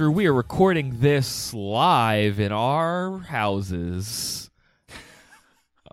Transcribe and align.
Andrew, 0.00 0.12
we 0.12 0.24
are 0.24 0.32
recording 0.32 1.00
this 1.00 1.52
live 1.52 2.40
in 2.40 2.52
our 2.52 3.18
houses. 3.18 4.48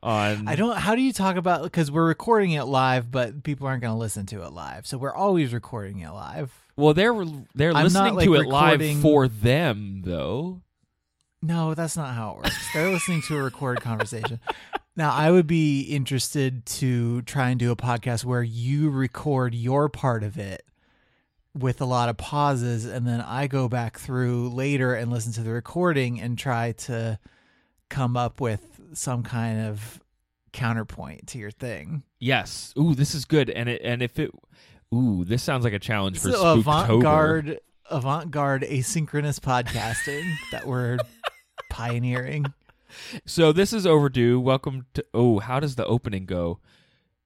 On 0.02 0.48
I 0.48 0.56
don't. 0.56 0.78
How 0.78 0.96
do 0.96 1.02
you 1.02 1.12
talk 1.12 1.36
about? 1.36 1.64
Because 1.64 1.92
we're 1.92 2.08
recording 2.08 2.52
it 2.52 2.64
live, 2.64 3.12
but 3.12 3.44
people 3.44 3.68
aren't 3.68 3.82
going 3.82 3.94
to 3.94 4.00
listen 4.00 4.26
to 4.28 4.44
it 4.44 4.54
live. 4.54 4.88
So 4.88 4.98
we're 4.98 5.14
always 5.14 5.54
recording 5.54 6.00
it 6.00 6.10
live. 6.10 6.54
well, 6.78 6.94
they're 6.94 7.14
they're 7.54 7.74
I'm 7.74 7.84
listening 7.84 8.04
not, 8.06 8.16
like, 8.16 8.26
to 8.28 8.36
it 8.36 8.48
live 8.48 9.02
for 9.02 9.28
them 9.28 10.04
though. 10.06 10.62
No, 11.42 11.74
that's 11.74 11.98
not 11.98 12.14
how 12.14 12.32
it 12.32 12.38
works. 12.38 12.74
They're 12.74 12.90
listening 12.90 13.24
to 13.24 13.36
a 13.36 13.44
recorded 13.44 13.84
conversation. 13.84 14.40
Now, 14.96 15.14
I 15.14 15.30
would 15.30 15.46
be 15.46 15.82
interested 15.82 16.66
to 16.66 17.22
try 17.22 17.52
and 17.52 17.60
do 17.60 17.70
a 17.70 17.76
podcast 17.76 18.26
where 18.26 18.42
you 18.42 18.90
record 18.90 19.54
your 19.54 19.90
part 19.90 20.24
of 20.24 20.40
it 20.40 20.67
with 21.58 21.82
a 21.82 21.86
lot 21.86 22.10
of 22.10 22.18
pauses, 22.18 22.86
and 22.86 23.08
then 23.08 23.22
I 23.22 23.48
go 23.48 23.68
back 23.68 23.98
through 23.98 24.50
later 24.50 24.94
and 24.94 25.12
listen 25.12 25.34
to 25.34 25.42
the 25.42 25.52
recording 25.52 26.22
and 26.22 26.38
try 26.38 26.74
to 26.74 27.20
come 27.90 28.16
up 28.16 28.40
with 28.40 28.82
some 28.94 29.24
kind 29.24 29.68
of 29.68 30.02
counterpoint 30.54 31.28
to 31.28 31.38
your 31.38 31.52
thing. 31.52 32.04
Yes. 32.20 32.74
Ooh, 32.78 32.96
this 32.96 33.14
is 33.14 33.26
good. 33.26 33.50
And 33.50 33.70
it 33.70 33.82
and 33.84 34.02
if 34.02 34.20
it, 34.20 34.32
ooh, 34.94 35.24
this 35.24 35.44
sounds 35.44 35.64
like 35.64 35.74
a 35.74 35.80
challenge 35.80 36.20
for 36.20 36.32
So 36.32 36.60
avant-garde, 36.60 37.60
avant-garde 37.90 38.64
asynchronous 38.64 39.40
podcasting 39.40 40.34
that 40.52 40.66
we're 40.66 40.98
pioneering. 41.70 42.46
So 43.26 43.52
this 43.52 43.74
is 43.74 43.86
overdue. 43.86 44.40
Welcome 44.40 44.86
to. 44.94 45.06
Oh, 45.14 45.40
how 45.40 45.60
does 45.60 45.76
the 45.76 45.86
opening 45.86 46.26
go? 46.26 46.60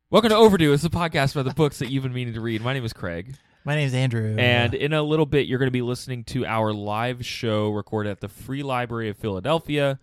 Welcome 0.10 0.32
to 0.32 0.36
Overdue. 0.36 0.73
It's 0.73 0.84
a 0.84 0.90
podcast 0.90 1.36
about 1.36 1.45
the 1.45 1.54
books 1.54 1.80
that 1.80 1.90
you've 1.90 2.04
been 2.04 2.12
meaning 2.12 2.34
to 2.34 2.42
read. 2.42 2.62
My 2.62 2.73
name 2.73 2.84
is 2.84 2.92
Craig. 2.92 3.36
My 3.64 3.76
name's 3.76 3.94
Andrew. 3.94 4.36
And 4.40 4.73
in 4.73 4.92
a 4.92 5.04
little 5.04 5.28
bit, 5.28 5.45
you're 5.45 5.59
going 5.59 5.67
to 5.67 5.72
be 5.72 5.84
listening 5.84 6.23
to 6.26 6.45
our 6.48 6.73
live 6.73 7.23
show 7.23 7.70
recorded 7.70 8.09
at 8.09 8.20
the 8.20 8.28
Free 8.28 8.64
Library 8.64 9.09
of 9.09 9.17
Philadelphia 9.17 10.00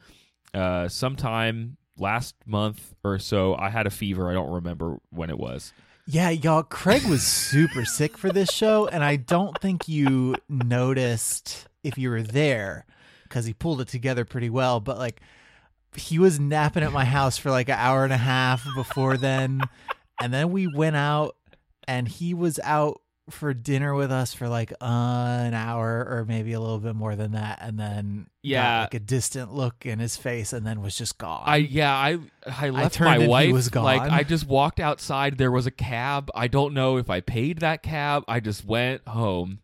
uh, 0.55 0.89
sometime 0.89 1.77
last 1.99 2.37
month 2.47 2.95
or 3.03 3.19
so. 3.19 3.57
I 3.57 3.71
had 3.71 3.89
a 3.89 3.91
fever. 3.91 4.31
I 4.31 4.33
don't 4.33 4.51
remember 4.51 4.99
when 5.11 5.29
it 5.29 5.39
was. 5.39 5.73
Yeah, 6.07 6.31
y'all, 6.31 6.63
Craig 6.63 7.05
was 7.05 7.27
super 7.27 7.85
sick 7.85 8.17
for 8.17 8.31
this 8.31 8.49
show, 8.51 8.87
and 8.87 9.03
I 9.03 9.17
don't 9.17 9.61
think 9.61 9.89
you 9.89 10.37
noticed 10.49 11.67
if 11.83 11.99
you 11.99 12.11
were 12.11 12.23
there 12.23 12.87
because 13.25 13.45
he 13.45 13.53
pulled 13.53 13.81
it 13.81 13.89
together 13.89 14.25
pretty 14.25 14.51
well. 14.51 14.79
But 14.79 14.99
like, 14.99 15.21
he 15.97 16.21
was 16.21 16.39
napping 16.39 16.85
at 16.85 16.93
my 16.93 17.05
house 17.05 17.37
for 17.39 17.51
like 17.51 17.69
an 17.69 17.77
hour 17.77 18.05
and 18.05 18.13
a 18.13 18.19
half 18.19 18.65
before 18.77 19.17
then, 19.17 19.63
and 20.21 20.33
then 20.33 20.53
we 20.53 20.69
went 20.69 20.95
out, 20.95 21.37
and 21.89 22.07
he 22.07 22.33
was 22.35 22.61
out 22.63 23.01
for 23.31 23.53
dinner 23.55 23.95
with 23.95 24.11
us 24.13 24.35
for 24.35 24.49
like 24.49 24.73
uh, 24.81 24.85
an 24.85 25.55
hour 25.55 26.07
or 26.09 26.25
maybe 26.27 26.53
a 26.53 26.61
little 26.61 26.79
bit 26.79 26.95
more 26.95 27.17
than 27.17 27.33
that, 27.33 27.59
and 27.63 27.79
then 27.79 28.27
Yeah. 28.43 28.81
like 28.83 28.95
a 28.95 29.01
distant 29.01 29.53
look 29.55 29.85
in 29.87 29.99
his 29.99 30.17
face, 30.17 30.53
and 30.53 30.67
then 30.67 30.81
was 30.83 30.97
just 30.97 31.19
gone. 31.19 31.43
I 31.47 31.57
yeah 31.57 31.93
I 31.95 32.19
I 32.47 32.71
left 32.71 32.95
turned 32.95 33.21
my 33.21 33.27
wife 33.27 33.53
was 33.53 33.69
gone. 33.69 33.85
like 33.85 34.03
I 34.03 34.23
just 34.23 34.47
walked 34.47 34.81
outside. 34.81 35.39
There 35.39 35.51
was 35.53 35.67
a 35.67 35.71
cab. 35.71 36.31
I 36.35 36.49
don't 36.49 36.75
know 36.75 36.97
if 36.97 37.11
I 37.11 37.21
paid 37.21 37.59
that 37.61 37.83
cab. 37.83 38.25
I 38.29 38.41
just 38.41 38.65
went 38.65 39.07
home. 39.09 39.61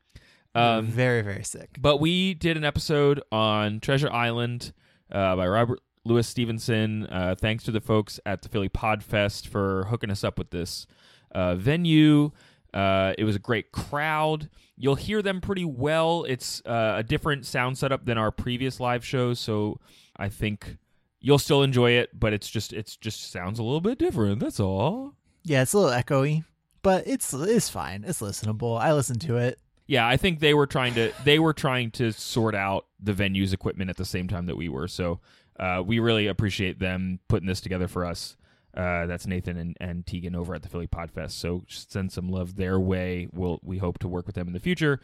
Um, 0.55 0.87
very 0.87 1.23
very 1.23 1.43
sick. 1.45 1.79
But 1.81 1.99
we 1.99 2.35
did 2.35 2.57
an 2.57 2.65
episode 2.65 3.21
on 3.33 3.81
Treasure 3.81 4.11
Island 4.11 4.73
uh, 5.11 5.35
by 5.37 5.49
Robert 5.49 5.81
Louis 6.05 6.27
Stevenson. 6.27 7.07
Uh, 7.07 7.35
thanks 7.37 7.65
to 7.65 7.71
the 7.73 7.81
folks 7.81 8.21
at 8.25 8.43
the 8.43 8.49
Philly 8.49 8.69
Podfest 8.69 9.49
for 9.49 9.85
hooking 9.87 10.11
us 10.11 10.23
up 10.23 10.39
with 10.39 10.51
this 10.51 10.87
uh, 11.35 11.55
venue. 11.57 12.31
Uh, 12.75 13.15
it 13.17 13.25
was 13.25 13.37
a 13.37 13.39
great 13.39 13.71
crowd. 13.71 14.51
You'll 14.77 14.97
hear 14.97 15.23
them 15.23 15.41
pretty 15.41 15.65
well. 15.65 16.25
It's 16.25 16.61
uh, 16.67 16.97
a 16.99 17.03
different 17.05 17.47
sound 17.47 17.79
setup 17.79 18.05
than 18.05 18.19
our 18.19 18.33
previous 18.33 18.81
live 18.81 19.05
shows, 19.05 19.39
so 19.39 19.79
I 20.17 20.29
think 20.29 20.77
you'll 21.21 21.39
still 21.39 21.63
enjoy 21.63 21.93
it. 21.93 22.19
But 22.19 22.33
it's 22.33 22.51
just 22.51 22.73
it's 22.73 22.97
just 22.97 23.31
sounds 23.31 23.61
a 23.61 23.63
little 23.63 23.81
bit 23.81 23.99
different. 23.99 24.41
That's 24.41 24.59
all. 24.59 25.15
Yeah, 25.45 25.63
it's 25.63 25.73
a 25.73 25.79
little 25.79 25.93
echoey, 25.93 26.45
but 26.83 27.07
it's 27.07 27.33
it's 27.33 27.69
fine. 27.69 28.05
It's 28.05 28.21
listenable. 28.21 28.81
I 28.81 28.93
listened 28.93 29.21
to 29.23 29.37
it. 29.37 29.61
Yeah, 29.87 30.09
I 30.09 30.17
think 30.17 30.41
they 30.41 30.55
were 30.55 30.67
trying 30.67 30.95
to 30.95 31.13
they 31.23 31.39
were 31.39 31.53
trying 31.53 31.93
to 31.93 32.13
sort 32.13 32.57
out 32.57 32.87
the 32.99 33.13
venue's 33.13 33.53
equipment 33.53 33.91
at 33.91 33.97
the 33.97 34.05
same 34.05 34.27
time 34.27 34.47
that 34.47 34.57
we 34.57 34.69
were. 34.69 34.89
So 34.89 35.21
uh, 35.61 35.83
we 35.87 36.01
really 36.01 36.27
appreciate 36.27 36.81
them 36.81 37.21
putting 37.29 37.47
this 37.47 37.61
together 37.61 37.87
for 37.87 38.05
us. 38.05 38.37
Uh, 38.77 39.07
that's 39.07 39.27
Nathan 39.27 39.57
and, 39.57 39.77
and 39.81 40.07
Tegan 40.07 40.35
over 40.35 40.55
at 40.55 40.63
the 40.63 40.69
Philly 40.69 40.87
Podfest. 40.89 41.33
So 41.33 41.65
send 41.69 42.11
some 42.13 42.29
love 42.29 42.57
their 42.57 42.79
way. 42.81 43.29
We'll 43.33 43.61
we 43.63 43.79
hope 43.79 43.99
to 44.01 44.09
work 44.09 44.27
with 44.27 44.35
them 44.35 44.47
in 44.49 44.53
the 44.53 44.61
future. 44.61 45.01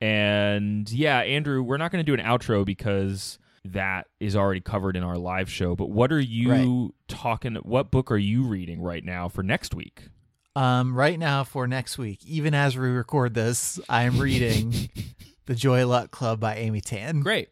And 0.00 0.90
yeah, 0.90 1.18
Andrew, 1.18 1.62
we're 1.62 1.76
not 1.76 1.92
going 1.92 2.04
to 2.04 2.10
do 2.16 2.20
an 2.20 2.26
outro 2.26 2.64
because 2.64 3.38
that 3.64 4.06
is 4.18 4.34
already 4.34 4.60
covered 4.60 4.96
in 4.96 5.02
our 5.02 5.18
live 5.18 5.50
show. 5.50 5.76
But 5.76 5.90
what 5.90 6.10
are 6.12 6.20
you 6.20 6.94
talking? 7.08 7.56
What 7.56 7.90
book 7.90 8.10
are 8.10 8.16
you 8.16 8.44
reading 8.44 8.80
right 8.80 9.04
now 9.04 9.28
for 9.28 9.42
next 9.42 9.74
week? 9.74 10.04
Um, 10.56 10.94
right 10.94 11.18
now 11.18 11.44
for 11.44 11.66
next 11.68 11.98
week, 11.98 12.24
even 12.24 12.54
as 12.54 12.76
we 12.76 12.88
record 12.88 13.34
this, 13.34 13.78
I 13.88 14.04
am 14.04 14.18
reading 14.18 14.88
The 15.46 15.54
Joy 15.54 15.86
Luck 15.86 16.10
Club 16.10 16.40
by 16.40 16.56
Amy 16.56 16.80
Tan, 16.80 17.20
Great, 17.20 17.48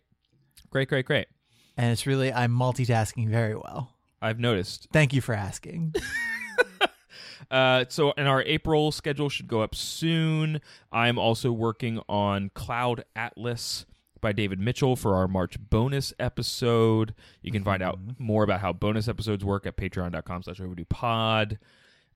great, 0.71 0.89
great, 0.89 1.05
great. 1.05 1.27
and 1.77 1.93
it's 1.93 2.07
really 2.07 2.33
I'm 2.33 2.53
multitasking 2.53 3.29
very 3.29 3.55
well. 3.55 3.93
I've 4.21 4.39
noticed. 4.39 4.89
Thank 4.93 5.13
you 5.13 5.21
for 5.21 5.35
asking. 5.35 5.95
Uh, 7.51 7.85
so, 7.89 8.13
and 8.19 8.29
our 8.29 8.43
April 8.43 8.93
schedule 8.93 9.29
should 9.31 9.49
go 9.49 9.63
up 9.63 9.75
soon. 9.75 10.61
I'm 10.93 11.19
also 11.19 11.51
working 11.51 12.01
on 12.09 12.51
Cloud 12.53 13.05
Atlas 13.17 13.87
by 14.21 14.33
David 14.33 14.61
Mitchell 14.61 14.97
for 14.97 15.15
our 15.17 15.29
March 15.29 15.57
bonus 15.71 16.13
episode. 16.19 17.15
You 17.41 17.53
can 17.53 17.65
find 17.65 17.83
out 17.83 17.99
more 18.19 18.45
about 18.45 18.61
how 18.61 18.73
bonus 18.73 19.09
episodes 19.09 19.45
work 19.45 19.67
at 19.67 19.77
patreon.com 19.77 20.43
slash 20.43 20.61
overdue 20.61 20.85
pod. 20.85 21.59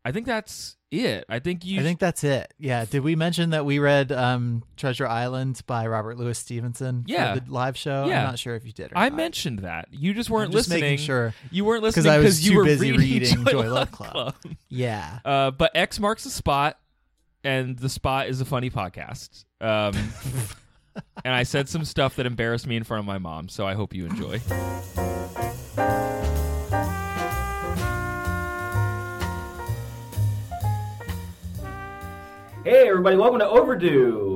I 0.04 0.10
think 0.12 0.26
that's 0.26 0.76
it. 0.90 1.24
I 1.28 1.38
think 1.38 1.64
you 1.64 1.80
I 1.80 1.82
think 1.84 2.00
that's 2.00 2.24
it. 2.24 2.52
Yeah. 2.58 2.84
Did 2.84 3.02
we 3.02 3.14
mention 3.16 3.50
that 3.50 3.64
we 3.64 3.78
read 3.78 4.10
um, 4.12 4.64
Treasure 4.76 5.06
Island 5.06 5.60
by 5.66 5.86
Robert 5.86 6.18
Louis 6.18 6.36
Stevenson? 6.36 7.04
for 7.04 7.10
Yeah. 7.10 7.34
the 7.36 7.42
live 7.50 7.76
show. 7.76 8.06
Yeah. 8.06 8.20
I'm 8.22 8.26
not 8.26 8.38
sure 8.38 8.56
if 8.56 8.66
you 8.66 8.72
did. 8.72 8.92
Or 8.92 8.98
I 8.98 9.08
not. 9.08 9.16
mentioned 9.16 9.60
that. 9.60 9.88
You 9.92 10.12
just 10.12 10.28
weren't 10.28 10.50
just 10.52 10.68
listening. 10.68 10.80
making 10.90 11.04
sure. 11.06 11.34
You 11.50 11.64
weren't 11.64 11.82
listening 11.84 12.02
because 12.04 12.16
I 12.16 12.18
was 12.18 12.44
you 12.44 12.50
too 12.52 12.56
were 12.58 12.64
busy 12.64 12.92
reading, 12.92 13.08
reading 13.40 13.44
Joy 13.46 13.70
Luck 13.70 13.92
Club. 13.92 14.34
Yeah. 14.68 15.20
Uh, 15.24 15.50
but 15.52 15.70
X 15.74 16.00
marks 16.00 16.24
the 16.24 16.30
spot, 16.30 16.78
and 17.44 17.78
the 17.78 17.88
spot 17.88 18.28
is 18.28 18.40
a 18.40 18.44
funny 18.44 18.68
podcast. 18.70 19.44
Um, 19.60 19.94
and 21.24 21.32
I 21.32 21.44
said 21.44 21.68
some 21.68 21.84
stuff 21.84 22.16
that 22.16 22.26
embarrassed 22.26 22.66
me 22.66 22.76
in 22.76 22.82
front 22.84 22.98
of 23.00 23.06
my 23.06 23.18
mom, 23.18 23.48
so 23.48 23.66
I 23.66 23.74
hope 23.74 23.94
you 23.94 24.06
enjoy. 24.06 24.40
Hey, 32.64 32.88
everybody, 32.88 33.16
welcome 33.16 33.40
to 33.40 33.48
Overdue. 33.48 34.31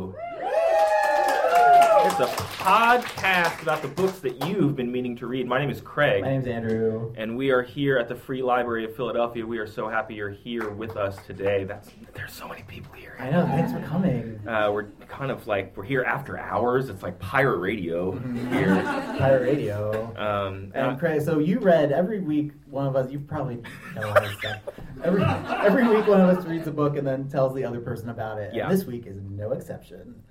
It's 2.08 2.20
a 2.20 2.26
podcast 2.26 3.62
about 3.62 3.82
the 3.82 3.88
books 3.88 4.20
that 4.20 4.47
you've 4.47 4.76
been 4.76 4.91
meaning 4.93 5.17
to 5.17 5.26
read. 5.26 5.47
My 5.47 5.58
name 5.58 5.70
is 5.70 5.81
Craig. 5.81 6.23
My 6.23 6.29
name's 6.31 6.47
Andrew. 6.47 7.12
and 7.17 7.37
we 7.37 7.50
are 7.50 7.62
here 7.62 7.99
at 7.99 8.08
the 8.08 8.14
Free 8.14 8.43
Library 8.43 8.85
of 8.85 8.94
Philadelphia. 8.94 9.44
We 9.44 9.58
are 9.58 9.67
so 9.67 9.88
happy 9.88 10.14
you're 10.14 10.31
here 10.31 10.70
with 10.70 10.97
us 10.97 11.19
today. 11.26 11.64
That's 11.64 11.91
there's 12.14 12.32
so 12.32 12.47
many 12.49 12.62
people 12.62 12.93
here. 12.94 13.17
I 13.19 13.31
know. 13.31 13.44
Thanks 13.47 13.73
for 13.73 13.81
coming. 13.81 14.41
Uh, 14.47 14.70
we're 14.73 14.85
kind 15.08 15.31
of 15.32 15.47
like 15.49 15.76
we're 15.76 15.82
here 15.85 16.05
after 16.05 16.38
hours. 16.38 16.88
It's 16.88 17.03
like 17.03 17.19
pirate 17.19 17.58
radio 17.58 18.12
here. 18.12 18.75
Pirate 19.19 19.43
Radio. 19.43 20.14
Um, 20.17 20.70
And 20.75 20.99
Craig, 20.99 21.23
so 21.23 21.38
you 21.41 21.59
read 21.59 21.91
every 21.93 22.20
week. 22.20 22.52
One 22.70 22.87
of 22.87 22.94
us, 22.97 23.11
you 23.11 23.19
probably 23.19 23.56
know 23.97 24.06
a 24.06 24.11
lot 24.11 24.25
of 24.25 24.31
stuff. 24.38 24.61
Every 25.02 25.23
every 25.25 25.88
week, 25.88 26.06
one 26.06 26.20
of 26.20 26.38
us 26.38 26.44
reads 26.47 26.67
a 26.69 26.73
book 26.73 26.97
and 26.97 27.06
then 27.06 27.29
tells 27.29 27.55
the 27.55 27.64
other 27.64 27.81
person 27.81 28.09
about 28.11 28.38
it. 28.38 28.55
Yeah. 28.55 28.69
And 28.69 28.79
this 28.79 28.87
week 28.87 29.06
is 29.06 29.19
no 29.29 29.52
exception. 29.52 30.23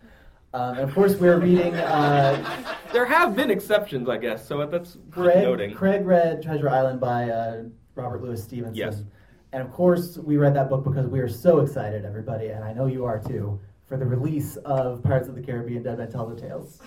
Um, 0.56 0.78
and 0.78 0.88
of 0.88 0.96
course, 0.96 1.16
we're 1.18 1.38
reading 1.38 1.76
uh, 1.76 2.64
There 2.94 3.06
have 3.06 3.36
been 3.36 3.52
exceptions, 3.52 4.08
I 4.08 4.18
guess, 4.18 4.48
so 4.48 4.66
that's 4.66 4.96
worth 4.96 5.12
Craig, 5.12 5.44
noting. 5.44 5.74
Craig 5.74 6.06
read 6.06 6.42
Treasure 6.42 6.70
Island 6.70 7.02
by 7.02 7.30
uh, 7.30 7.64
Robert 7.96 8.22
Louis 8.24 8.42
Stevenson. 8.42 8.74
Yes. 8.74 9.04
And 9.52 9.62
of 9.62 9.70
course, 9.74 10.18
we 10.18 10.38
read 10.38 10.56
that 10.56 10.70
book 10.70 10.86
because 10.86 11.08
we 11.08 11.20
are 11.20 11.28
so 11.28 11.60
excited, 11.60 12.06
everybody, 12.06 12.48
and 12.48 12.64
I 12.64 12.72
know 12.72 12.86
you 12.86 13.04
are 13.04 13.20
too, 13.20 13.60
for 13.86 13.98
the 13.98 14.06
release 14.06 14.56
of 14.64 15.04
Pirates 15.04 15.28
of 15.28 15.36
the 15.36 15.42
Caribbean 15.42 15.84
Dead 15.84 15.98
Men 15.98 16.10
Tell 16.10 16.26
the 16.26 16.40
Tales. 16.40 16.80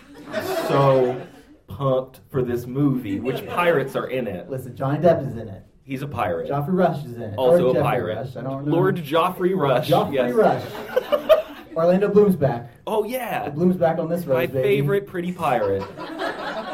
So 0.69 1.21
pumped 1.67 2.21
for 2.31 2.43
this 2.43 2.67
movie. 2.67 3.21
Which 3.21 3.47
pirates 3.47 3.95
are 3.97 4.07
in 4.07 4.27
it? 4.27 4.49
Listen, 4.49 4.75
Johnny 4.75 4.99
Depp 4.99 5.27
is 5.27 5.37
in 5.37 5.47
it. 5.47 5.63
He's 5.85 6.01
a 6.01 6.09
pirate. 6.09 6.51
Joffrey 6.51 6.73
Rush 6.73 7.05
is 7.05 7.17
in 7.17 7.23
it. 7.23 7.37
also 7.37 7.67
Or 7.67 7.71
a 7.71 7.73
Jeffrey 7.75 7.83
pirate. 7.83 8.17
Rush, 8.17 8.37
I 8.37 8.43
don't. 8.43 8.67
Lord 8.67 8.97
Joffrey 8.97 9.55
Rush. 9.55 9.91
Joffrey 9.91 10.15
yes. 10.15 10.33
Rush. 10.33 11.45
Orlando 11.79 12.09
Bloom's 12.09 12.37
back. 12.37 12.71
Oh 12.87 13.05
yeah. 13.05 13.49
Bloom's 13.51 13.77
back 13.77 13.99
on 13.99 14.09
this 14.09 14.27
road, 14.27 14.35
My 14.35 14.47
baby. 14.47 14.63
favorite 14.63 15.07
pretty 15.07 15.33
pirate. 15.33 15.83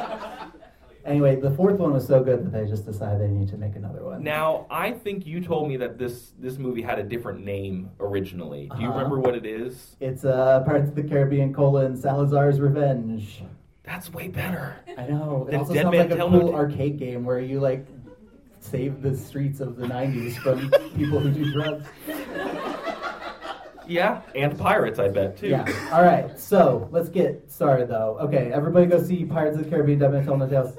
Anyway, 1.07 1.37
the 1.39 1.51
fourth 1.51 1.79
one 1.79 1.93
was 1.93 2.07
so 2.07 2.25
good 2.25 2.47
that 2.47 2.51
they 2.51 2.65
just 2.67 2.87
decided 2.87 3.21
they 3.21 3.29
need 3.29 3.47
to 3.51 3.59
make 3.59 3.77
another 3.77 4.03
one. 4.03 4.23
Now, 4.25 4.65
I 4.71 4.93
think 4.93 5.27
you 5.27 5.43
told 5.43 5.69
me 5.69 5.77
that 5.77 5.99
this 5.99 6.33
this 6.39 6.57
movie 6.57 6.81
had 6.81 6.99
a 6.99 7.03
different 7.03 7.45
name 7.45 7.91
originally. 8.01 8.71
Do 8.75 8.81
you 8.81 8.89
Uh-huh. 8.89 8.97
remember 8.97 9.21
what 9.21 9.35
it 9.35 9.45
is? 9.45 9.97
It's 10.01 10.25
uh, 10.25 10.63
Pirates 10.65 10.89
of 10.89 10.95
the 10.95 11.03
Caribbean: 11.03 11.53
colon, 11.53 11.95
Salazar's 11.95 12.59
Revenge. 12.59 13.43
That's 13.83 14.15
way 14.15 14.29
better. 14.29 14.77
I 14.97 15.07
know. 15.07 15.47
It 15.53 15.57
also 15.57 15.75
Dead 15.75 15.83
sounds 15.83 15.93
Man 15.95 16.07
like 16.09 16.13
a 16.13 16.17
Tell 16.17 16.31
No 16.31 16.41
cool 16.41 16.55
arcade 16.55 16.99
game 16.99 17.23
where 17.27 17.39
you 17.41 17.61
like 17.61 17.87
save 18.61 19.03
the 19.03 19.15
streets 19.15 19.61
of 19.61 19.77
the 19.77 19.87
'90s 19.87 20.37
from 20.39 20.71
people 20.97 21.21
who 21.21 21.31
do 21.31 21.53
drugs. 21.53 21.87
Yeah, 23.87 24.23
and 24.35 24.59
pirates, 24.59 24.99
I 24.99 25.09
bet 25.09 25.37
too. 25.37 25.49
Yeah. 25.49 25.91
All 25.93 26.03
right. 26.03 26.39
So 26.39 26.89
let's 26.91 27.09
get 27.09 27.51
started, 27.51 27.89
though. 27.89 28.19
Okay, 28.21 28.53
everybody, 28.53 28.87
go 28.87 29.03
see 29.03 29.25
Pirates 29.25 29.57
of 29.57 29.65
the 29.65 29.71
Caribbean: 29.71 29.99
Dead 29.99 30.13
Man 30.13 30.25
Tell 30.25 30.37
No 30.37 30.49
Tales. 30.49 30.77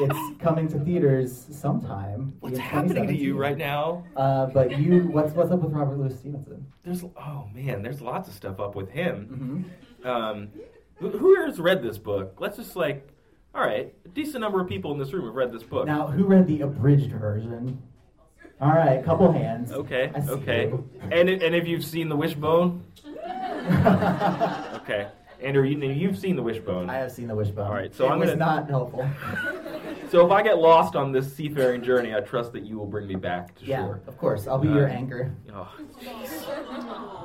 It's 0.00 0.40
coming 0.40 0.68
to 0.68 0.78
theaters 0.78 1.46
sometime. 1.50 2.34
What's 2.40 2.58
happening 2.58 3.08
to 3.08 3.16
you 3.16 3.36
right 3.36 3.58
now? 3.58 4.04
Uh, 4.14 4.46
but 4.46 4.78
you, 4.78 5.02
what's 5.08 5.32
what's 5.34 5.50
up 5.50 5.60
with 5.60 5.72
Robert 5.72 5.98
Louis 5.98 6.16
Stevenson? 6.16 6.66
There's 6.84 7.02
oh 7.02 7.48
man, 7.52 7.82
there's 7.82 8.00
lots 8.00 8.28
of 8.28 8.34
stuff 8.34 8.60
up 8.60 8.76
with 8.76 8.90
him. 8.90 9.66
Mm-hmm. 10.04 10.08
Um, 10.08 10.48
who 10.96 11.10
who 11.10 11.44
has 11.44 11.58
read 11.58 11.82
this 11.82 11.98
book? 11.98 12.36
Let's 12.38 12.56
just 12.56 12.76
like, 12.76 13.08
all 13.54 13.62
right, 13.62 13.92
a 14.04 14.08
decent 14.08 14.40
number 14.40 14.60
of 14.60 14.68
people 14.68 14.92
in 14.92 14.98
this 14.98 15.12
room 15.12 15.24
have 15.26 15.34
read 15.34 15.52
this 15.52 15.64
book. 15.64 15.86
Now, 15.86 16.06
who 16.06 16.24
read 16.24 16.46
the 16.46 16.60
abridged 16.60 17.10
version? 17.12 17.82
All 18.60 18.70
right, 18.72 18.98
a 18.98 19.02
couple 19.02 19.30
hands. 19.32 19.70
okay, 19.72 20.10
okay, 20.28 20.66
you. 20.68 20.88
and 21.12 21.28
and 21.28 21.54
if 21.54 21.66
you've 21.68 21.84
seen 21.84 22.08
the 22.08 22.16
Wishbone, 22.16 22.82
okay, 24.74 25.08
Andrew, 25.40 25.62
you, 25.64 25.78
you've 25.92 26.18
seen 26.18 26.34
the 26.34 26.42
Wishbone. 26.42 26.90
I 26.90 26.96
have 26.96 27.12
seen 27.12 27.28
the 27.28 27.36
Wishbone. 27.36 27.68
All 27.68 27.72
right, 27.74 27.94
so 27.94 28.06
it 28.06 28.10
I'm 28.10 28.18
was 28.18 28.30
gonna- 28.30 28.44
not 28.44 28.68
helpful. 28.68 29.08
So 30.10 30.24
if 30.24 30.32
I 30.32 30.42
get 30.42 30.56
lost 30.56 30.96
on 30.96 31.12
this 31.12 31.30
seafaring 31.34 31.82
journey, 31.82 32.14
I 32.14 32.20
trust 32.20 32.54
that 32.54 32.64
you 32.64 32.78
will 32.78 32.86
bring 32.86 33.06
me 33.06 33.14
back 33.16 33.54
to 33.56 33.64
yeah, 33.66 33.84
shore. 33.84 34.00
of 34.06 34.16
course. 34.16 34.46
I'll 34.46 34.56
be 34.56 34.68
your 34.68 34.88
Uh, 34.88 34.92
anchor. 34.92 35.34
Oh. 35.54 35.68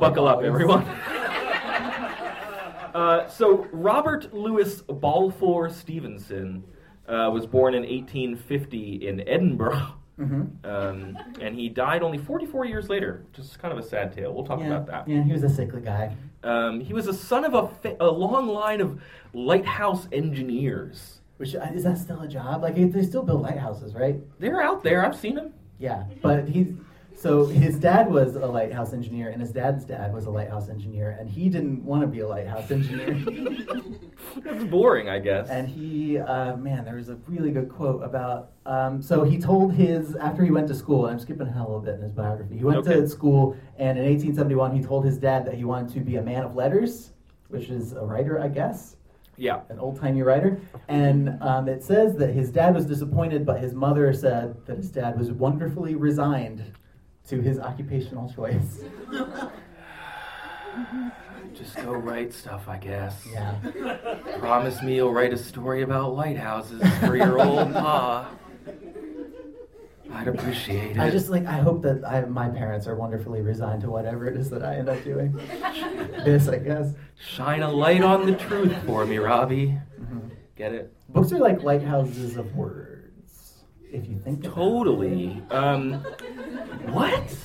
Buckle 0.01 0.27
up, 0.27 0.44
everyone. 0.44 0.83
uh, 2.94 3.25
so, 3.30 3.65
Robert 3.71 4.33
Louis 4.33 4.81
Balfour 4.81 5.69
Stevenson 5.69 6.62
uh, 7.07 7.30
was 7.33 7.45
born 7.45 7.74
in 7.74 7.83
1850 7.83 9.07
in 9.07 9.21
Edinburgh, 9.30 9.94
Mm-hmm. 10.19 10.65
um, 10.69 11.18
and 11.42 11.56
he 11.56 11.69
died 11.69 12.04
only 12.04 12.19
44 12.19 12.65
years 12.65 12.88
later, 12.88 13.25
which 13.31 13.39
is 13.39 13.57
kind 13.57 13.71
of 13.71 13.83
a 13.83 13.88
sad 13.88 14.13
tale. 14.13 14.31
We'll 14.31 14.45
talk 14.45 14.60
yeah, 14.60 14.68
about 14.68 14.86
that. 14.88 15.07
yeah, 15.07 15.24
he 15.24 15.31
was 15.31 15.44
a 15.44 15.50
sickly 15.50 15.81
guy. 15.81 16.15
Um, 16.44 16.80
he 16.81 16.94
was 16.94 17.07
a 17.07 17.13
son 17.13 17.45
of 17.45 17.54
a, 17.56 17.68
fa- 17.68 17.98
a 18.00 18.06
long 18.06 18.48
line 18.48 18.80
of 18.80 19.01
lighthouse 19.33 20.07
engineers. 20.12 21.19
Which 21.38 21.56
uh, 21.56 21.68
is 21.74 21.83
that 21.83 21.98
still 21.98 22.21
a 22.21 22.27
job? 22.27 22.62
Like 22.62 22.75
they 22.75 23.04
still 23.04 23.24
build 23.24 23.42
lighthouses, 23.42 23.95
right? 23.95 24.18
They're 24.39 24.62
out 24.62 24.83
there. 24.83 25.04
I've 25.04 25.15
seen 25.15 25.36
them. 25.36 25.54
Yeah, 25.80 26.04
but 26.21 26.48
he's 26.48 26.68
so 27.23 27.45
his 27.45 27.79
dad 27.79 28.11
was 28.11 28.35
a 28.35 28.45
lighthouse 28.45 28.91
engineer, 28.93 29.29
and 29.29 29.41
his 29.41 29.51
dad's 29.51 29.85
dad 29.85 30.13
was 30.13 30.25
a 30.25 30.29
lighthouse 30.29 30.67
engineer, 30.69 31.15
and 31.19 31.29
he 31.29 31.47
didn't 31.49 31.83
want 31.85 32.01
to 32.01 32.07
be 32.07 32.19
a 32.19 32.27
lighthouse 32.27 32.69
engineer. 32.69 33.13
That's 34.43 34.63
boring, 34.65 35.09
I 35.09 35.19
guess. 35.19 35.49
and 35.49 35.67
he, 35.67 36.17
uh, 36.17 36.55
man, 36.57 36.83
there 36.85 36.95
was 36.95 37.09
a 37.09 37.15
really 37.27 37.51
good 37.51 37.69
quote 37.69 38.03
about. 38.03 38.51
Um, 38.65 39.01
so 39.01 39.23
he 39.23 39.37
told 39.39 39.73
his 39.73 40.15
after 40.15 40.43
he 40.43 40.51
went 40.51 40.67
to 40.67 40.75
school. 40.75 41.05
I'm 41.05 41.19
skipping 41.19 41.47
ahead 41.47 41.61
a 41.61 41.63
little 41.65 41.79
bit 41.81 41.95
in 41.95 42.01
his 42.01 42.11
biography. 42.11 42.57
He 42.57 42.63
went 42.63 42.77
Okay. 42.79 42.95
to 43.01 43.07
school, 43.07 43.55
and 43.77 43.97
in 43.97 44.05
1871, 44.05 44.75
he 44.75 44.81
told 44.83 45.05
his 45.05 45.17
dad 45.17 45.45
that 45.45 45.55
he 45.55 45.63
wanted 45.63 45.93
to 45.93 45.99
be 46.01 46.17
a 46.17 46.21
man 46.21 46.43
of 46.43 46.55
letters, 46.55 47.11
which 47.49 47.69
is 47.69 47.93
a 47.93 48.01
writer, 48.05 48.39
I 48.39 48.47
guess. 48.49 48.97
yeah. 49.37 49.61
an 49.69 49.79
old 49.79 49.99
timey 49.99 50.21
writer, 50.21 50.59
and 50.87 51.37
um, 51.41 51.67
it 51.67 51.83
says 51.83 52.15
that 52.17 52.33
his 52.33 52.51
dad 52.51 52.73
was 52.75 52.85
disappointed, 52.85 53.45
but 53.45 53.59
his 53.59 53.73
mother 53.73 54.11
said 54.13 54.55
that 54.67 54.77
his 54.77 54.91
dad 54.91 55.17
was 55.17 55.31
wonderfully 55.31 55.95
resigned 55.95 56.63
to 57.27 57.41
his 57.41 57.59
occupational 57.59 58.31
choice. 58.33 58.83
Just 61.53 61.75
go 61.75 61.91
write 61.93 62.33
stuff, 62.33 62.67
I 62.67 62.77
guess. 62.77 63.25
Yeah. 63.31 63.55
Promise 64.39 64.81
me 64.81 64.95
you'll 64.95 65.13
write 65.13 65.33
a 65.33 65.37
story 65.37 65.83
about 65.83 66.15
lighthouses 66.15 66.81
for 66.99 67.15
your 67.15 67.39
old 67.39 67.71
pa. 67.73 68.31
I'd 70.11 70.27
appreciate 70.27 70.91
it. 70.97 70.99
I 70.99 71.09
just 71.09 71.29
like 71.29 71.45
I 71.45 71.53
hope 71.59 71.81
that 71.83 72.03
I, 72.05 72.21
my 72.25 72.49
parents 72.49 72.87
are 72.87 72.95
wonderfully 72.95 73.41
resigned 73.41 73.81
to 73.81 73.89
whatever 73.89 74.27
it 74.27 74.35
is 74.37 74.49
that 74.51 74.63
I 74.63 74.75
end 74.75 74.89
up 74.89 75.03
doing. 75.03 75.33
this, 76.23 76.47
I 76.47 76.57
guess. 76.57 76.93
shine 77.19 77.61
a 77.63 77.71
light 77.71 78.03
on 78.03 78.25
the 78.25 78.35
truth 78.35 78.75
for 78.85 79.05
me, 79.05 79.17
Robbie. 79.17 79.77
Get 80.55 80.73
it? 80.73 80.93
Books 81.09 81.31
are 81.31 81.39
like 81.39 81.63
lighthouses 81.63 82.37
of 82.37 82.55
words, 82.55 83.63
if 83.91 84.07
you 84.07 84.17
think. 84.19 84.43
Totally. 84.43 85.41
Um, 85.49 86.05
what? 86.91 87.35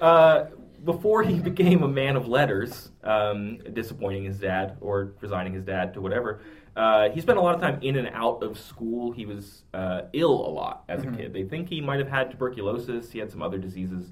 uh, 0.00 0.46
before 0.84 1.22
he 1.22 1.40
became 1.40 1.82
a 1.82 1.88
man 1.88 2.16
of 2.16 2.28
letters, 2.28 2.90
um, 3.02 3.58
disappointing 3.72 4.24
his 4.24 4.38
dad 4.38 4.76
or 4.80 5.12
resigning 5.20 5.52
his 5.52 5.64
dad 5.64 5.94
to 5.94 6.00
whatever, 6.00 6.40
uh, 6.76 7.10
he 7.10 7.20
spent 7.20 7.38
a 7.38 7.40
lot 7.40 7.54
of 7.54 7.60
time 7.60 7.78
in 7.82 7.96
and 7.96 8.08
out 8.14 8.42
of 8.42 8.58
school. 8.58 9.10
He 9.10 9.26
was 9.26 9.64
uh, 9.74 10.02
ill 10.12 10.46
a 10.46 10.50
lot 10.50 10.84
as 10.88 11.02
a 11.02 11.10
kid. 11.10 11.32
They 11.32 11.42
think 11.42 11.68
he 11.68 11.80
might 11.80 11.98
have 11.98 12.08
had 12.08 12.30
tuberculosis. 12.30 13.10
He 13.10 13.18
had 13.18 13.30
some 13.30 13.42
other 13.42 13.58
diseases. 13.58 14.06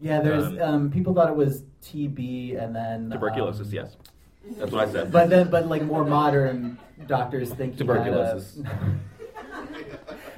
Yeah, 0.00 0.20
there's 0.20 0.44
Um, 0.44 0.60
um, 0.62 0.90
people 0.90 1.14
thought 1.14 1.28
it 1.28 1.36
was 1.36 1.64
TB 1.82 2.62
and 2.62 2.74
then 2.74 3.10
Tuberculosis, 3.10 3.68
um, 3.68 3.74
yes. 3.74 3.96
That's 4.58 4.70
what 4.70 4.88
I 4.88 4.92
said. 4.92 5.12
But 5.12 5.28
then, 5.28 5.50
but 5.50 5.66
like 5.66 5.82
more 5.82 6.04
modern 6.04 6.78
doctors 7.06 7.52
think 7.52 7.78
he 7.78 7.86
had 7.86 7.90
a- 7.90 8.04
Tuberculosis. 8.04 8.58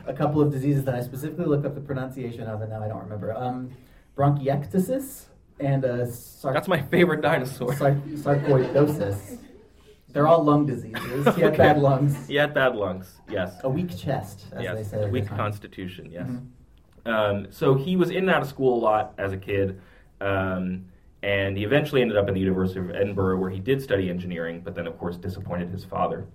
a 0.08 0.14
couple 0.14 0.40
of 0.40 0.50
diseases 0.50 0.84
that 0.84 0.94
I 0.94 1.00
specifically 1.02 1.44
looked 1.46 1.66
up 1.66 1.74
the 1.74 1.80
pronunciation 1.80 2.42
of, 2.48 2.60
and 2.62 2.70
now 2.70 2.82
I 2.82 2.88
don't 2.88 3.02
remember. 3.02 3.32
Um, 3.36 3.70
bronchiectasis 4.16 5.26
and 5.60 5.84
uh, 5.84 6.06
sar- 6.10 6.52
That's 6.52 6.68
my 6.68 6.80
favorite 6.82 7.20
dinosaur. 7.20 7.74
sar- 7.76 7.92
sarcoidosis. 7.92 9.38
They're 10.10 10.26
all 10.26 10.42
lung 10.42 10.66
diseases. 10.66 11.34
He 11.36 11.42
had 11.42 11.52
Okay. 11.52 11.56
bad 11.56 11.78
lungs, 11.78 12.26
He 12.26 12.34
had 12.36 12.54
bad 12.54 12.74
lungs, 12.74 13.20
yes. 13.30 13.54
a 13.62 13.68
weak 13.68 13.96
chest, 13.96 14.46
as 14.52 14.58
they 14.58 14.64
yes, 14.64 14.90
say. 14.90 15.02
at 15.02 15.10
weak 15.12 15.26
constitution. 15.28 16.10
Yes. 16.10 16.28
Mhm. 16.28 16.46
Um, 17.06 17.46
so 17.50 17.74
he 17.74 17.96
was 17.96 18.10
in 18.10 18.18
and 18.18 18.30
out 18.30 18.42
of 18.42 18.48
school 18.48 18.78
a 18.78 18.80
lot 18.82 19.14
as 19.18 19.32
a 19.32 19.36
kid, 19.36 19.80
um, 20.20 20.86
and 21.22 21.56
he 21.56 21.64
eventually 21.64 22.00
ended 22.02 22.16
up 22.16 22.26
at 22.28 22.34
the 22.34 22.40
University 22.40 22.80
of 22.80 22.90
Edinburgh, 22.90 23.38
where 23.38 23.50
he 23.50 23.60
did 23.60 23.82
study 23.82 24.08
engineering, 24.10 24.62
but 24.64 24.74
then, 24.74 24.86
of 24.86 24.98
course, 24.98 25.16
disappointed 25.16 25.68
his 25.70 25.84
father. 25.84 26.26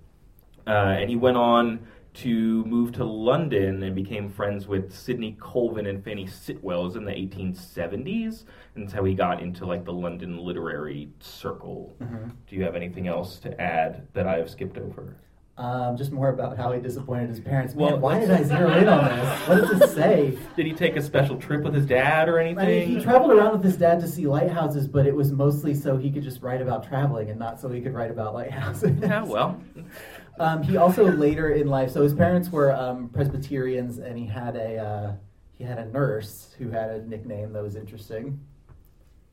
Uh, 0.66 0.70
and 0.98 1.10
he 1.10 1.16
went 1.16 1.36
on 1.36 1.78
to 2.14 2.64
move 2.64 2.92
to 2.92 3.04
London 3.04 3.82
and 3.82 3.94
became 3.94 4.30
friends 4.30 4.68
with 4.68 4.94
Sidney 4.94 5.36
Colvin 5.40 5.86
and 5.86 6.02
Fanny 6.04 6.26
Sitwells 6.26 6.96
in 6.96 7.04
the 7.04 7.12
1870s, 7.12 8.44
and 8.74 8.84
that's 8.84 8.92
how 8.92 9.04
he 9.04 9.14
got 9.14 9.42
into 9.42 9.66
like 9.66 9.84
the 9.84 9.92
London 9.92 10.38
literary 10.38 11.08
circle. 11.18 11.96
Mm-hmm. 12.00 12.28
Do 12.48 12.56
you 12.56 12.62
have 12.62 12.76
anything 12.76 13.08
else 13.08 13.38
to 13.40 13.60
add 13.60 14.06
that 14.14 14.26
I 14.26 14.38
have 14.38 14.48
skipped 14.48 14.78
over? 14.78 15.16
Um, 15.56 15.96
just 15.96 16.10
more 16.10 16.30
about 16.30 16.56
how 16.56 16.72
he 16.72 16.80
disappointed 16.80 17.28
his 17.28 17.38
parents. 17.38 17.76
Man, 17.76 17.86
Well, 17.86 17.98
why 18.00 18.18
did 18.18 18.28
I 18.28 18.42
zero 18.42 18.72
in 18.76 18.88
on 18.88 19.04
this? 19.04 19.48
What 19.48 19.60
does 19.60 19.78
this 19.78 19.94
say? 19.94 20.36
Did 20.56 20.66
he 20.66 20.72
take 20.72 20.96
a 20.96 21.02
special 21.02 21.36
trip 21.36 21.62
with 21.62 21.74
his 21.74 21.86
dad 21.86 22.28
or 22.28 22.40
anything? 22.40 22.58
I 22.58 22.66
mean, 22.66 22.88
he 22.88 23.00
traveled 23.00 23.30
around 23.30 23.52
with 23.52 23.62
his 23.62 23.76
dad 23.76 24.00
to 24.00 24.08
see 24.08 24.26
lighthouses, 24.26 24.88
but 24.88 25.06
it 25.06 25.14
was 25.14 25.30
mostly 25.30 25.72
so 25.72 25.96
he 25.96 26.10
could 26.10 26.24
just 26.24 26.42
write 26.42 26.60
about 26.60 26.82
traveling 26.82 27.30
and 27.30 27.38
not 27.38 27.60
so 27.60 27.68
he 27.68 27.80
could 27.80 27.94
write 27.94 28.10
about 28.10 28.34
lighthouses. 28.34 28.98
yeah, 29.00 29.22
well, 29.22 29.60
Um, 30.38 30.62
he 30.62 30.76
also 30.76 31.10
later 31.12 31.50
in 31.50 31.68
life, 31.68 31.90
so 31.90 32.02
his 32.02 32.12
parents 32.12 32.50
were 32.50 32.72
um, 32.72 33.08
Presbyterians, 33.08 33.98
and 33.98 34.18
he 34.18 34.26
had 34.26 34.56
a 34.56 34.78
uh, 34.78 35.12
he 35.52 35.64
had 35.64 35.78
a 35.78 35.86
nurse 35.86 36.54
who 36.58 36.70
had 36.70 36.90
a 36.90 37.06
nickname 37.06 37.52
that 37.52 37.62
was 37.62 37.76
interesting. 37.76 38.40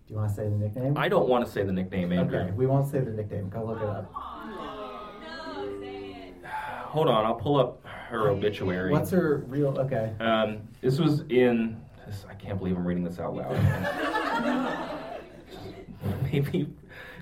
Do 0.08 0.14
you 0.14 0.18
want 0.18 0.30
to 0.30 0.36
say 0.36 0.44
the 0.44 0.56
nickname? 0.56 0.98
I 0.98 1.10
don't 1.10 1.28
want 1.28 1.46
to 1.46 1.52
say 1.52 1.64
the 1.64 1.72
nickname, 1.72 2.12
Andrew. 2.12 2.40
Okay, 2.40 2.52
we 2.52 2.68
won't 2.68 2.90
say 2.90 3.00
the 3.00 3.12
nickname. 3.12 3.50
Go 3.50 3.66
look 3.66 3.82
it 3.82 3.88
up. 3.88 4.14
Hold 6.92 7.08
on, 7.08 7.26
I'll 7.26 7.36
pull 7.36 7.58
up 7.58 7.84
her 7.86 8.30
obituary. 8.30 8.92
What's 8.92 9.10
her 9.12 9.46
real? 9.48 9.78
Okay. 9.80 10.14
Um, 10.20 10.68
this 10.82 11.00
was 11.00 11.22
in. 11.30 11.82
This, 12.06 12.26
I 12.30 12.34
can't 12.36 12.60
believe 12.60 12.76
I'm 12.76 12.86
reading 12.86 13.04
this 13.04 13.20
out 13.20 13.36
loud. 13.36 13.54
maybe, 16.24 16.68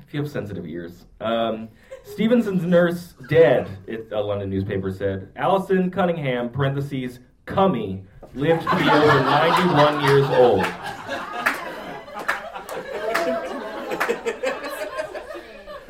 if 0.08 0.14
you 0.14 0.22
have 0.22 0.30
sensitive 0.30 0.66
ears. 0.66 1.06
Um, 1.22 1.70
Stevenson's 2.12 2.64
nurse 2.64 3.14
dead, 3.30 3.70
it, 3.88 4.10
a 4.12 4.20
London 4.20 4.50
newspaper 4.50 4.92
said. 4.92 5.30
Alison 5.36 5.92
Cunningham, 5.92 6.50
parentheses, 6.50 7.20
Cummy, 7.46 8.04
lived 8.34 8.64
to 8.64 8.76
be 8.76 8.90
over 8.90 9.20
91 9.22 10.04
years 10.04 10.30
old. 10.30 10.66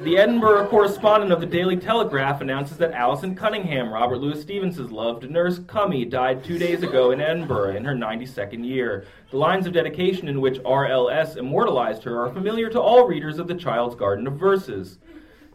The 0.01 0.17
Edinburgh 0.17 0.69
correspondent 0.69 1.33
of 1.33 1.41
the 1.41 1.45
Daily 1.45 1.75
Telegraph 1.75 2.39
announces 2.39 2.77
that 2.77 2.93
Alison 2.93 3.35
Cunningham, 3.35 3.91
Robert 3.91 4.19
Louis 4.19 4.41
Stevenson's 4.41 4.91
loved 4.91 5.29
nurse 5.29 5.59
Cummy, 5.67 6.05
died 6.05 6.41
two 6.41 6.57
days 6.57 6.83
ago 6.83 7.11
in 7.11 7.19
Edinburgh 7.19 7.75
in 7.75 7.83
her 7.83 7.93
92nd 7.93 8.65
year. 8.65 9.05
The 9.29 9.37
lines 9.37 9.67
of 9.67 9.73
dedication 9.73 10.29
in 10.29 10.39
which 10.39 10.59
RLS 10.59 11.35
immortalized 11.35 12.03
her 12.05 12.25
are 12.25 12.33
familiar 12.33 12.69
to 12.69 12.79
all 12.79 13.07
readers 13.07 13.39
of 13.39 13.49
the 13.49 13.55
Child's 13.55 13.95
Garden 13.95 14.25
of 14.25 14.37
Verses. 14.37 14.99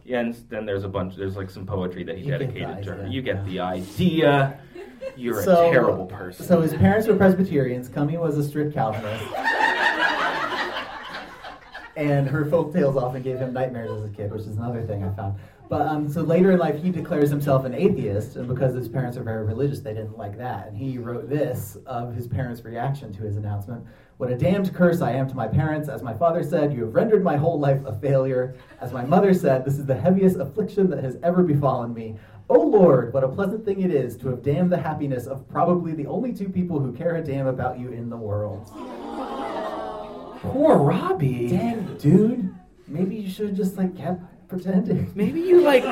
And 0.09 0.35
then 0.49 0.65
there's 0.65 0.83
a 0.83 0.87
bunch, 0.89 1.15
there's 1.15 1.35
like 1.35 1.49
some 1.49 1.65
poetry 1.65 2.03
that 2.03 2.17
he 2.17 2.25
You 2.25 2.31
get 2.37 2.39
the 2.39 2.45
dedicated 2.45 2.83
to 2.83 2.91
her. 2.91 2.99
idea, 3.01 3.11
You 3.11 3.21
get 3.21 3.45
the 3.45 3.59
idea. 3.59 4.59
You're 5.17 5.41
So- 5.41 5.69
a 5.69 5.71
terrible 5.71 6.05
person. 6.05 6.45
So 6.45 6.61
his 6.61 6.73
parents 6.73 7.07
were 7.07 7.15
Presbyterians. 7.15 7.89
Cummy 7.89 8.17
was 8.17 8.37
a 8.37 8.43
strict 8.43 8.73
Calvinist. 8.73 9.23
and 11.95 12.27
her 12.27 12.45
folk 12.45 12.73
tales 12.73 12.97
often 12.97 13.21
gave 13.21 13.37
him 13.37 13.53
nightmares 13.53 13.89
as 13.91 14.03
a 14.05 14.09
kid, 14.13 14.31
which 14.31 14.41
is 14.41 14.57
another 14.57 14.81
thing 14.83 15.03
I 15.03 15.09
found. 15.13 15.35
But 15.69 15.81
um, 15.87 16.09
so 16.09 16.21
later 16.21 16.51
in 16.51 16.59
life, 16.59 16.79
he 16.81 16.91
declares 16.91 17.29
himself 17.31 17.65
an 17.65 17.73
atheist, 17.73 18.35
and 18.35 18.47
because 18.47 18.75
his 18.75 18.87
parents 18.87 19.17
are 19.17 19.23
very 19.23 19.43
religious, 19.45 19.79
they 19.79 19.93
didn't 19.93 20.17
like 20.17 20.37
that. 20.37 20.67
And 20.67 20.77
he 20.77 20.97
wrote 20.99 21.27
this 21.29 21.77
of 21.87 22.13
his 22.13 22.27
parents' 22.27 22.63
reaction 22.63 23.11
to 23.13 23.23
his 23.23 23.37
announcement 23.37 23.83
What 24.17 24.31
a 24.31 24.37
damned 24.37 24.73
curse 24.73 25.01
I 25.01 25.11
am 25.11 25.27
to 25.27 25.35
my 25.35 25.47
parents. 25.47 25.89
As 25.89 26.01
my 26.01 26.13
father 26.13 26.41
said, 26.41 26.73
you 26.73 26.85
have 26.85 26.95
rendered 26.95 27.21
my 27.21 27.35
whole 27.35 27.59
life 27.59 27.83
a 27.85 27.93
failure. 27.99 28.55
As 28.79 28.93
my 28.93 29.03
mother 29.03 29.33
said, 29.33 29.65
this 29.65 29.77
is 29.77 29.85
the 29.85 29.99
heaviest 29.99 30.37
affliction 30.37 30.89
that 30.91 31.03
has 31.03 31.17
ever 31.21 31.43
befallen 31.43 31.93
me. 31.93 32.15
Oh 32.49 32.61
Lord, 32.61 33.11
what 33.13 33.25
a 33.25 33.27
pleasant 33.27 33.65
thing 33.65 33.81
it 33.81 33.93
is 33.93 34.15
to 34.17 34.29
have 34.29 34.41
damned 34.41 34.71
the 34.71 34.77
happiness 34.77 35.27
of 35.27 35.49
probably 35.49 35.93
the 35.93 36.05
only 36.07 36.31
two 36.31 36.47
people 36.47 36.79
who 36.79 36.93
care 36.93 37.17
a 37.17 37.23
damn 37.23 37.47
about 37.47 37.77
you 37.77 37.89
in 37.89 38.09
the 38.09 38.15
world. 38.15 38.69
Poor 40.39 40.77
Robbie. 40.77 41.49
Dang, 41.49 41.97
dude. 41.97 42.55
Maybe 42.87 43.17
you 43.17 43.29
should 43.29 43.47
have 43.47 43.57
just 43.57 43.75
like 43.75 43.97
kept 43.97 44.21
pretending. 44.47 45.11
Maybe 45.13 45.41
you 45.41 45.59
like 45.59 45.83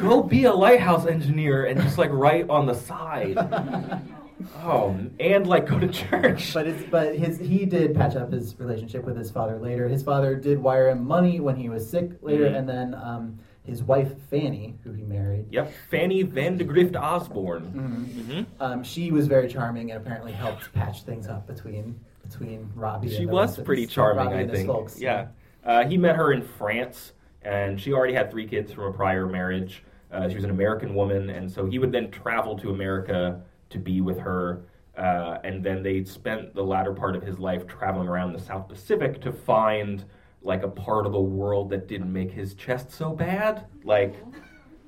go 0.00 0.22
be 0.22 0.44
a 0.44 0.52
lighthouse 0.52 1.06
engineer 1.06 1.64
and 1.64 1.80
just 1.80 1.98
like 1.98 2.10
write 2.12 2.48
on 2.48 2.66
the 2.66 2.74
side. 2.74 3.36
Oh, 4.62 4.96
and 5.18 5.46
like 5.46 5.66
go 5.66 5.78
to 5.78 5.88
church. 5.88 6.52
But 6.54 6.66
it's 6.66 6.82
but 6.90 7.14
his 7.16 7.38
he 7.38 7.64
did 7.64 7.94
patch 7.94 8.16
up 8.16 8.32
his 8.32 8.58
relationship 8.58 9.04
with 9.04 9.16
his 9.16 9.30
father 9.30 9.58
later. 9.58 9.88
His 9.88 10.02
father 10.02 10.34
did 10.36 10.58
wire 10.58 10.88
him 10.88 11.04
money 11.06 11.40
when 11.40 11.56
he 11.56 11.68
was 11.68 11.88
sick 11.88 12.10
later, 12.22 12.44
Mhm. 12.50 12.56
and 12.58 12.68
then 12.68 12.94
um, 12.94 13.38
his 13.64 13.82
wife 13.82 14.12
Fanny, 14.30 14.76
who 14.84 14.92
he 14.92 15.02
married, 15.02 15.46
Yep, 15.50 15.72
Fanny 15.90 16.22
Van 16.22 16.56
de 16.56 16.64
Grift 16.64 16.96
Osbourne. 16.96 17.72
Mhm. 17.74 18.24
hmm 18.46 18.62
um, 18.62 18.82
she 18.82 19.10
was 19.12 19.26
very 19.26 19.48
charming 19.48 19.90
and 19.90 20.00
apparently 20.00 20.32
helped 20.32 20.72
patch 20.72 21.02
things 21.02 21.26
up 21.28 21.46
between 21.46 21.98
between 22.28 22.70
Robbie. 22.74 23.08
She 23.08 23.18
and 23.22 23.28
the 23.28 23.32
was 23.32 23.58
pretty 23.60 23.86
charming, 23.86 24.28
I 24.32 24.46
think. 24.46 24.66
folks. 24.66 25.00
Yeah, 25.00 25.26
uh, 25.64 25.84
he 25.84 25.96
met 25.98 26.16
her 26.16 26.32
in 26.32 26.42
France, 26.42 27.12
and 27.42 27.80
she 27.80 27.92
already 27.92 28.14
had 28.14 28.30
three 28.30 28.46
kids 28.46 28.72
from 28.72 28.84
a 28.84 28.92
prior 28.92 29.26
marriage. 29.26 29.82
Uh, 30.12 30.28
she 30.28 30.34
was 30.34 30.44
an 30.44 30.50
American 30.50 30.94
woman, 30.94 31.30
and 31.30 31.50
so 31.50 31.66
he 31.66 31.78
would 31.78 31.92
then 31.92 32.10
travel 32.10 32.56
to 32.58 32.70
America 32.70 33.40
to 33.70 33.78
be 33.78 34.00
with 34.00 34.18
her. 34.18 34.62
Uh, 34.96 35.38
and 35.44 35.64
then 35.64 35.82
they 35.82 36.04
spent 36.04 36.54
the 36.54 36.62
latter 36.62 36.92
part 36.92 37.16
of 37.16 37.22
his 37.22 37.38
life 37.38 37.66
traveling 37.66 38.08
around 38.08 38.32
the 38.32 38.38
South 38.40 38.68
Pacific 38.68 39.20
to 39.22 39.32
find 39.32 40.04
like 40.42 40.62
a 40.62 40.68
part 40.68 41.06
of 41.06 41.12
the 41.12 41.20
world 41.20 41.70
that 41.70 41.86
didn't 41.88 42.12
make 42.12 42.30
his 42.30 42.54
chest 42.54 42.90
so 42.90 43.10
bad. 43.12 43.66
Like, 43.84 44.14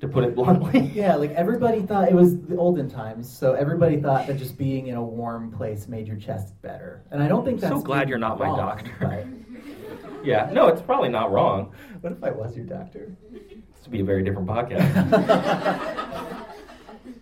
to 0.01 0.07
put 0.07 0.23
it 0.25 0.35
bluntly. 0.39 0.81
Yeah, 0.93 1.15
like 1.15 1.31
everybody 1.31 1.81
thought 1.81 2.09
it 2.09 2.13
was 2.13 2.37
the 2.41 2.57
olden 2.57 2.89
times, 2.89 3.31
so 3.31 3.53
everybody 3.53 4.01
thought 4.01 4.27
that 4.27 4.37
just 4.37 4.57
being 4.57 4.87
in 4.87 4.95
a 4.95 5.03
warm 5.03 5.49
place 5.51 5.87
made 5.87 6.07
your 6.07 6.17
chest 6.17 6.59
better. 6.61 7.03
And 7.11 7.23
I 7.23 7.27
don't 7.29 7.45
think 7.45 7.61
that's. 7.61 7.73
So 7.73 7.81
glad 7.81 8.09
you're 8.09 8.17
not 8.17 8.37
my 8.37 8.47
doctor. 8.47 8.91
but- 8.99 9.25
Yeah, 10.25 10.49
no, 10.53 10.67
it's 10.67 10.81
probably 10.81 11.09
not 11.09 11.31
wrong. 11.33 11.71
what 12.01 12.13
if 12.13 12.23
I 12.23 12.31
was 12.31 12.55
your 12.55 12.65
doctor? 12.65 13.11
This 13.31 13.83
would 13.83 13.91
be 13.91 13.99
a 13.99 14.05
very 14.05 14.23
different 14.23 14.47
podcast. 14.47 16.39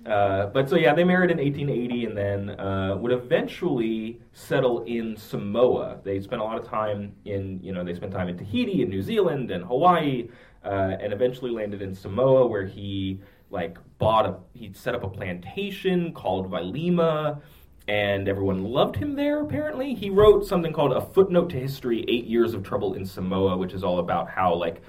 Uh, 0.06 0.48
but 0.48 0.68
so 0.68 0.76
yeah, 0.78 0.96
they 0.96 1.04
married 1.04 1.30
in 1.30 1.38
1880 1.38 2.06
and 2.06 2.18
then 2.18 2.60
uh, 2.60 2.96
would 2.98 3.12
eventually 3.12 4.20
settle 4.34 4.84
in 4.84 5.16
Samoa. 5.16 6.00
They 6.04 6.20
spent 6.20 6.42
a 6.42 6.44
lot 6.44 6.58
of 6.58 6.68
time 6.68 7.14
in, 7.26 7.60
you 7.62 7.72
know, 7.72 7.84
they 7.84 7.94
spent 7.94 8.12
time 8.12 8.28
in 8.28 8.38
Tahiti 8.38 8.82
and 8.82 8.90
New 8.90 9.04
Zealand 9.04 9.52
and 9.52 9.64
Hawaii, 9.64 10.28
uh, 10.66 10.96
and 11.00 11.14
eventually 11.14 11.52
landed 11.52 11.82
in 11.82 11.94
Samoa 11.94 12.48
where 12.48 12.66
he 12.66 13.20
like 13.52 13.78
bought 14.00 14.26
a, 14.26 14.36
he 14.54 14.72
set 14.74 14.96
up 14.96 15.04
a 15.04 15.10
plantation 15.10 16.14
called 16.14 16.50
Vailima, 16.50 17.42
and 17.88 18.28
everyone 18.28 18.64
loved 18.64 18.96
him 18.96 19.16
there. 19.16 19.42
Apparently, 19.42 19.94
he 19.94 20.10
wrote 20.10 20.46
something 20.46 20.72
called 20.72 20.94
a 20.94 21.02
footnote 21.02 21.50
to 21.50 21.60
history: 21.60 22.06
Eight 22.08 22.26
Years 22.26 22.54
of 22.54 22.64
Trouble 22.64 22.94
in 22.94 23.06
Samoa, 23.06 23.58
which 23.58 23.74
is 23.74 23.84
all 23.84 24.00
about 24.00 24.30
how 24.30 24.54
like 24.56 24.82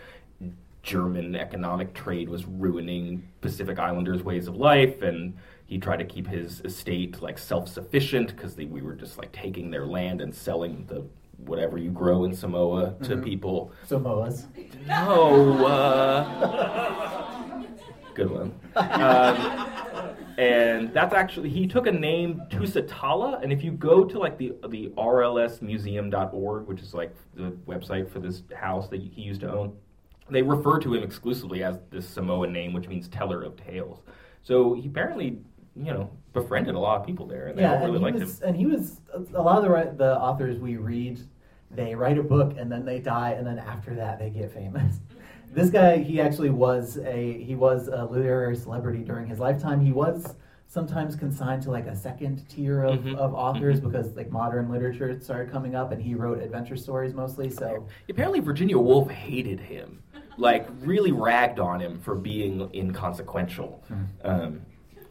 German 0.83 1.37
economic 1.37 1.95
trade 1.95 2.29
was 2.29 2.45
ruining 2.45 3.29
Pacific 3.41 3.79
Islanders' 3.79 4.23
ways 4.23 4.49
of 4.49 4.57
life, 4.57 5.03
and 5.03 5.35
he 5.67 5.79
tried 5.79 5.99
to 5.99 6.05
keep 6.05 6.27
his 6.27 6.61
estate 6.63 7.23
like 7.23 7.39
self-sufficient 7.39 8.35
because 8.35 8.57
we 8.57 8.83
were 8.83 8.95
just 8.95 9.17
like 9.17 9.33
taking 9.33 9.71
their 9.71 9.87
land 9.87 10.21
and 10.21 10.35
selling 10.35 10.85
the 10.87 11.05
whatever 11.47 11.79
you 11.79 11.91
grow 11.91 12.25
in 12.25 12.35
Samoa 12.35 12.95
to 13.05 13.17
people. 13.17 13.73
Samoas. 13.89 14.47
No, 14.87 15.67
uh, 15.67 17.63
good 18.15 18.31
one. 18.31 18.53
Um, 18.77 20.17
and 20.39 20.93
that's 20.93 21.15
actually 21.15 21.51
he 21.51 21.67
took 21.67 21.87
a 21.87 21.93
name 21.93 22.43
Tusitala, 22.51 23.43
and 23.43 23.53
if 23.53 23.63
you 23.63 23.73
go 23.73 24.05
to 24.05 24.19
like 24.19 24.39
the 24.39 24.55
the 24.69 24.89
RLSmuseum.org, 24.97 26.67
which 26.67 26.81
is 26.81 26.95
like 26.95 27.15
the 27.35 27.53
website 27.67 28.11
for 28.11 28.19
this 28.19 28.43
house 28.55 28.89
that 28.89 29.01
he 29.01 29.23
used 29.23 29.43
to 29.43 29.53
own, 29.53 29.77
they 30.35 30.43
refer 30.43 30.79
to 30.81 30.95
him 30.95 31.03
exclusively 31.03 31.63
as 31.63 31.79
this 31.91 32.09
Samoan 32.09 32.53
name, 32.53 32.73
which 32.73 32.89
means 32.89 33.09
teller 33.09 33.43
of 33.43 33.57
tales. 33.57 34.03
So 34.43 34.75
he 34.75 34.89
apparently, 34.89 35.39
you 35.77 35.93
know, 35.93 36.11
befriended 36.33 36.75
a 36.75 36.79
lot 36.79 37.01
of 37.01 37.07
people 37.07 37.27
there, 37.27 37.47
and 37.49 37.59
they 37.59 37.63
Yeah, 37.63 37.75
all 37.75 37.87
really 37.87 37.99
liked 37.99 38.19
was, 38.19 38.41
him. 38.41 38.49
and 38.49 38.57
he 38.57 38.67
was 38.67 39.01
a 39.35 39.43
lot 39.43 39.65
of 39.65 39.65
the 39.65 39.95
the 40.05 40.19
authors 40.19 40.59
we 40.59 40.77
read, 40.77 41.21
they 41.71 41.95
write 41.95 42.19
a 42.19 42.23
book 42.23 42.55
and 42.59 42.71
then 42.71 42.85
they 42.85 42.99
die, 42.99 43.31
and 43.33 43.47
then 43.47 43.59
after 43.59 43.95
that 43.95 44.19
they 44.19 44.31
get 44.31 44.53
famous. 44.53 45.01
This 45.55 45.69
guy, 45.69 45.99
he 45.99 46.19
actually 46.19 46.49
was 46.49 46.97
a 47.05 47.43
he 47.45 47.55
was 47.55 47.89
a 47.89 48.07
literary 48.07 48.57
celebrity 48.57 49.01
during 49.05 49.27
his 49.27 49.39
lifetime. 49.39 49.81
He 49.81 49.93
was 49.93 50.35
sometimes 50.67 51.15
consigned 51.15 51.63
to 51.65 51.71
like 51.71 51.87
a 51.87 51.95
second 51.95 52.49
tier 52.49 52.83
of, 52.85 53.01
Mhm, 53.01 53.17
of 53.17 53.35
authors 53.35 53.79
because 53.79 54.17
like 54.17 54.31
modern 54.31 54.71
literature 54.71 55.21
started 55.21 55.53
coming 55.53 55.75
up, 55.75 55.93
and 55.93 56.01
he 56.01 56.15
wrote 56.15 56.39
adventure 56.43 56.77
stories 56.77 57.13
mostly. 57.13 57.51
So 57.51 57.87
Apparently, 58.09 58.41
Virginia 58.41 58.79
Woolf 58.79 59.11
hated 59.11 59.61
him, 59.61 60.03
like 60.39 60.67
really 60.81 61.13
ragged 61.13 61.59
on 61.61 61.81
him 61.81 62.01
for 62.01 62.15
being 62.15 62.71
inconsequential. 62.75 63.83
Um, 64.25 64.63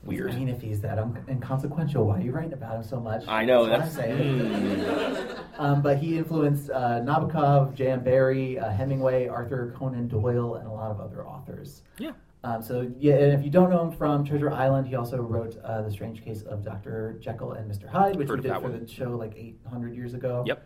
weird. 0.04 0.32
I 0.32 0.36
mean, 0.36 0.50
if 0.50 0.62
he's 0.62 0.82
that 0.82 0.98
un- 1.00 1.24
inconsequential, 1.30 2.06
why 2.08 2.18
are 2.18 2.22
you 2.22 2.32
writing 2.32 2.54
about 2.54 2.78
him 2.78 2.84
so 2.84 3.00
much? 3.00 3.24
I 3.28 3.46
know 3.46 3.66
That's 3.68 3.96
that's. 3.96 3.98
what 3.98 4.18
I'm 4.18 4.18
saying. 4.18 4.40
mm. 4.40 5.38
Um, 5.60 5.82
but 5.82 5.98
he 5.98 6.18
influenced 6.18 6.70
uh, 6.72 7.02
Nabokov, 7.02 7.76
J.M. 7.76 8.04
Barrie, 8.04 8.58
uh, 8.58 8.72
Hemingway, 8.72 9.28
Arthur 9.28 9.74
Conan 9.78 10.08
Doyle, 10.08 10.56
and 10.56 10.68
a 10.68 10.72
lot 10.72 10.90
of 10.92 11.00
other 11.00 11.26
authors. 11.28 11.84
Yeah. 12.00 12.12
Um, 12.44 12.64
so 12.64 12.92
yeah, 12.98 13.14
and 13.18 13.34
if 13.40 13.46
you 13.46 13.52
don't 13.52 13.70
know 13.70 13.84
him 13.88 13.92
from 13.96 14.26
Treasure 14.26 14.50
Island, 14.52 14.88
he 14.88 14.96
also 14.96 15.18
wrote 15.22 15.56
uh, 15.64 15.84
The 15.84 15.92
Strange 15.92 16.24
Case 16.26 16.42
of 16.42 16.64
Dr. 16.66 17.18
Jekyll 17.22 17.52
and 17.52 17.70
Mr. 17.72 17.88
Hyde, 17.88 18.16
which 18.16 18.28
Heard 18.30 18.42
we 18.42 18.50
did 18.50 18.56
for 18.56 18.62
one. 18.62 18.80
the 18.84 18.88
show 18.92 19.12
like 19.12 19.36
800 19.38 19.94
years 19.96 20.16
ago. 20.16 20.44
Yep. 20.48 20.66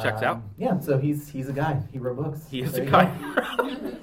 Checks 0.00 0.22
Um, 0.22 0.28
out. 0.28 0.42
Yeah, 0.56 0.78
so 0.80 0.96
he's 0.98 1.28
he's 1.28 1.48
a 1.48 1.52
guy. 1.52 1.80
He 1.92 1.98
wrote 1.98 2.16
books. 2.16 2.46
He 2.50 2.62
is 2.62 2.72
There 2.72 2.84
a 2.84 2.90
guy. 2.90 3.10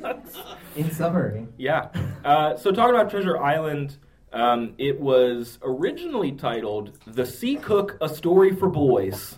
In 0.75 0.91
summary, 0.91 1.48
yeah. 1.58 1.88
Uh, 2.24 2.55
so 2.55 2.72
talking 2.72 2.93
about 2.96 3.10
Treasure 3.10 3.38
Island, 3.41 3.98
um, 4.31 4.75
it 4.77 5.00
was 5.00 5.58
originally 5.63 6.31
titled 6.31 6.91
"The 7.08 7.25
Sea 7.25 7.55
Cook: 7.55 7.98
A 8.01 8.08
Story 8.08 8.55
for 8.55 8.69
Boys." 8.69 9.38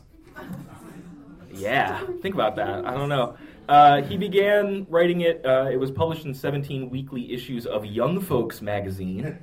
Yeah, 1.53 2.01
think 2.22 2.36
about 2.36 2.55
that. 2.58 2.86
I 2.86 2.93
don't 2.96 3.10
know. 3.10 3.36
Uh, 3.70 4.01
he 4.01 4.17
began 4.17 4.86
writing 4.89 5.22
it. 5.22 5.46
Uh, 5.46 5.70
it 5.72 5.77
was 5.77 5.89
published 5.91 6.25
in 6.25 6.34
17 6.34 6.89
weekly 6.89 7.31
issues 7.34 7.65
of 7.65 7.86
Young 7.86 8.20
Folks 8.20 8.62
magazine. 8.62 9.38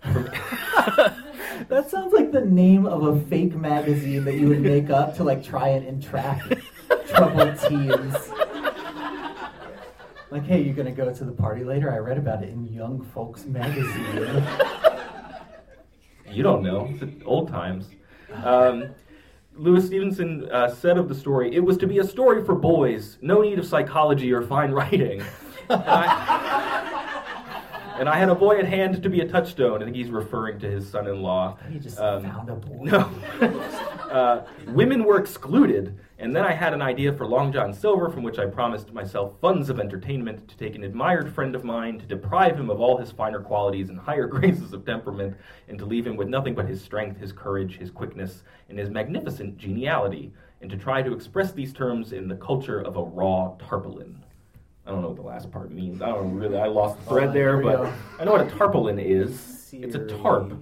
From 0.12 0.28
that 1.68 1.90
sounds 1.90 2.12
like 2.12 2.32
the 2.32 2.40
name 2.40 2.86
of 2.86 3.02
a 3.04 3.20
fake 3.26 3.54
magazine 3.54 4.24
that 4.24 4.34
you 4.34 4.48
would 4.48 4.60
make 4.60 4.90
up 4.90 5.16
to 5.16 5.24
like 5.24 5.42
try 5.42 5.68
and 5.68 5.86
entrap 5.86 6.40
troubled 7.08 7.58
teens. 7.60 8.14
Like, 10.30 10.44
hey, 10.44 10.62
you're 10.62 10.74
gonna 10.74 10.92
go 10.92 11.12
to 11.12 11.24
the 11.24 11.32
party 11.32 11.64
later? 11.64 11.92
I 11.92 11.98
read 11.98 12.18
about 12.18 12.42
it 12.42 12.50
in 12.50 12.66
Young 12.66 13.02
Folks 13.14 13.46
magazine. 13.46 14.44
You 16.30 16.42
don't 16.42 16.62
know. 16.62 16.94
It's 17.00 17.22
old 17.24 17.48
times. 17.48 17.88
Um, 18.44 18.90
Louis 19.56 19.84
Stevenson 19.84 20.48
uh, 20.52 20.68
said 20.68 20.98
of 20.98 21.08
the 21.08 21.14
story, 21.14 21.54
it 21.54 21.60
was 21.60 21.76
to 21.78 21.86
be 21.86 21.98
a 21.98 22.04
story 22.04 22.44
for 22.44 22.54
boys, 22.54 23.18
no 23.22 23.40
need 23.40 23.58
of 23.58 23.66
psychology 23.66 24.32
or 24.32 24.42
fine 24.42 24.70
writing. 24.70 25.22
I, 25.70 26.97
and 27.98 28.08
I 28.08 28.16
had 28.16 28.28
a 28.28 28.34
boy 28.34 28.58
at 28.58 28.64
hand 28.66 29.02
to 29.02 29.10
be 29.10 29.20
a 29.20 29.28
touchstone. 29.28 29.82
I 29.82 29.84
think 29.84 29.96
he's 29.96 30.10
referring 30.10 30.58
to 30.60 30.70
his 30.70 30.88
son 30.88 31.06
in 31.06 31.22
law. 31.22 31.56
He 31.70 31.78
just 31.78 31.98
Um, 31.98 32.22
found 32.22 32.48
a 32.48 32.54
boy. 32.56 32.84
No. 32.84 33.10
uh, 34.10 34.44
women 34.68 35.04
were 35.04 35.18
excluded, 35.18 35.98
and 36.18 36.34
then 36.34 36.44
I 36.44 36.52
had 36.52 36.72
an 36.72 36.80
idea 36.82 37.12
for 37.12 37.26
Long 37.26 37.52
John 37.52 37.72
Silver, 37.72 38.08
from 38.08 38.22
which 38.22 38.38
I 38.38 38.46
promised 38.46 38.92
myself 38.92 39.34
funds 39.40 39.68
of 39.70 39.78
entertainment 39.80 40.48
to 40.48 40.56
take 40.56 40.74
an 40.74 40.84
admired 40.84 41.32
friend 41.32 41.54
of 41.54 41.64
mine, 41.64 41.98
to 41.98 42.06
deprive 42.06 42.58
him 42.58 42.70
of 42.70 42.80
all 42.80 42.96
his 42.96 43.10
finer 43.12 43.40
qualities 43.40 43.88
and 43.90 43.98
higher 43.98 44.26
graces 44.36 44.72
of 44.72 44.84
temperament, 44.84 45.36
and 45.68 45.78
to 45.78 45.84
leave 45.86 46.06
him 46.06 46.16
with 46.16 46.28
nothing 46.28 46.54
but 46.54 46.66
his 46.68 46.82
strength, 46.82 47.20
his 47.20 47.32
courage, 47.32 47.78
his 47.78 47.90
quickness, 47.90 48.42
and 48.68 48.78
his 48.78 48.90
magnificent 48.90 49.56
geniality, 49.58 50.32
and 50.60 50.70
to 50.70 50.76
try 50.76 51.02
to 51.02 51.12
express 51.12 51.52
these 51.52 51.72
terms 51.72 52.12
in 52.12 52.28
the 52.28 52.36
culture 52.36 52.80
of 52.80 52.96
a 52.96 53.02
raw 53.02 53.52
tarpaulin. 53.58 54.24
I 54.88 54.90
don't 54.92 55.02
know 55.02 55.08
what 55.08 55.16
the 55.16 55.22
last 55.22 55.50
part 55.50 55.70
means. 55.70 56.00
I 56.00 56.06
don't 56.08 56.34
really. 56.34 56.56
I 56.56 56.66
lost 56.66 56.98
the 57.00 57.10
thread 57.10 57.34
there, 57.34 57.58
but 57.58 57.76
go. 57.76 57.92
I 58.18 58.24
know 58.24 58.32
what 58.32 58.40
a 58.40 58.50
tarpaulin 58.50 58.98
is. 58.98 59.68
It's 59.70 59.94
a 59.94 60.06
tarp. 60.06 60.54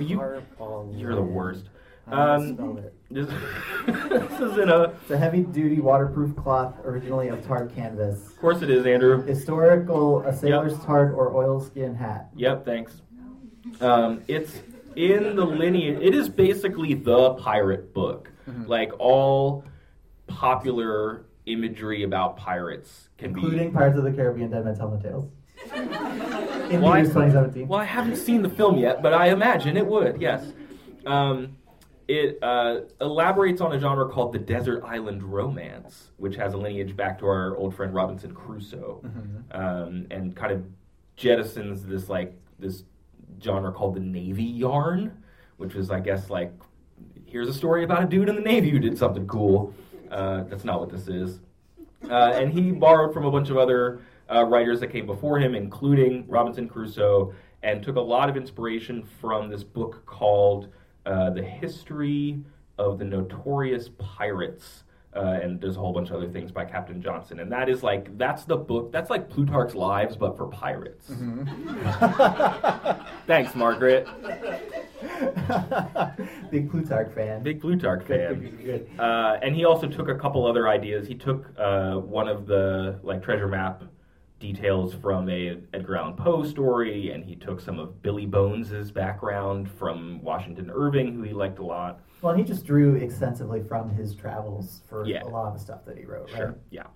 You, 0.00 0.16
Tarpaulin. 0.16 0.98
you're 0.98 1.14
the 1.14 1.22
worst. 1.22 1.66
Um, 2.08 2.80
this, 3.08 3.28
this 3.86 4.40
is 4.40 4.58
in 4.58 4.68
a. 4.68 4.82
It's 5.02 5.10
a 5.12 5.16
heavy-duty 5.18 5.78
waterproof 5.78 6.34
cloth, 6.34 6.74
originally 6.84 7.28
of 7.28 7.46
tarred 7.46 7.72
canvas. 7.72 8.26
Of 8.26 8.40
course, 8.40 8.62
it 8.62 8.70
is, 8.70 8.84
Andrew. 8.84 9.24
Historical, 9.24 10.22
a 10.22 10.36
sailor's 10.36 10.76
tarp 10.80 11.16
or 11.16 11.32
oilskin 11.32 11.94
hat. 11.94 12.30
Yep, 12.34 12.64
thanks. 12.64 13.00
Um, 13.80 14.22
it's 14.26 14.60
in 14.96 15.36
the 15.36 15.44
lineage. 15.44 16.00
It 16.02 16.16
is 16.16 16.28
basically 16.28 16.94
the 16.94 17.34
pirate 17.34 17.94
book. 17.94 18.32
Like 18.66 18.92
all 18.98 19.64
popular 20.26 21.26
imagery 21.46 22.02
about 22.02 22.36
pirates 22.36 23.08
can 23.18 23.30
Including 23.30 23.68
be. 23.70 23.74
Pirates 23.74 23.96
of 23.98 24.04
the 24.04 24.12
Caribbean, 24.12 24.50
Dead 24.50 24.64
Men 24.64 24.76
Tell 24.76 24.90
No 24.90 24.98
Tales. 24.98 25.28
In 26.70 26.80
Well, 26.82 26.92
I- 26.92 27.02
2017. 27.02 27.68
Well, 27.68 27.80
I 27.80 27.84
haven't 27.84 28.16
seen 28.16 28.42
the 28.42 28.48
film 28.48 28.76
yet, 28.78 29.02
but 29.02 29.14
I 29.14 29.28
imagine 29.30 29.76
it 29.76 29.86
would. 29.86 30.20
Yes. 30.20 30.52
Um, 31.06 31.56
it 32.08 32.38
uh, 32.42 32.80
elaborates 33.00 33.60
on 33.60 33.72
a 33.72 33.80
genre 33.80 34.08
called 34.08 34.32
the 34.32 34.38
desert 34.38 34.82
island 34.84 35.22
romance, 35.24 36.10
which 36.18 36.36
has 36.36 36.54
a 36.54 36.56
lineage 36.56 36.96
back 36.96 37.18
to 37.20 37.26
our 37.26 37.56
old 37.56 37.74
friend 37.74 37.92
Robinson 37.94 38.32
Crusoe, 38.32 39.00
um, 39.52 40.06
and 40.10 40.36
kind 40.36 40.52
of 40.52 40.64
jettisons 41.18 41.84
this 41.86 42.08
like 42.08 42.38
this 42.58 42.84
genre 43.42 43.72
called 43.72 43.94
the 43.96 44.00
navy 44.00 44.44
yarn, 44.44 45.20
which 45.56 45.74
was, 45.74 45.90
I 45.90 45.98
guess, 46.00 46.30
like 46.30 46.52
here's 47.26 47.48
a 47.48 47.54
story 47.54 47.82
about 47.82 48.04
a 48.04 48.06
dude 48.06 48.28
in 48.28 48.36
the 48.36 48.40
navy 48.40 48.70
who 48.70 48.78
did 48.78 48.96
something 48.96 49.26
cool. 49.26 49.74
Uh, 50.10 50.44
that's 50.44 50.64
not 50.64 50.80
what 50.80 50.90
this 50.90 51.08
is. 51.08 51.40
Uh, 52.08 52.32
and 52.34 52.52
he 52.52 52.70
borrowed 52.70 53.12
from 53.12 53.24
a 53.24 53.30
bunch 53.30 53.50
of 53.50 53.56
other 53.56 54.00
uh, 54.32 54.44
writers 54.44 54.80
that 54.80 54.88
came 54.88 55.06
before 55.06 55.38
him, 55.38 55.54
including 55.54 56.24
Robinson 56.28 56.68
Crusoe, 56.68 57.32
and 57.62 57.82
took 57.82 57.96
a 57.96 58.00
lot 58.00 58.28
of 58.28 58.36
inspiration 58.36 59.02
from 59.20 59.48
this 59.48 59.64
book 59.64 60.04
called 60.06 60.68
uh, 61.04 61.30
The 61.30 61.42
History 61.42 62.40
of 62.78 62.98
the 62.98 63.04
Notorious 63.04 63.88
Pirates. 63.98 64.84
Uh, 65.16 65.40
and 65.42 65.60
there's 65.60 65.76
a 65.76 65.80
whole 65.80 65.92
bunch 65.92 66.10
of 66.10 66.16
other 66.16 66.28
things 66.28 66.52
by 66.52 66.64
Captain 66.64 67.00
Johnson. 67.00 67.40
And 67.40 67.50
that 67.50 67.68
is 67.70 67.82
like, 67.82 68.16
that's 68.18 68.44
the 68.44 68.56
book, 68.56 68.92
that's 68.92 69.08
like 69.08 69.30
Plutarch's 69.30 69.74
Lives, 69.74 70.16
but 70.16 70.36
for 70.36 70.46
pirates. 70.46 71.08
Thanks, 73.26 73.54
Margaret. 73.54 74.06
Big 76.50 76.70
Plutarch 76.70 77.12
fan. 77.14 77.42
Big 77.42 77.60
Plutarch 77.60 78.06
fan. 78.06 78.34
good, 78.34 78.58
good, 78.58 78.64
good. 78.64 79.00
Uh, 79.00 79.38
and 79.42 79.54
he 79.56 79.64
also 79.64 79.88
took 79.88 80.08
a 80.08 80.14
couple 80.14 80.46
other 80.46 80.68
ideas. 80.68 81.08
He 81.08 81.14
took 81.14 81.46
uh, 81.58 81.94
one 81.94 82.28
of 82.28 82.46
the 82.46 82.98
like 83.02 83.22
treasure 83.22 83.48
map 83.48 83.82
details 84.38 84.94
from 84.94 85.28
a 85.30 85.56
Edgar 85.72 85.96
Allan 85.96 86.14
Poe 86.14 86.44
story, 86.44 87.10
and 87.12 87.24
he 87.24 87.36
took 87.36 87.60
some 87.60 87.78
of 87.78 88.02
Billy 88.02 88.26
Bones's 88.26 88.90
background 88.90 89.70
from 89.78 90.22
Washington 90.22 90.70
Irving, 90.72 91.14
who 91.14 91.22
he 91.22 91.32
liked 91.32 91.58
a 91.58 91.64
lot. 91.64 92.00
Well, 92.22 92.34
he 92.34 92.42
just 92.44 92.64
drew 92.64 92.94
extensively 92.96 93.62
from 93.62 93.90
his 93.90 94.14
travels 94.14 94.82
for 94.88 95.04
Yeah. 95.06 95.22
a 95.22 95.28
lot 95.28 95.48
of 95.48 95.54
the 95.54 95.60
stuff 95.60 95.84
that 95.84 95.96
he 95.98 96.04
wrote, 96.04 96.30
right? 96.32 96.36
Sure. 96.38 96.54
Yeah. 96.70 96.86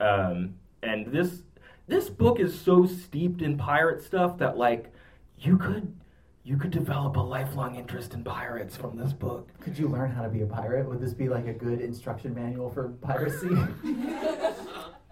Um, 0.00 0.54
and 0.82 1.06
this 1.06 1.42
this 1.86 2.08
book 2.10 2.40
is 2.40 2.58
so 2.58 2.86
steeped 2.86 3.42
in 3.42 3.56
pirate 3.58 4.02
stuff 4.02 4.38
that 4.38 4.56
like 4.58 4.92
you 5.38 5.56
could 5.56 5.94
you 6.42 6.56
could 6.58 6.70
develop 6.70 7.16
a 7.16 7.20
lifelong 7.20 7.76
interest 7.76 8.12
in 8.12 8.22
pirates 8.24 8.76
from 8.76 8.96
this 8.96 9.12
book. 9.14 9.48
Could 9.60 9.78
you 9.78 9.88
learn 9.88 10.10
how 10.10 10.22
to 10.22 10.28
be 10.28 10.42
a 10.42 10.46
pirate? 10.46 10.86
Would 10.86 11.00
this 11.00 11.14
be 11.14 11.28
like 11.30 11.46
a 11.46 11.54
good 11.54 11.80
instruction 11.80 12.34
manual 12.34 12.68
for 12.70 12.88
piracy? 13.00 13.48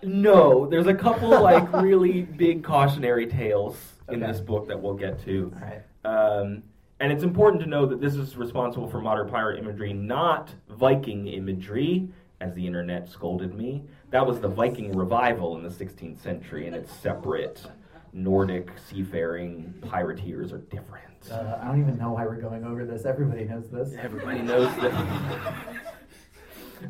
No, 0.04 0.66
there's 0.66 0.88
a 0.88 0.94
couple 0.94 1.30
like 1.40 1.72
really 1.80 2.22
big 2.36 2.64
cautionary 2.64 3.26
tales 3.26 3.76
in 4.08 4.20
Okay. 4.22 4.32
this 4.32 4.40
book 4.40 4.66
that 4.66 4.80
we'll 4.82 4.94
get 4.96 5.22
to. 5.24 5.52
All 5.54 5.62
right. 5.68 5.82
Um, 6.04 6.64
and 7.02 7.10
it's 7.10 7.24
important 7.24 7.60
to 7.60 7.68
know 7.68 7.84
that 7.84 8.00
this 8.00 8.14
is 8.14 8.36
responsible 8.36 8.88
for 8.88 9.00
modern 9.00 9.28
pirate 9.28 9.58
imagery, 9.58 9.92
not 9.92 10.54
Viking 10.68 11.26
imagery, 11.26 12.08
as 12.40 12.54
the 12.54 12.64
internet 12.64 13.08
scolded 13.08 13.54
me. 13.54 13.82
That 14.10 14.24
was 14.24 14.38
the 14.38 14.46
Viking 14.46 14.96
revival 14.96 15.56
in 15.56 15.64
the 15.64 15.68
16th 15.68 16.22
century, 16.22 16.68
and 16.68 16.76
it's 16.76 16.92
separate. 16.92 17.60
Nordic 18.12 18.70
seafaring 18.88 19.74
pirateers 19.80 20.52
are 20.52 20.58
different. 20.58 21.28
Uh, 21.28 21.58
I 21.60 21.66
don't 21.66 21.80
even 21.80 21.98
know 21.98 22.12
why 22.12 22.24
we're 22.24 22.40
going 22.40 22.62
over 22.62 22.84
this. 22.84 23.04
Everybody 23.04 23.46
knows 23.46 23.68
this. 23.68 23.94
Everybody 23.98 24.42
knows 24.42 24.72
that. 24.76 25.84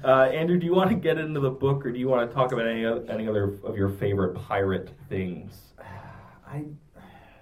Uh, 0.05 0.25
Andrew, 0.25 0.59
do 0.59 0.67
you 0.67 0.75
want 0.75 0.91
to 0.91 0.97
get 0.97 1.17
into 1.17 1.41
the 1.41 1.51
book, 1.51 1.87
or 1.87 1.93
do 1.93 1.99
you 1.99 2.09
want 2.09 2.29
to 2.29 2.35
talk 2.35 2.53
about 2.53 2.67
any 2.67 2.85
any 3.11 3.29
other 3.29 3.59
of 3.63 3.77
your 3.77 3.91
favorite 3.91 4.35
pirate 4.35 4.91
things? 5.09 5.75
I, 6.47 6.65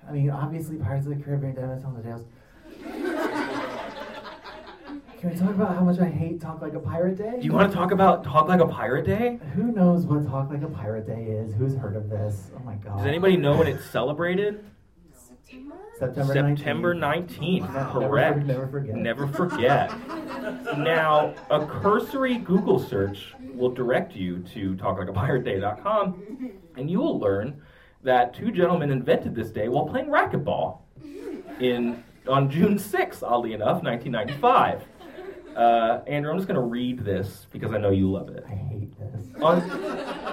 I 0.08 0.12
mean, 0.12 0.30
obviously, 0.30 0.76
Pirates 0.76 1.06
of 1.06 1.16
the 1.16 1.22
Caribbean, 1.22 1.54
Dead 1.54 1.68
Men 1.68 1.80
Tell 1.80 1.92
No 1.92 2.02
Tales. 2.02 2.24
Can 5.20 5.30
we 5.30 5.36
talk 5.36 5.50
about 5.50 5.74
how 5.74 5.82
much 5.84 5.98
I 5.98 6.06
hate 6.08 6.40
Talk 6.40 6.62
Like 6.62 6.72
a 6.72 6.78
Pirate 6.80 7.18
Day? 7.18 7.34
Do 7.38 7.44
you 7.44 7.52
want 7.52 7.70
to 7.70 7.76
talk 7.76 7.90
about 7.90 8.24
Talk 8.24 8.48
Like 8.48 8.60
a 8.60 8.66
Pirate 8.66 9.04
Day? 9.04 9.38
Who 9.54 9.64
knows 9.70 10.06
what 10.06 10.26
Talk 10.26 10.48
Like 10.50 10.62
a 10.62 10.68
Pirate 10.68 11.06
Day 11.06 11.24
is? 11.24 11.52
Who's 11.54 11.76
heard 11.76 11.94
of 11.94 12.08
this? 12.08 12.50
Oh 12.56 12.60
my 12.64 12.76
god. 12.76 12.96
Does 12.96 13.06
anybody 13.06 13.36
know 13.36 13.54
when 13.54 13.66
it's 13.66 13.84
celebrated? 13.84 14.64
September 15.98 16.34
19th. 16.34 16.56
September 16.58 16.94
19th. 16.94 17.74
Never- 17.74 17.90
Correct. 17.90 18.46
Never, 18.46 18.66
forget. 18.66 18.94
Never 18.96 19.26
forget. 19.26 19.92
now, 20.78 21.34
a 21.50 21.66
cursory 21.66 22.38
Google 22.38 22.78
search 22.78 23.34
will 23.52 23.70
direct 23.70 24.16
you 24.16 24.38
to 24.54 24.74
talklikeapirateday.com, 24.76 26.52
and 26.78 26.90
you 26.90 26.98
will 26.98 27.18
learn 27.18 27.60
that 28.02 28.32
two 28.32 28.50
gentlemen 28.50 28.90
invented 28.90 29.34
this 29.34 29.50
day 29.50 29.68
while 29.68 29.86
playing 29.86 30.06
racquetball 30.06 30.78
in 31.60 32.02
on 32.26 32.50
June 32.50 32.76
6th, 32.78 33.22
oddly 33.22 33.52
enough, 33.52 33.82
1995. 33.82 34.84
Uh, 35.60 36.02
Andrew, 36.06 36.30
I'm 36.30 36.38
just 36.38 36.48
going 36.48 36.58
to 36.58 36.66
read 36.66 37.04
this 37.04 37.46
because 37.52 37.74
I 37.74 37.76
know 37.76 37.90
you 37.90 38.10
love 38.10 38.30
it. 38.30 38.44
I 38.48 38.54
hate 38.54 38.98
this. 38.98 39.26
On, 39.42 39.60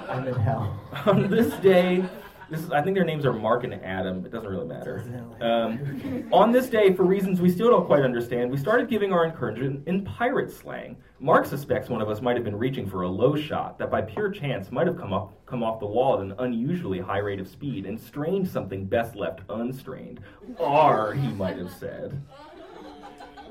I'm 0.09 0.25
in 0.25 0.33
hell. 0.35 0.79
on 1.05 1.29
this 1.29 1.53
day, 1.55 2.05
this 2.49 2.61
is, 2.61 2.71
I 2.71 2.81
think 2.81 2.95
their 2.95 3.03
names 3.03 3.25
are 3.25 3.33
Mark 3.33 3.65
and 3.65 3.73
Adam. 3.73 4.25
It 4.25 4.31
doesn't 4.31 4.49
really 4.49 4.67
matter. 4.67 5.03
Um, 5.41 6.29
on 6.31 6.53
this 6.53 6.69
day, 6.69 6.93
for 6.93 7.03
reasons 7.03 7.41
we 7.41 7.49
still 7.49 7.69
don't 7.69 7.85
quite 7.85 8.03
understand, 8.03 8.49
we 8.49 8.55
started 8.55 8.89
giving 8.89 9.11
our 9.11 9.25
encouragement 9.25 9.85
in 9.85 10.05
pirate 10.05 10.49
slang. 10.49 10.95
Mark 11.19 11.45
suspects 11.45 11.89
one 11.89 12.01
of 12.01 12.07
us 12.07 12.21
might 12.21 12.37
have 12.37 12.45
been 12.45 12.55
reaching 12.55 12.89
for 12.89 13.01
a 13.01 13.09
low 13.09 13.35
shot 13.35 13.77
that 13.79 13.91
by 13.91 14.01
pure 14.01 14.31
chance 14.31 14.71
might 14.71 14.87
have 14.87 14.97
come 14.97 15.11
off, 15.11 15.31
come 15.45 15.61
off 15.61 15.81
the 15.81 15.85
wall 15.85 16.13
at 16.15 16.21
an 16.21 16.35
unusually 16.39 17.01
high 17.01 17.17
rate 17.17 17.41
of 17.41 17.49
speed 17.49 17.85
and 17.85 17.99
strained 17.99 18.47
something 18.47 18.85
best 18.85 19.17
left 19.17 19.41
unstrained. 19.49 20.21
Or, 20.57 21.13
he 21.15 21.27
might 21.33 21.57
have 21.57 21.73
said. 21.73 22.21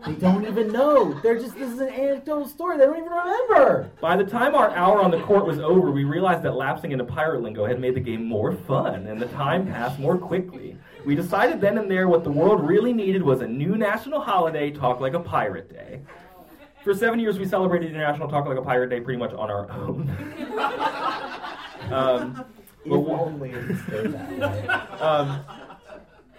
They 0.05 0.13
don't 0.15 0.47
even 0.47 0.73
know. 0.73 1.19
They're 1.23 1.39
just, 1.39 1.55
this 1.55 1.71
is 1.73 1.81
an 1.81 1.89
anecdotal 1.89 2.47
story. 2.49 2.77
They 2.79 2.85
don't 2.85 2.97
even 2.99 3.11
remember. 3.11 3.91
By 4.01 4.17
the 4.17 4.25
time 4.25 4.55
our 4.55 4.71
hour 4.71 5.01
on 5.01 5.11
the 5.11 5.21
court 5.23 5.47
was 5.47 5.59
over, 5.59 5.91
we 5.91 6.05
realized 6.05 6.43
that 6.43 6.55
lapsing 6.55 6.93
into 6.93 7.05
pirate 7.05 7.43
lingo 7.43 7.65
had 7.67 7.81
made 7.81 7.95
the 7.95 8.01
game 8.01 8.25
more 8.25 8.53
fun, 8.53 9.07
and 9.07 9.21
the 9.21 9.27
time 9.29 9.67
passed 9.67 9.99
more 9.99 10.17
quickly. 10.19 10.77
We 11.05 11.15
decided 11.15 11.61
then 11.61 11.79
and 11.79 11.91
there 11.91 12.09
what 12.09 12.25
the 12.25 12.31
world 12.31 12.67
really 12.67 12.93
needed 12.93 13.23
was 13.23 13.41
a 13.41 13.47
new 13.49 13.77
national 13.77 14.21
holiday, 14.21 14.71
Talk 14.71 15.01
Like 15.01 15.15
a 15.15 15.21
Pirate 15.21 15.73
Day. 15.73 16.01
For 16.85 16.95
seven 16.95 17.19
years, 17.19 17.39
we 17.39 17.47
celebrated 17.47 17.91
International 17.91 18.29
Talk 18.29 18.47
Like 18.47 18.59
a 18.59 18.63
Pirate 18.63 18.91
Day 18.91 19.01
pretty 19.01 19.19
much 19.19 19.33
on 19.33 19.51
our 19.51 19.71
own. 19.73 20.09
um, 21.93 22.45
If 22.85 22.91
but- 22.91 22.97
only 22.99 23.51
it 23.51 23.77
stayed 23.87 24.13
that 24.13 24.31
way. 24.39 24.69
um, 25.01 25.41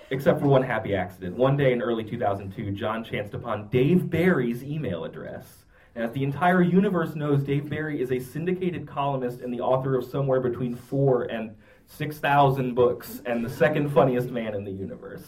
except 0.10 0.40
for 0.40 0.48
one 0.48 0.64
happy 0.64 0.96
accident. 0.96 1.36
One 1.36 1.58
day 1.58 1.74
in 1.74 1.82
early 1.82 2.04
2002, 2.04 2.72
John 2.72 3.04
chanced 3.04 3.34
upon 3.34 3.68
Dave 3.70 4.10
Barry's 4.10 4.64
email 4.64 5.04
address. 5.04 5.66
And 5.96 6.06
as 6.06 6.12
the 6.12 6.24
entire 6.24 6.62
universe 6.62 7.16
knows, 7.16 7.44
Dave 7.44 7.70
Barry 7.70 8.00
is 8.02 8.12
a 8.12 8.20
syndicated 8.20 8.88
columnist 8.88 9.42
and 9.42 9.54
the 9.54 9.62
author 9.62 9.96
of 9.98 10.06
somewhere 10.06 10.40
between 10.40 10.76
four 10.76 11.24
and 11.24 11.56
6,000 11.88 12.76
books 12.76 13.22
and 13.26 13.44
the 13.44 13.50
second 13.50 13.90
funniest 13.90 14.30
man 14.30 14.54
in 14.54 14.64
the 14.64 14.72
universe. 14.72 15.24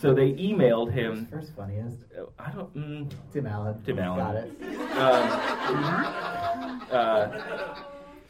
So 0.00 0.14
they 0.14 0.32
emailed 0.34 0.92
him. 0.92 1.26
First 1.26 1.56
funniest. 1.56 1.98
I 2.38 2.50
don't. 2.52 2.72
Mm, 2.76 3.12
Tim 3.32 3.46
Allen. 3.46 3.82
Tim 3.84 3.98
Allen. 3.98 4.18
Got 4.18 4.36
it. 4.36 4.96
um, 4.96 6.82
uh, 6.92 7.74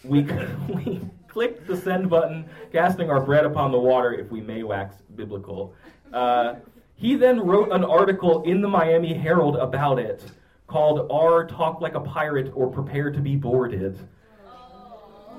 we 0.04 0.22
we 0.74 1.00
clicked 1.28 1.66
the 1.66 1.76
send 1.76 2.10
button, 2.10 2.48
casting 2.72 3.10
our 3.10 3.20
bread 3.20 3.44
upon 3.44 3.70
the 3.70 3.78
water, 3.78 4.12
if 4.12 4.30
we 4.30 4.40
may 4.40 4.62
wax 4.62 4.96
biblical. 5.14 5.74
Uh, 6.12 6.54
he 6.94 7.14
then 7.14 7.38
wrote 7.40 7.70
an 7.70 7.84
article 7.84 8.42
in 8.42 8.60
the 8.60 8.68
Miami 8.68 9.14
Herald 9.14 9.56
about 9.56 9.98
it, 9.98 10.24
called 10.66 11.06
"R 11.10 11.46
Talk 11.46 11.80
Like 11.80 11.94
a 11.94 12.00
Pirate" 12.00 12.50
or 12.54 12.68
"Prepare 12.68 13.10
to 13.12 13.20
Be 13.20 13.36
Boarded." 13.36 13.98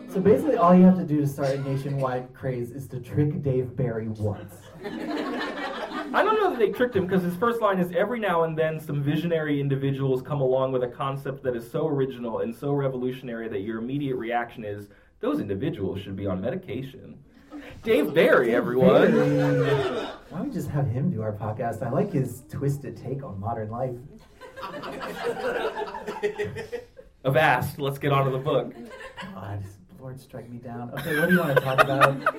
So 0.08 0.20
basically, 0.20 0.58
all 0.58 0.74
you 0.74 0.86
have 0.86 0.98
to 0.98 1.04
do 1.04 1.22
to 1.22 1.28
start 1.28 1.50
a 1.50 1.62
nationwide 1.62 2.34
craze 2.34 2.72
is 2.72 2.88
to 2.88 3.00
trick 3.00 3.44
Dave 3.44 3.76
Barry 3.76 4.08
once. 4.08 4.56
I 6.12 6.24
don't 6.24 6.42
know 6.42 6.50
that 6.50 6.58
they 6.58 6.70
tricked 6.70 6.96
him 6.96 7.06
because 7.06 7.22
his 7.22 7.36
first 7.36 7.62
line 7.62 7.78
is 7.78 7.92
every 7.92 8.20
now 8.20 8.44
and 8.44 8.58
then 8.58 8.80
some 8.80 9.04
visionary 9.04 9.62
individuals 9.62 10.24
come 10.24 10.42
along 10.42 10.72
with 10.72 10.82
a 10.82 10.88
concept 10.88 11.44
that 11.44 11.56
is 11.56 11.70
so 11.70 11.88
original 11.88 12.40
and 12.40 12.56
so 12.56 12.72
revolutionary 12.72 13.48
that 13.50 13.60
your 13.60 13.78
immediate 13.78 14.16
reaction 14.16 14.66
is 14.66 14.88
those 15.20 15.40
individuals 15.40 16.02
should 16.02 16.16
be 16.16 16.28
on 16.28 16.42
medication. 16.42 17.18
Dave 17.84 18.14
Barry, 18.14 18.56
everyone. 18.56 19.12
Why 20.30 20.38
don't 20.38 20.48
we 20.48 20.54
just 20.54 20.70
have 20.70 20.88
him 20.88 21.12
do 21.12 21.22
our 21.22 21.34
podcast? 21.34 21.86
I 21.86 21.90
like 21.90 22.12
his 22.12 22.44
twisted 22.50 22.98
take 22.98 23.24
on 23.24 23.40
modern 23.40 23.70
life. 23.70 23.96
Avast, 27.24 27.80
let's 27.80 27.98
get 27.98 28.12
on 28.12 28.26
to 28.26 28.32
the 28.32 28.38
book. 28.38 28.74
God, 29.34 29.64
Lord, 30.00 30.20
strike 30.20 30.50
me 30.50 30.58
down. 30.58 30.92
Okay, 30.92 31.20
what 31.20 31.30
do 31.30 31.36
you 31.36 31.42
want 31.42 31.58
to 31.58 31.64
talk 31.64 31.84
about? 31.84 32.36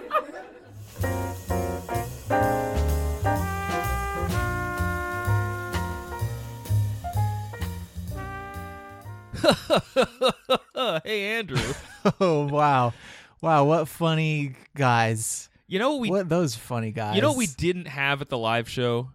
hey, 11.05 11.39
Andrew. 11.39 11.59
Oh 12.19 12.47
wow, 12.47 12.95
wow! 13.43 13.65
What 13.67 13.87
funny 13.87 14.55
guys! 14.75 15.51
You 15.69 15.79
know 15.79 15.91
what 15.93 16.01
we 16.01 16.09
what 16.11 16.29
those 16.31 16.55
funny 16.55 16.93
guys? 16.93 17.15
you 17.15 17.21
know 17.21 17.29
what 17.29 17.37
we 17.37 17.47
didn't 17.47 17.89
have 17.89 18.23
at 18.23 18.31
the 18.31 18.39
live 18.39 18.71
show? 18.71 19.11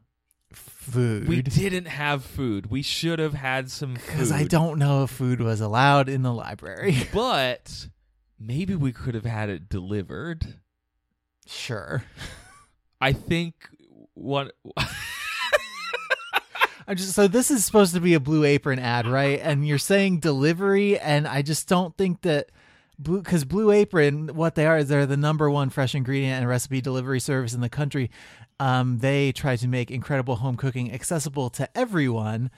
food. 0.86 1.28
We 1.28 1.42
didn't 1.42 1.88
have 1.88 2.24
food. 2.24 2.70
We 2.70 2.82
should 2.82 3.20
have 3.20 3.34
had 3.34 3.70
some 3.72 3.96
food. 3.96 4.06
because 4.06 4.32
I 4.32 4.44
don't 4.44 4.78
know 4.80 5.04
if 5.04 5.10
food 5.10 5.42
was 5.42 5.62
allowed 5.62 6.08
in 6.10 6.22
the 6.22 6.32
library. 6.34 6.96
But 7.14 7.88
maybe 8.40 8.76
we 8.76 8.92
could 8.92 9.16
have 9.16 9.26
had 9.26 9.50
it 9.50 9.68
delivered. 9.68 10.60
sure. 11.48 12.04
I 13.02 13.14
think 13.14 13.56
one 14.14 14.52
I'm 16.88 16.98
just 16.98 17.14
so 17.14 17.28
this 17.28 17.50
is 17.50 17.66
supposed 17.66 17.94
to 17.96 18.00
be 18.00 18.14
a 18.14 18.20
Blue 18.20 18.44
Apron 18.44 18.80
ad, 18.80 19.08
right? 19.08 19.40
And 19.42 19.68
you're 19.68 19.78
saying 19.78 20.20
delivery, 20.20 21.00
and 21.00 21.28
I 21.28 21.42
just 21.42 21.68
don't 21.68 21.98
think 21.98 22.22
that 22.22 22.52
blue 23.00 23.22
because 23.22 23.44
Blue 23.44 23.72
Apron, 23.72 24.30
what 24.36 24.56
they 24.56 24.66
are 24.68 24.78
is 24.78 24.88
they're 24.88 25.06
the 25.06 25.18
number 25.18 25.50
one 25.50 25.70
fresh 25.70 25.96
ingredient 25.96 26.40
and 26.40 26.48
recipe 26.48 26.82
delivery 26.82 27.20
service 27.20 27.54
in 27.54 27.62
the 27.62 27.70
country. 27.70 28.12
Um, 28.60 29.00
they 29.00 29.32
try 29.32 29.56
to 29.56 29.68
make 29.68 29.92
incredible 29.92 30.38
home 30.38 30.56
cooking 30.58 30.94
accessible 30.94 31.50
to 31.52 31.68
everyone, 31.78 32.52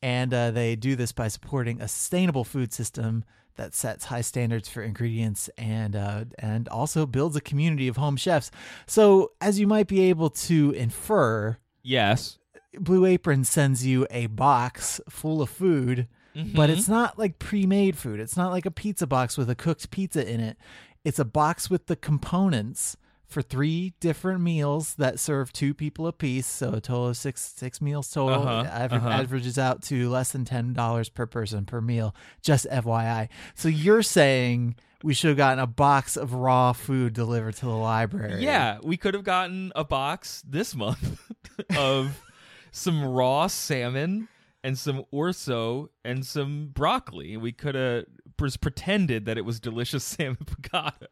and 0.00 0.32
uh, 0.32 0.50
they 0.52 0.76
do 0.76 0.96
this 0.96 1.12
by 1.12 1.28
supporting 1.28 1.80
a 1.80 1.88
sustainable 1.88 2.44
food 2.44 2.72
system 2.72 3.24
that 3.56 3.74
sets 3.74 4.06
high 4.06 4.22
standards 4.22 4.68
for 4.68 4.82
ingredients 4.82 5.50
and 5.58 5.94
uh, 5.94 6.24
and 6.38 6.68
also 6.68 7.04
builds 7.04 7.36
a 7.36 7.40
community 7.40 7.88
of 7.88 7.96
home 7.96 8.16
chefs. 8.16 8.50
So, 8.86 9.32
as 9.40 9.58
you 9.58 9.66
might 9.66 9.88
be 9.88 10.02
able 10.02 10.30
to 10.30 10.70
infer, 10.70 11.58
yes. 11.82 12.38
Blue 12.78 13.04
Apron 13.04 13.44
sends 13.44 13.86
you 13.86 14.06
a 14.10 14.26
box 14.26 15.00
full 15.08 15.42
of 15.42 15.50
food, 15.50 16.08
but 16.54 16.70
it's 16.70 16.88
not 16.88 17.18
like 17.18 17.38
pre-made 17.38 17.96
food. 17.96 18.20
It's 18.20 18.36
not 18.36 18.50
like 18.50 18.64
a 18.66 18.70
pizza 18.70 19.06
box 19.06 19.36
with 19.36 19.50
a 19.50 19.54
cooked 19.54 19.90
pizza 19.90 20.26
in 20.26 20.40
it. 20.40 20.56
It's 21.04 21.18
a 21.18 21.24
box 21.24 21.68
with 21.68 21.86
the 21.86 21.96
components 21.96 22.96
for 23.26 23.42
three 23.42 23.94
different 23.98 24.40
meals 24.42 24.94
that 24.96 25.18
serve 25.18 25.52
two 25.52 25.74
people 25.74 26.06
a 26.06 26.12
piece, 26.12 26.46
so 26.46 26.74
a 26.74 26.80
total 26.80 27.08
of 27.08 27.16
six 27.16 27.40
six 27.56 27.80
meals 27.80 28.10
total. 28.10 28.42
Uh-huh, 28.46 28.70
Aver- 28.84 28.94
uh-huh. 28.96 29.08
Averages 29.08 29.58
out 29.58 29.82
to 29.84 30.08
less 30.10 30.32
than 30.32 30.44
ten 30.44 30.72
dollars 30.74 31.08
per 31.08 31.26
person 31.26 31.64
per 31.64 31.80
meal. 31.80 32.14
Just 32.42 32.66
FYI. 32.70 33.28
So 33.54 33.68
you're 33.68 34.02
saying 34.02 34.76
we 35.02 35.14
should 35.14 35.28
have 35.28 35.36
gotten 35.36 35.58
a 35.58 35.66
box 35.66 36.16
of 36.16 36.34
raw 36.34 36.72
food 36.72 37.14
delivered 37.14 37.56
to 37.56 37.66
the 37.66 37.72
library? 37.72 38.44
Yeah, 38.44 38.78
we 38.82 38.96
could 38.96 39.14
have 39.14 39.24
gotten 39.24 39.72
a 39.74 39.84
box 39.84 40.44
this 40.46 40.74
month 40.74 41.20
of 41.76 42.20
some 42.72 43.04
raw 43.04 43.46
salmon 43.46 44.26
and 44.64 44.76
some 44.76 45.04
orzo 45.12 45.88
and 46.04 46.26
some 46.26 46.70
broccoli. 46.72 47.36
We 47.36 47.52
could 47.52 47.74
have 47.76 48.06
pretended 48.36 49.26
that 49.26 49.38
it 49.38 49.44
was 49.44 49.60
delicious 49.60 50.02
salmon 50.04 50.38
piccata. 50.44 51.06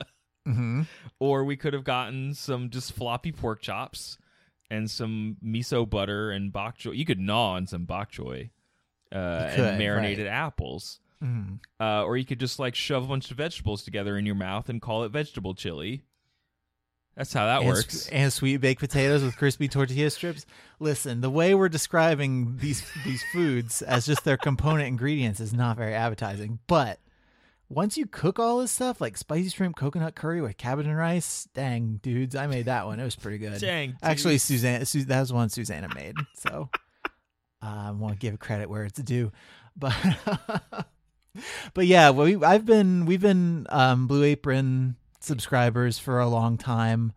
hmm 0.45 0.83
Or 1.21 1.45
we 1.45 1.57
could 1.57 1.75
have 1.75 1.85
gotten 1.85 2.35
some 2.35 2.71
just 2.71 2.93
floppy 2.93 3.31
pork 3.31 3.61
chops 3.61 4.19
and 4.71 4.91
some 4.91 5.37
miso 5.45 5.89
butter 5.89 6.31
and 6.31 6.53
bok 6.53 6.79
choy. 6.79 6.97
You 6.97 7.05
could 7.05 7.21
gnaw 7.21 7.53
on 7.55 7.67
some 7.67 7.85
bok 7.85 8.11
choy 8.11 8.51
uh, 9.13 9.51
could, 9.55 9.65
and 9.65 9.79
marinated 9.79 10.27
right. 10.27 10.33
apples. 10.33 11.01
hmm 11.21 11.57
Uh, 11.81 12.05
or 12.05 12.17
you 12.17 12.25
could 12.25 12.41
just 12.41 12.59
like 12.59 12.75
shove 12.75 13.05
a 13.05 13.09
bunch 13.09 13.31
of 13.31 13.37
vegetables 13.37 13.83
together 13.83 14.17
in 14.17 14.25
your 14.27 14.35
mouth 14.37 14.69
and 14.69 14.81
call 14.81 15.05
it 15.05 15.11
vegetable 15.11 15.55
chili. 15.55 16.05
That's 17.21 17.35
how 17.35 17.45
that 17.45 17.59
and, 17.59 17.69
works. 17.69 18.09
and 18.09 18.33
sweet 18.33 18.63
baked 18.63 18.81
potatoes 18.81 19.23
with 19.23 19.37
crispy 19.37 19.69
tortilla 19.69 20.09
strips. 20.09 20.47
Listen, 20.79 21.21
the 21.21 21.29
way 21.29 21.55
we're 21.55 21.69
describing 21.69 22.57
these 22.57 22.83
these 23.05 23.23
foods 23.31 23.83
as 23.83 24.07
just 24.07 24.25
their 24.25 24.39
component 24.39 24.89
ingredients 24.89 25.39
is 25.39 25.53
not 25.53 25.77
very 25.77 25.93
appetizing. 25.93 26.61
But 26.67 26.99
once 27.69 27.99
you 27.99 28.07
cook 28.07 28.39
all 28.39 28.61
this 28.61 28.73
stuff, 28.73 29.03
like 29.03 29.19
spicy 29.19 29.51
shrimp 29.51 29.77
coconut 29.77 30.15
curry 30.15 30.41
with 30.41 30.57
cabbage 30.57 30.87
and 30.87 30.97
rice, 30.97 31.47
dang 31.53 32.01
dudes, 32.03 32.35
I 32.35 32.47
made 32.47 32.65
that 32.65 32.87
one. 32.87 32.99
It 32.99 33.05
was 33.05 33.17
pretty 33.17 33.37
good. 33.37 33.61
Dang, 33.61 33.99
Actually, 34.03 34.35
dudes. 34.35 34.45
Suzanne, 34.45 34.87
Su- 34.87 35.05
that 35.05 35.21
was 35.21 35.31
one 35.31 35.51
Susanna 35.51 35.95
made. 35.95 36.15
So 36.39 36.71
uh, 37.63 37.67
I 37.67 37.91
want 37.91 38.15
to 38.15 38.19
give 38.19 38.39
credit 38.39 38.71
where 38.71 38.85
it's 38.85 38.99
due, 39.03 39.31
but. 39.77 39.95
But 41.75 41.87
yeah, 41.87 42.11
we 42.11 42.43
I've 42.43 42.67
been 42.67 43.07
we've 43.07 43.21
been 43.21 43.67
um, 43.69 44.09
Blue 44.09 44.25
Apron 44.25 44.97
subscribers 45.21 45.99
for 45.99 46.19
a 46.21 46.29
long 46.29 46.57
time 46.59 47.13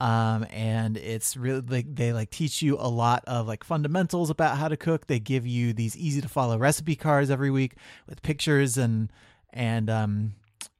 um 0.00 0.44
and 0.50 0.96
it's 0.96 1.36
really 1.36 1.60
like 1.60 1.86
they 1.94 2.12
like 2.12 2.28
teach 2.30 2.60
you 2.62 2.76
a 2.80 2.88
lot 2.88 3.22
of 3.28 3.46
like 3.46 3.62
fundamentals 3.62 4.28
about 4.28 4.56
how 4.58 4.66
to 4.66 4.76
cook 4.76 5.06
they 5.06 5.20
give 5.20 5.46
you 5.46 5.72
these 5.72 5.96
easy 5.96 6.20
to 6.20 6.28
follow 6.28 6.58
recipe 6.58 6.96
cards 6.96 7.30
every 7.30 7.50
week 7.50 7.74
with 8.08 8.20
pictures 8.22 8.76
and 8.76 9.12
and 9.52 9.88
um 9.88 10.32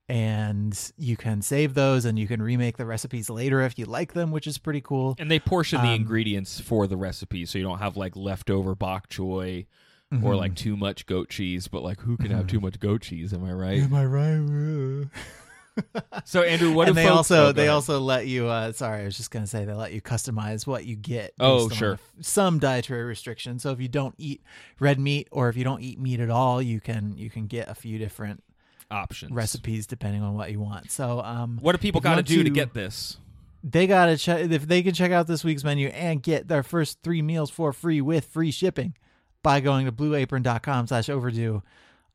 and 0.09 0.93
you 0.99 1.17
can 1.17 1.41
save 1.41 1.75
those 1.75 2.05
and 2.05 2.19
you 2.19 2.27
can 2.27 2.43
remake 2.43 2.77
the 2.77 2.85
recipes 2.85 3.31
later 3.31 3.61
if 3.63 3.79
you 3.79 3.85
like 3.87 4.13
them 4.13 4.31
which 4.33 4.47
is 4.47 4.59
pretty 4.59 4.81
cool 4.81 5.15
And 5.19 5.31
they 5.31 5.39
portion 5.39 5.81
the 5.81 5.89
Um, 5.89 5.95
ingredients 5.95 6.61
for 6.61 6.87
the 6.87 6.97
recipe, 6.97 7.47
so 7.47 7.57
you 7.59 7.65
don't 7.65 7.79
have 7.79 7.97
like 7.97 8.15
leftover 8.17 8.75
bok 8.75 9.09
choy 9.09 9.67
or 10.13 10.33
Mhm. 10.35 10.39
like 10.39 10.55
too 10.55 10.77
much 10.77 11.07
goat 11.07 11.29
cheese. 11.31 11.67
But 11.69 11.83
like, 11.83 12.01
who 12.01 12.17
can 12.17 12.31
have 12.31 12.47
too 12.47 12.61
much 12.61 12.79
goat 12.79 13.01
cheese? 13.03 13.33
Am 13.33 13.45
I 13.45 13.53
right? 13.53 13.83
am 13.83 13.95
i 13.95 14.05
right 14.05 15.09
so 16.25 16.43
Andrew, 16.43 16.73
what 16.73 16.89
and 16.89 16.97
if 16.97 17.03
they 17.03 17.09
folks- 17.09 17.17
also 17.31 17.47
oh, 17.49 17.53
they 17.53 17.63
ahead. 17.63 17.75
also 17.75 18.01
let 18.01 18.27
you 18.27 18.47
uh 18.47 18.73
sorry 18.73 19.03
i 19.03 19.05
was 19.05 19.17
just 19.17 19.31
gonna 19.31 19.47
say 19.47 19.65
they 19.65 19.73
let 19.73 19.93
you 19.93 20.01
customize 20.01 20.67
what 20.67 20.85
you 20.87 20.95
get 20.97 21.33
Oh, 21.41 21.69
sure. 21.69 21.99
some 22.21 22.59
dietary 22.59 23.05
restrictions 23.05 23.63
so 23.63 23.71
if 23.73 23.81
you 23.81 23.89
don't 23.89 24.15
eat 24.19 24.43
red 24.79 24.99
meat 25.01 25.29
or 25.33 25.49
if 25.49 25.57
you 25.57 25.65
don't 25.65 25.81
eat 25.83 25.99
meat 25.99 26.21
at 26.21 26.31
all 26.31 26.63
you 26.63 26.81
can 26.81 27.17
you 27.17 27.29
can 27.31 27.47
get 27.47 27.69
a 27.69 27.75
few 27.75 27.99
different 27.99 28.43
options 28.91 29.33
recipes 29.33 29.87
depending 29.87 30.23
on 30.23 30.35
what 30.35 30.51
you 30.53 30.61
want 30.61 30.91
so 30.91 31.21
um 31.21 31.59
What 31.61 31.73
do 31.73 31.79
people 31.79 32.01
got 32.01 32.17
to 32.17 32.23
do 32.23 32.45
to 32.45 32.51
get 32.51 32.75
this? 32.75 33.19
they 33.65 33.87
gotta 33.87 34.17
check 34.17 34.51
if 34.51 34.69
they 34.69 34.83
can 34.83 34.93
check 34.95 35.11
out 35.11 35.27
this 35.27 35.43
week's 35.43 35.65
menu 35.65 35.89
and 35.89 36.23
get 36.23 36.49
their 36.49 36.63
first 36.63 36.99
three 37.03 37.23
meals 37.23 37.51
for 37.51 37.73
free 37.73 38.01
with 38.01 38.27
free 38.27 38.51
shipping 38.51 38.95
by 39.43 39.61
going 39.61 39.87
to 39.87 39.93
blueapron.com 39.93 40.87
slash 40.87 41.09
overdue 41.09 41.63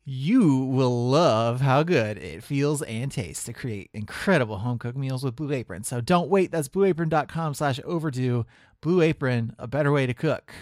you 0.05 0.57
will 0.57 1.09
love 1.09 1.61
how 1.61 1.83
good 1.83 2.17
it 2.17 2.43
feels 2.43 2.81
and 2.83 3.11
tastes 3.11 3.43
to 3.43 3.53
create 3.53 3.89
incredible 3.93 4.59
home 4.59 4.79
cooked 4.79 4.97
meals 4.97 5.23
with 5.23 5.35
blue 5.35 5.51
apron 5.51 5.83
so 5.83 6.01
don't 6.01 6.29
wait 6.29 6.51
that's 6.51 6.69
blueapron.com 6.69 7.53
slash 7.53 7.79
overdue 7.85 8.45
blue 8.81 9.01
apron 9.01 9.55
a 9.59 9.67
better 9.67 9.91
way 9.91 10.05
to 10.05 10.13
cook 10.13 10.53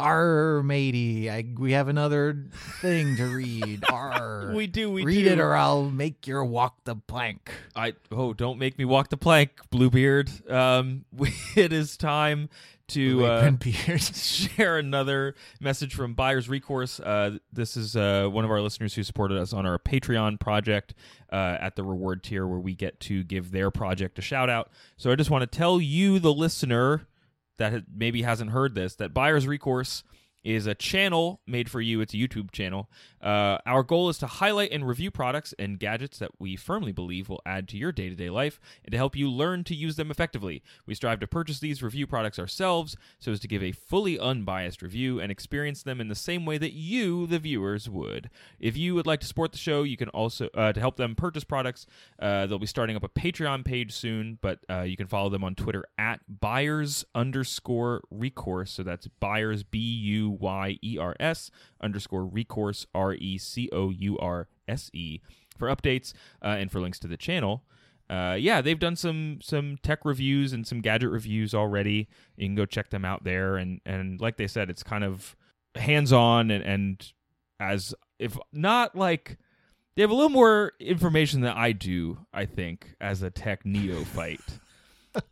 Arr, 0.00 0.62
matey, 0.62 1.28
I, 1.28 1.44
we 1.58 1.72
have 1.72 1.88
another 1.88 2.46
thing 2.80 3.16
to 3.16 3.24
read. 3.24 3.82
Arr. 3.92 4.52
We 4.54 4.68
do. 4.68 4.92
We 4.92 5.02
read 5.02 5.24
do. 5.24 5.30
it 5.30 5.40
or 5.40 5.56
I'll 5.56 5.90
make 5.90 6.24
your 6.24 6.44
walk 6.44 6.84
the 6.84 6.94
plank. 6.94 7.50
I 7.74 7.94
oh, 8.12 8.32
don't 8.32 8.60
make 8.60 8.78
me 8.78 8.84
walk 8.84 9.08
the 9.08 9.16
plank, 9.16 9.50
Bluebeard. 9.70 10.30
Um, 10.48 11.04
we, 11.12 11.34
it 11.56 11.72
is 11.72 11.96
time 11.96 12.48
to 12.88 13.24
uh, 13.24 13.52
share 13.98 14.78
another 14.78 15.34
message 15.60 15.94
from 15.94 16.14
Buyers 16.14 16.48
Recourse. 16.48 17.00
Uh, 17.00 17.38
this 17.52 17.76
is 17.76 17.96
uh, 17.96 18.28
one 18.30 18.44
of 18.44 18.50
our 18.50 18.60
listeners 18.60 18.94
who 18.94 19.02
supported 19.02 19.38
us 19.38 19.52
on 19.52 19.66
our 19.66 19.78
Patreon 19.78 20.40
project 20.40 20.94
uh, 21.32 21.56
at 21.60 21.76
the 21.76 21.84
reward 21.84 22.22
tier, 22.22 22.46
where 22.46 22.58
we 22.58 22.74
get 22.74 22.98
to 23.00 23.22
give 23.22 23.50
their 23.50 23.70
project 23.70 24.18
a 24.18 24.22
shout 24.22 24.50
out. 24.50 24.70
So 24.96 25.10
I 25.10 25.14
just 25.14 25.30
want 25.30 25.42
to 25.50 25.58
tell 25.58 25.80
you, 25.80 26.18
the 26.18 26.32
listener, 26.32 27.06
that 27.58 27.84
maybe 27.94 28.22
hasn't 28.22 28.50
heard 28.50 28.74
this, 28.74 28.94
that 28.96 29.12
Buyer's 29.12 29.46
Recourse 29.46 30.02
is 30.44 30.66
a 30.66 30.74
channel 30.74 31.40
made 31.46 31.70
for 31.70 31.80
you. 31.80 32.00
It's 32.00 32.14
a 32.14 32.16
YouTube 32.16 32.50
channel. 32.52 32.88
Uh, 33.20 33.58
our 33.66 33.82
goal 33.82 34.08
is 34.08 34.18
to 34.18 34.26
highlight 34.26 34.70
and 34.70 34.86
review 34.86 35.10
products 35.10 35.52
and 35.58 35.78
gadgets 35.78 36.18
that 36.18 36.30
we 36.38 36.54
firmly 36.54 36.92
believe 36.92 37.28
will 37.28 37.42
add 37.44 37.68
to 37.68 37.76
your 37.76 37.90
day 37.90 38.08
to 38.08 38.14
day 38.14 38.30
life 38.30 38.60
and 38.84 38.92
to 38.92 38.96
help 38.96 39.16
you 39.16 39.28
learn 39.28 39.64
to 39.64 39.74
use 39.74 39.96
them 39.96 40.10
effectively. 40.10 40.62
We 40.86 40.94
strive 40.94 41.20
to 41.20 41.26
purchase 41.26 41.58
these 41.58 41.82
review 41.82 42.06
products 42.06 42.38
ourselves 42.38 42.96
so 43.18 43.32
as 43.32 43.40
to 43.40 43.48
give 43.48 43.62
a 43.62 43.72
fully 43.72 44.18
unbiased 44.18 44.80
review 44.80 45.20
and 45.20 45.32
experience 45.32 45.82
them 45.82 46.00
in 46.00 46.08
the 46.08 46.14
same 46.14 46.46
way 46.46 46.58
that 46.58 46.72
you, 46.72 47.26
the 47.26 47.40
viewers, 47.40 47.88
would. 47.88 48.30
If 48.60 48.76
you 48.76 48.94
would 48.94 49.06
like 49.06 49.20
to 49.20 49.26
support 49.26 49.52
the 49.52 49.58
show, 49.58 49.82
you 49.82 49.96
can 49.96 50.08
also, 50.10 50.48
uh, 50.54 50.72
to 50.72 50.80
help 50.80 50.96
them 50.96 51.16
purchase 51.16 51.44
products, 51.44 51.86
uh, 52.20 52.46
they'll 52.46 52.58
be 52.58 52.66
starting 52.66 52.94
up 52.94 53.04
a 53.04 53.08
Patreon 53.08 53.64
page 53.64 53.92
soon, 53.92 54.38
but 54.40 54.60
uh, 54.70 54.82
you 54.82 54.96
can 54.96 55.08
follow 55.08 55.28
them 55.28 55.42
on 55.42 55.54
Twitter 55.56 55.84
at 55.98 56.20
buyers 56.28 57.04
underscore 57.14 58.02
recourse. 58.10 58.70
So 58.70 58.84
that's 58.84 59.08
buyers, 59.08 59.64
B 59.64 59.78
U 59.78 60.27
Y 60.30 60.78
E 60.82 60.98
R 60.98 61.14
S 61.18 61.50
underscore 61.80 62.24
recourse, 62.24 62.86
R 62.94 63.14
E 63.14 63.38
C 63.38 63.68
O 63.72 63.90
U 63.90 64.18
R 64.18 64.48
S 64.66 64.90
E, 64.92 65.20
for 65.56 65.68
updates 65.68 66.12
uh, 66.42 66.56
and 66.58 66.70
for 66.70 66.80
links 66.80 66.98
to 67.00 67.08
the 67.08 67.16
channel. 67.16 67.64
Uh, 68.10 68.36
yeah, 68.38 68.62
they've 68.62 68.78
done 68.78 68.96
some 68.96 69.38
some 69.42 69.76
tech 69.82 70.04
reviews 70.04 70.52
and 70.52 70.66
some 70.66 70.80
gadget 70.80 71.10
reviews 71.10 71.54
already. 71.54 72.08
You 72.36 72.46
can 72.46 72.54
go 72.54 72.64
check 72.64 72.90
them 72.90 73.04
out 73.04 73.24
there, 73.24 73.56
and 73.56 73.80
and 73.84 74.20
like 74.20 74.36
they 74.36 74.46
said, 74.46 74.70
it's 74.70 74.82
kind 74.82 75.04
of 75.04 75.36
hands 75.74 76.12
on 76.12 76.50
and 76.50 76.64
and 76.64 77.12
as 77.60 77.94
if 78.18 78.38
not 78.52 78.96
like 78.96 79.36
they 79.94 80.02
have 80.02 80.10
a 80.10 80.14
little 80.14 80.30
more 80.30 80.72
information 80.80 81.40
than 81.42 81.52
I 81.52 81.72
do. 81.72 82.18
I 82.32 82.46
think 82.46 82.94
as 83.00 83.22
a 83.22 83.30
tech 83.30 83.66
neophyte. 83.66 84.40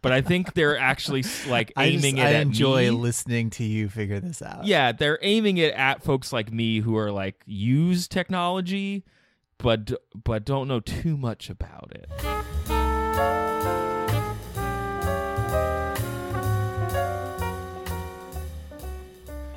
But 0.02 0.12
I 0.12 0.20
think 0.20 0.54
they're 0.54 0.78
actually 0.78 1.24
like 1.48 1.72
I, 1.76 1.90
just, 1.90 2.04
aiming 2.04 2.18
it 2.18 2.24
I 2.24 2.32
at 2.34 2.42
enjoy 2.42 2.84
me. 2.84 2.90
listening 2.90 3.50
to 3.50 3.64
you 3.64 3.88
figure 3.88 4.20
this 4.20 4.42
out. 4.42 4.64
Yeah, 4.64 4.92
they're 4.92 5.18
aiming 5.22 5.58
it 5.58 5.74
at 5.74 6.02
folks 6.02 6.32
like 6.32 6.52
me 6.52 6.80
who 6.80 6.96
are 6.96 7.10
like 7.10 7.42
use 7.46 8.08
technology, 8.08 9.04
but 9.58 9.92
but 10.14 10.44
don't 10.44 10.68
know 10.68 10.80
too 10.80 11.16
much 11.16 11.50
about 11.50 11.92
it. 11.92 12.10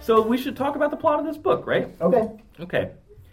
So 0.01 0.23
we 0.23 0.37
should 0.37 0.55
talk 0.55 0.75
about 0.75 0.89
the 0.89 0.97
plot 0.97 1.19
of 1.19 1.25
this 1.25 1.37
book, 1.37 1.67
right? 1.67 1.87
Okay. 2.01 2.27
Okay. 2.59 2.89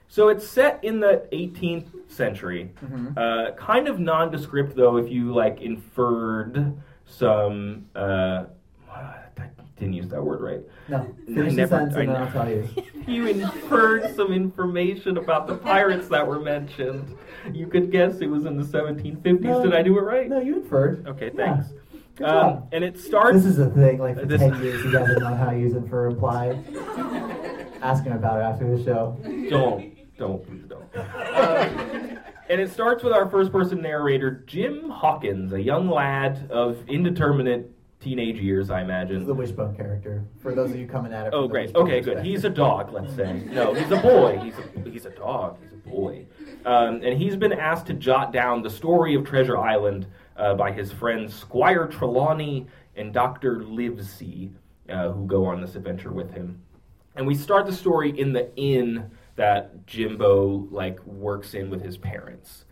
So 0.09 0.29
it's 0.29 0.49
set 0.49 0.83
in 0.83 1.01
the 1.01 1.27
18th 1.33 2.11
century. 2.11 2.71
Uh, 3.16 3.51
kind 3.57 3.88
of 3.88 3.99
nondescript, 3.99 4.77
though, 4.77 4.97
if 4.97 5.11
you 5.11 5.33
like 5.35 5.61
inferred 5.61 6.75
some. 7.05 7.87
Uh, 7.95 8.45
I 8.90 9.49
didn't 9.81 9.95
use 9.95 10.09
that 10.09 10.23
word 10.23 10.40
right. 10.40 10.61
No. 10.88 11.14
Finish 11.27 11.51
the 11.53 11.57
never- 11.57 11.77
sentence 11.77 11.97
I 11.97 12.07
then 12.07 12.16
I'll 12.16 12.31
tell 12.33 12.49
you. 12.51 12.69
You 13.07 13.27
inferred 13.29 14.16
some 14.16 14.33
information 14.33 15.16
about 15.16 15.47
the 15.47 15.55
pirates 15.55 16.09
that 16.09 16.27
were 16.27 16.40
mentioned. 16.40 17.16
You 17.53 17.69
could 17.69 17.92
guess 17.92 18.16
it 18.19 18.27
was 18.27 18.47
in 18.47 18.57
the 18.57 18.64
1750s. 18.64 19.40
No. 19.42 19.62
Did 19.62 19.75
I 19.77 19.83
do 19.83 19.97
it 19.97 20.01
right? 20.01 20.29
No, 20.29 20.40
you 20.40 20.57
inferred. 20.57 21.07
Okay, 21.07 21.31
Yeah. 21.33 21.62
thanks. 21.62 21.73
Um, 22.25 22.64
and 22.73 22.83
it 22.83 22.99
starts. 22.99 23.37
This 23.37 23.45
is 23.47 23.59
a 23.61 23.71
thing. 23.71 23.99
Like 23.99 24.19
for 24.19 24.27
This- 24.27 24.40
ten 24.40 24.61
years, 24.61 24.83
you 24.85 24.90
guys 24.90 25.07
have 25.09 25.19
known 25.19 25.37
how 25.37 25.51
to 25.51 25.57
use 25.59 25.75
it 25.75 25.88
for 25.88 26.03
reply. 26.09 26.59
Ask 27.83 28.03
him 28.03 28.12
about 28.14 28.40
it 28.40 28.42
after 28.45 28.77
the 28.77 28.83
show. 28.83 29.16
don't, 29.51 29.96
don't, 30.19 30.47
please 30.47 30.65
don't. 30.69 30.97
Um, 30.97 32.19
and 32.49 32.61
it 32.61 32.71
starts 32.71 33.03
with 33.03 33.13
our 33.13 33.29
first 33.29 33.53
person 33.53 33.83
narrator, 33.83 34.45
Jim 34.47 34.89
Hawkins, 34.89 35.53
a 35.53 35.61
young 35.61 35.89
lad 35.91 36.49
of 36.51 36.79
indeterminate 36.89 37.71
teenage 38.01 38.39
years, 38.39 38.71
I 38.71 38.83
imagine. 38.83 39.21
is 39.21 39.27
the 39.27 39.35
wishbone 39.35 39.75
character. 39.75 40.25
For 40.39 40.55
those 40.55 40.71
of 40.71 40.79
you 40.79 40.87
coming 40.87 41.13
at 41.13 41.27
it. 41.27 41.35
Oh, 41.35 41.49
great. 41.49 41.75
Okay, 41.75 42.01
good. 42.01 42.25
He's 42.25 42.45
a 42.45 42.51
dog, 42.51 42.93
let's 42.93 43.15
say. 43.15 43.43
No, 43.47 43.75
he's 43.75 43.91
a 43.91 43.97
boy. 43.97 44.39
He's 44.43 44.55
a, 44.59 44.91
he's 44.91 45.07
a 45.07 45.11
dog. 45.11 45.59
He's 45.61 45.73
a 45.73 45.89
boy. 45.89 46.27
Um, 46.65 47.01
and 47.03 47.21
he's 47.21 47.37
been 47.37 47.53
asked 47.53 47.87
to 47.87 47.95
jot 47.95 48.33
down 48.33 48.63
the 48.63 48.71
story 48.71 49.15
of 49.15 49.25
Treasure 49.25 49.59
Island 49.59 50.07
uh, 50.37 50.55
by 50.55 50.73
his 50.73 50.93
friends 50.93 51.35
Squire 51.35 51.87
Trelawney 51.87 52.67
and 52.97 53.13
Dr. 53.13 53.65
Livesey, 53.65 54.53
uh, 54.89 55.11
who 55.11 55.27
go 55.27 55.45
on 55.45 55.61
this 55.61 55.75
adventure 55.75 56.13
with 56.13 56.31
him. 56.33 56.63
And 57.17 57.27
we 57.27 57.35
start 57.35 57.67
the 57.67 57.73
story 57.73 58.19
in 58.19 58.33
the 58.33 58.55
inn 58.57 59.11
that 59.37 59.87
Jimbo 59.87 60.66
like 60.70 61.05
works 61.07 61.55
in 61.55 61.70
with 61.70 61.83
his 61.83 61.96
parents. 61.96 62.64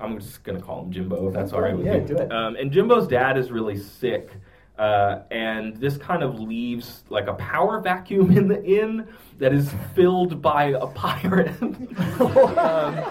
I'm 0.00 0.18
just 0.18 0.42
gonna 0.42 0.60
call 0.60 0.82
him 0.84 0.90
Jimbo 0.92 1.28
if 1.28 1.34
that's 1.34 1.52
all 1.52 1.60
right 1.60 1.76
with 1.76 1.86
Yeah, 1.86 1.96
you. 1.96 2.06
do 2.06 2.16
it. 2.16 2.32
Um, 2.32 2.56
and 2.56 2.72
Jimbo's 2.72 3.06
dad 3.06 3.36
is 3.38 3.52
really 3.52 3.76
sick, 3.76 4.30
uh, 4.78 5.20
and 5.30 5.76
this 5.76 5.96
kind 5.96 6.22
of 6.22 6.40
leaves 6.40 7.04
like 7.08 7.26
a 7.28 7.34
power 7.34 7.80
vacuum 7.80 8.30
in 8.36 8.48
the 8.48 8.64
inn 8.64 9.06
that 9.38 9.52
is 9.52 9.72
filled 9.94 10.40
by 10.42 10.66
a 10.70 10.86
pirate. 10.88 11.60
um, 11.62 13.04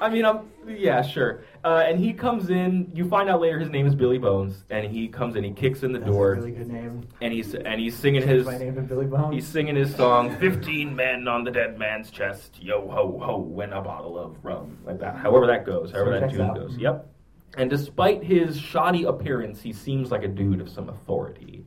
I 0.00 0.08
mean, 0.08 0.24
I'm 0.24 0.50
yeah, 0.66 1.02
sure. 1.02 1.44
Uh, 1.64 1.84
and 1.86 1.98
he 1.98 2.12
comes 2.12 2.50
in. 2.50 2.90
You 2.94 3.08
find 3.08 3.28
out 3.28 3.40
later 3.40 3.58
his 3.58 3.70
name 3.70 3.86
is 3.86 3.94
Billy 3.94 4.18
Bones, 4.18 4.64
and 4.70 4.90
he 4.90 5.08
comes 5.08 5.36
in. 5.36 5.44
He 5.44 5.52
kicks 5.52 5.82
in 5.82 5.92
the 5.92 5.98
That's 5.98 6.10
door, 6.10 6.32
a 6.32 6.36
really 6.36 6.52
good 6.52 6.68
name. 6.68 7.06
and 7.20 7.32
he's 7.32 7.54
and 7.54 7.80
he's 7.80 7.96
singing 7.96 8.22
Change 8.22 8.32
his 8.32 8.46
my 8.46 8.58
name 8.58 8.74
to 8.76 8.82
Billy 8.82 9.06
Bones. 9.06 9.34
He's 9.34 9.46
singing 9.46 9.76
his 9.76 9.94
song, 9.94 10.36
15 10.38 10.94
men 10.94 11.28
on 11.28 11.44
the 11.44 11.50
dead 11.50 11.78
man's 11.78 12.10
chest, 12.10 12.58
yo 12.62 12.88
ho 12.88 13.18
ho, 13.22 13.60
and 13.60 13.72
a 13.72 13.80
bottle 13.80 14.18
of 14.18 14.36
rum. 14.44 14.78
Like 14.84 14.98
that. 15.00 15.16
However 15.16 15.46
that 15.46 15.64
goes, 15.66 15.90
however 15.92 16.12
Sure 16.12 16.20
that 16.20 16.30
tune 16.30 16.40
out. 16.42 16.54
goes. 16.56 16.76
Yep. 16.76 17.10
And 17.56 17.70
despite 17.70 18.24
his 18.24 18.58
shoddy 18.58 19.04
appearance, 19.04 19.62
he 19.62 19.72
seems 19.72 20.10
like 20.10 20.24
a 20.24 20.28
dude 20.28 20.60
of 20.60 20.68
some 20.68 20.88
authority. 20.88 21.64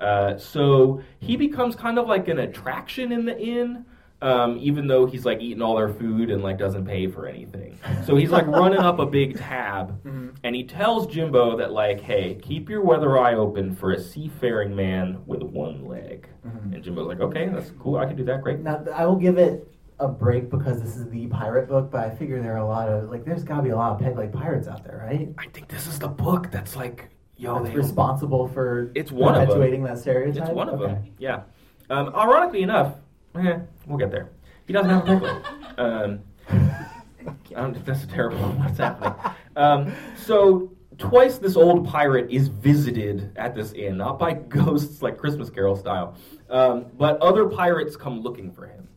Uh, 0.00 0.36
so 0.36 1.00
he 1.18 1.36
becomes 1.36 1.74
kind 1.76 1.98
of 1.98 2.06
like 2.06 2.28
an 2.28 2.38
attraction 2.38 3.10
in 3.12 3.24
the 3.24 3.38
inn. 3.38 3.84
Um, 4.22 4.56
even 4.58 4.86
though 4.86 5.04
he's 5.04 5.26
like 5.26 5.40
eating 5.42 5.60
all 5.60 5.76
their 5.76 5.88
food 5.92 6.30
and 6.30 6.42
like 6.42 6.56
doesn't 6.56 6.86
pay 6.86 7.08
for 7.08 7.26
anything, 7.26 7.78
so 8.06 8.16
he's 8.16 8.30
like 8.30 8.46
running 8.62 8.78
up 8.78 8.98
a 8.98 9.04
big 9.04 9.36
tab, 9.38 10.00
and 10.42 10.56
he 10.56 10.64
tells 10.64 11.06
Jimbo 11.08 11.58
that 11.58 11.72
like, 11.72 12.00
hey, 12.00 12.38
keep 12.40 12.70
your 12.70 12.80
weather 12.82 13.18
eye 13.18 13.34
open 13.34 13.74
for 13.74 13.92
a 13.92 14.00
seafaring 14.00 14.74
man 14.74 15.20
with 15.26 15.42
one 15.42 15.84
leg. 15.86 16.26
And 16.42 16.82
Jimbo's 16.82 17.06
like, 17.06 17.20
okay, 17.20 17.48
that's 17.48 17.70
cool, 17.78 17.96
I 17.98 18.06
can 18.06 18.16
do 18.16 18.24
that, 18.24 18.40
great. 18.42 18.60
Now 18.60 18.82
I 18.94 19.04
will 19.04 19.16
give 19.16 19.36
it 19.36 19.70
a 20.00 20.08
break 20.08 20.48
because 20.50 20.80
this 20.80 20.96
is 20.96 21.08
the 21.10 21.26
pirate 21.26 21.68
book, 21.68 21.90
but 21.90 22.00
I 22.06 22.10
figure 22.14 22.40
there 22.40 22.54
are 22.54 22.58
a 22.58 22.66
lot 22.66 22.88
of 22.88 23.10
like 23.10 23.24
there's 23.26 23.44
got 23.44 23.58
to 23.58 23.62
be 23.62 23.70
a 23.70 23.76
lot 23.76 23.92
of 23.92 23.98
peg 24.00 24.16
leg 24.16 24.32
pirates 24.32 24.68
out 24.68 24.84
there, 24.84 25.04
right? 25.06 25.28
I 25.38 25.48
think 25.52 25.68
this 25.68 25.86
is 25.86 25.98
the 25.98 26.08
book 26.08 26.50
that's 26.50 26.76
like, 26.76 27.10
yo, 27.36 27.62
That's 27.62 27.74
responsible 27.76 28.48
for 28.48 28.90
It's 28.94 29.12
one 29.12 29.34
of 29.34 29.42
'em. 29.42 29.46
perpetuating 29.48 29.82
that 29.84 29.98
stereotype. 29.98 30.42
It's 30.44 30.50
one 30.50 30.68
of 30.70 30.80
Okay. 30.80 30.94
them. 30.94 31.04
Yeah. 31.18 31.42
Um, 31.90 32.08
ironically 32.14 32.62
enough, 32.62 32.94
eh, 33.36 33.58
we'll 33.86 33.98
get 33.98 34.10
there. 34.10 34.30
He 34.66 34.72
doesn't 34.72 34.90
have 34.90 35.08
a 35.08 35.20
pickle. 35.20 35.42
Um, 35.84 36.20
I 36.48 37.60
don't, 37.60 37.84
that's 37.84 38.04
a 38.04 38.06
terrible. 38.06 38.38
What's 38.38 38.78
happening? 38.78 39.14
Um, 39.56 39.92
so 40.16 40.70
twice 40.98 41.38
this 41.38 41.56
old 41.56 41.86
pirate 41.86 42.30
is 42.30 42.48
visited 42.48 43.32
at 43.36 43.54
this 43.54 43.72
inn, 43.72 43.96
not 43.96 44.18
by 44.18 44.32
ghosts 44.48 45.02
like 45.02 45.18
Christmas 45.18 45.50
Carol 45.50 45.76
style, 45.76 46.16
um, 46.50 46.86
but 46.96 47.18
other 47.20 47.48
pirates 47.48 47.96
come 47.96 48.20
looking 48.20 48.50
for 48.52 48.66
him. 48.66 48.88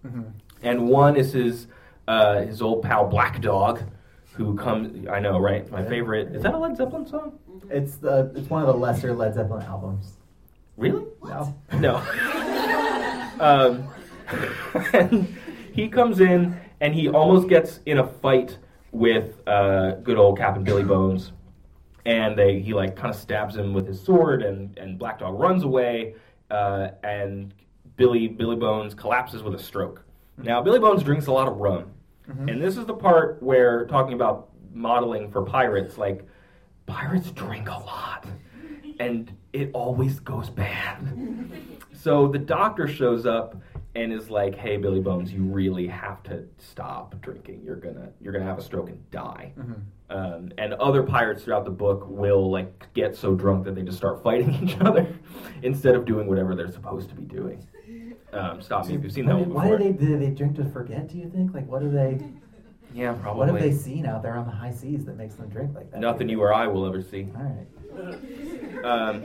And 0.61 0.87
one 0.87 1.17
is 1.17 1.33
his 1.33 1.67
uh, 2.07 2.41
his 2.41 2.61
old 2.61 2.81
pal 2.81 3.07
Black 3.07 3.41
Dog, 3.41 3.83
who 4.33 4.55
comes. 4.55 5.07
I 5.07 5.19
know, 5.19 5.37
right? 5.37 5.69
My 5.69 5.83
favorite. 5.83 6.33
Is 6.33 6.43
that 6.43 6.53
a 6.53 6.57
Led 6.57 6.77
Zeppelin 6.77 7.05
song? 7.05 7.37
It's 7.69 7.97
the 7.97 8.31
it's 8.35 8.49
one 8.49 8.61
of 8.61 8.67
the 8.67 8.73
lesser 8.73 9.13
Led 9.13 9.33
Zeppelin 9.33 9.63
albums. 9.63 10.13
Really? 10.77 11.05
No. 11.23 11.55
No. 11.73 11.95
um, 13.39 13.87
and 14.93 15.35
he 15.73 15.87
comes 15.87 16.19
in 16.19 16.59
and 16.81 16.93
he 16.93 17.09
almost 17.09 17.47
gets 17.47 17.79
in 17.85 17.99
a 17.99 18.07
fight 18.07 18.57
with 18.91 19.47
uh, 19.47 19.91
good 20.03 20.17
old 20.17 20.37
Captain 20.37 20.63
Billy 20.63 20.83
Bones, 20.83 21.31
and 22.05 22.37
they 22.37 22.59
he 22.59 22.73
like 22.73 22.95
kind 22.95 23.13
of 23.13 23.19
stabs 23.19 23.55
him 23.55 23.73
with 23.73 23.87
his 23.87 24.01
sword, 24.01 24.43
and 24.43 24.77
and 24.77 24.97
Black 24.97 25.19
Dog 25.19 25.39
runs 25.39 25.63
away, 25.63 26.15
uh, 26.49 26.89
and 27.03 27.53
Billy 27.95 28.27
Billy 28.27 28.55
Bones 28.55 28.93
collapses 28.93 29.43
with 29.43 29.55
a 29.55 29.59
stroke. 29.59 30.03
Now 30.37 30.61
Billy 30.61 30.79
Bones 30.79 31.03
drinks 31.03 31.27
a 31.27 31.31
lot 31.31 31.47
of 31.47 31.57
rum, 31.57 31.91
and 32.47 32.61
this 32.61 32.77
is 32.77 32.85
the 32.85 32.93
part 32.93 33.41
where 33.41 33.85
talking 33.85 34.13
about 34.13 34.49
modeling 34.73 35.31
for 35.31 35.41
pirates, 35.43 35.97
like 35.97 36.25
pirates 36.85 37.31
drink 37.31 37.69
a 37.69 37.79
lot, 37.79 38.25
and 38.99 39.31
it 39.53 39.71
always 39.73 40.19
goes 40.19 40.49
bad. 40.49 40.97
So 41.93 42.27
the 42.27 42.39
doctor 42.39 42.87
shows 42.87 43.25
up 43.25 43.55
and 43.97 44.13
is 44.13 44.29
like, 44.29 44.55
"Hey, 44.55 44.77
Billy 44.77 44.99
Bones, 45.01 45.33
you 45.33 45.43
really 45.43 45.87
have 45.87 46.21
to 46.23 46.43
stop 46.57 47.19
drinking. 47.21 47.61
You're 47.63 47.75
gonna 47.75 48.09
you're 48.21 48.31
gonna 48.31 48.45
have 48.45 48.59
a 48.59 48.61
stroke 48.61 48.89
and 48.89 49.11
die." 49.11 49.53
Um, 50.09 50.51
and 50.57 50.73
other 50.75 51.03
pirates 51.03 51.43
throughout 51.43 51.65
the 51.65 51.71
book 51.71 52.05
will 52.07 52.49
like 52.49 52.91
get 52.93 53.15
so 53.15 53.35
drunk 53.35 53.65
that 53.65 53.75
they 53.75 53.81
just 53.81 53.97
start 53.97 54.23
fighting 54.23 54.53
each 54.63 54.77
other 54.79 55.05
instead 55.63 55.95
of 55.95 56.05
doing 56.05 56.27
whatever 56.27 56.55
they're 56.55 56.71
supposed 56.71 57.09
to 57.09 57.15
be 57.15 57.23
doing. 57.23 57.65
Um, 58.31 58.61
stop 58.61 58.87
me 58.87 58.95
if 58.95 59.03
you've 59.03 59.11
seen 59.11 59.25
that 59.25 59.35
Why, 59.35 59.41
one 59.41 59.49
why 59.53 59.63
before. 59.63 59.77
do 59.79 59.83
they 59.83 59.91
do 60.05 60.19
they 60.19 60.29
drink 60.29 60.55
to 60.57 60.65
forget? 60.65 61.07
Do 61.07 61.17
you 61.17 61.29
think? 61.29 61.53
Like, 61.53 61.67
what 61.67 61.81
do 61.81 61.89
they? 61.89 62.19
yeah, 62.93 63.13
probably. 63.13 63.39
What 63.39 63.49
have 63.49 63.59
they 63.59 63.71
seen 63.75 64.05
out 64.05 64.21
there 64.21 64.35
on 64.37 64.45
the 64.45 64.51
high 64.51 64.71
seas 64.71 65.05
that 65.05 65.17
makes 65.17 65.35
them 65.35 65.49
drink 65.49 65.73
like 65.75 65.91
that? 65.91 65.99
Nothing 65.99 66.29
you 66.29 66.39
or 66.41 66.53
I 66.53 66.67
will 66.67 66.85
ever 66.85 67.01
see. 67.01 67.27
All 67.35 67.43
right. 67.43 68.85
Um, 68.85 69.23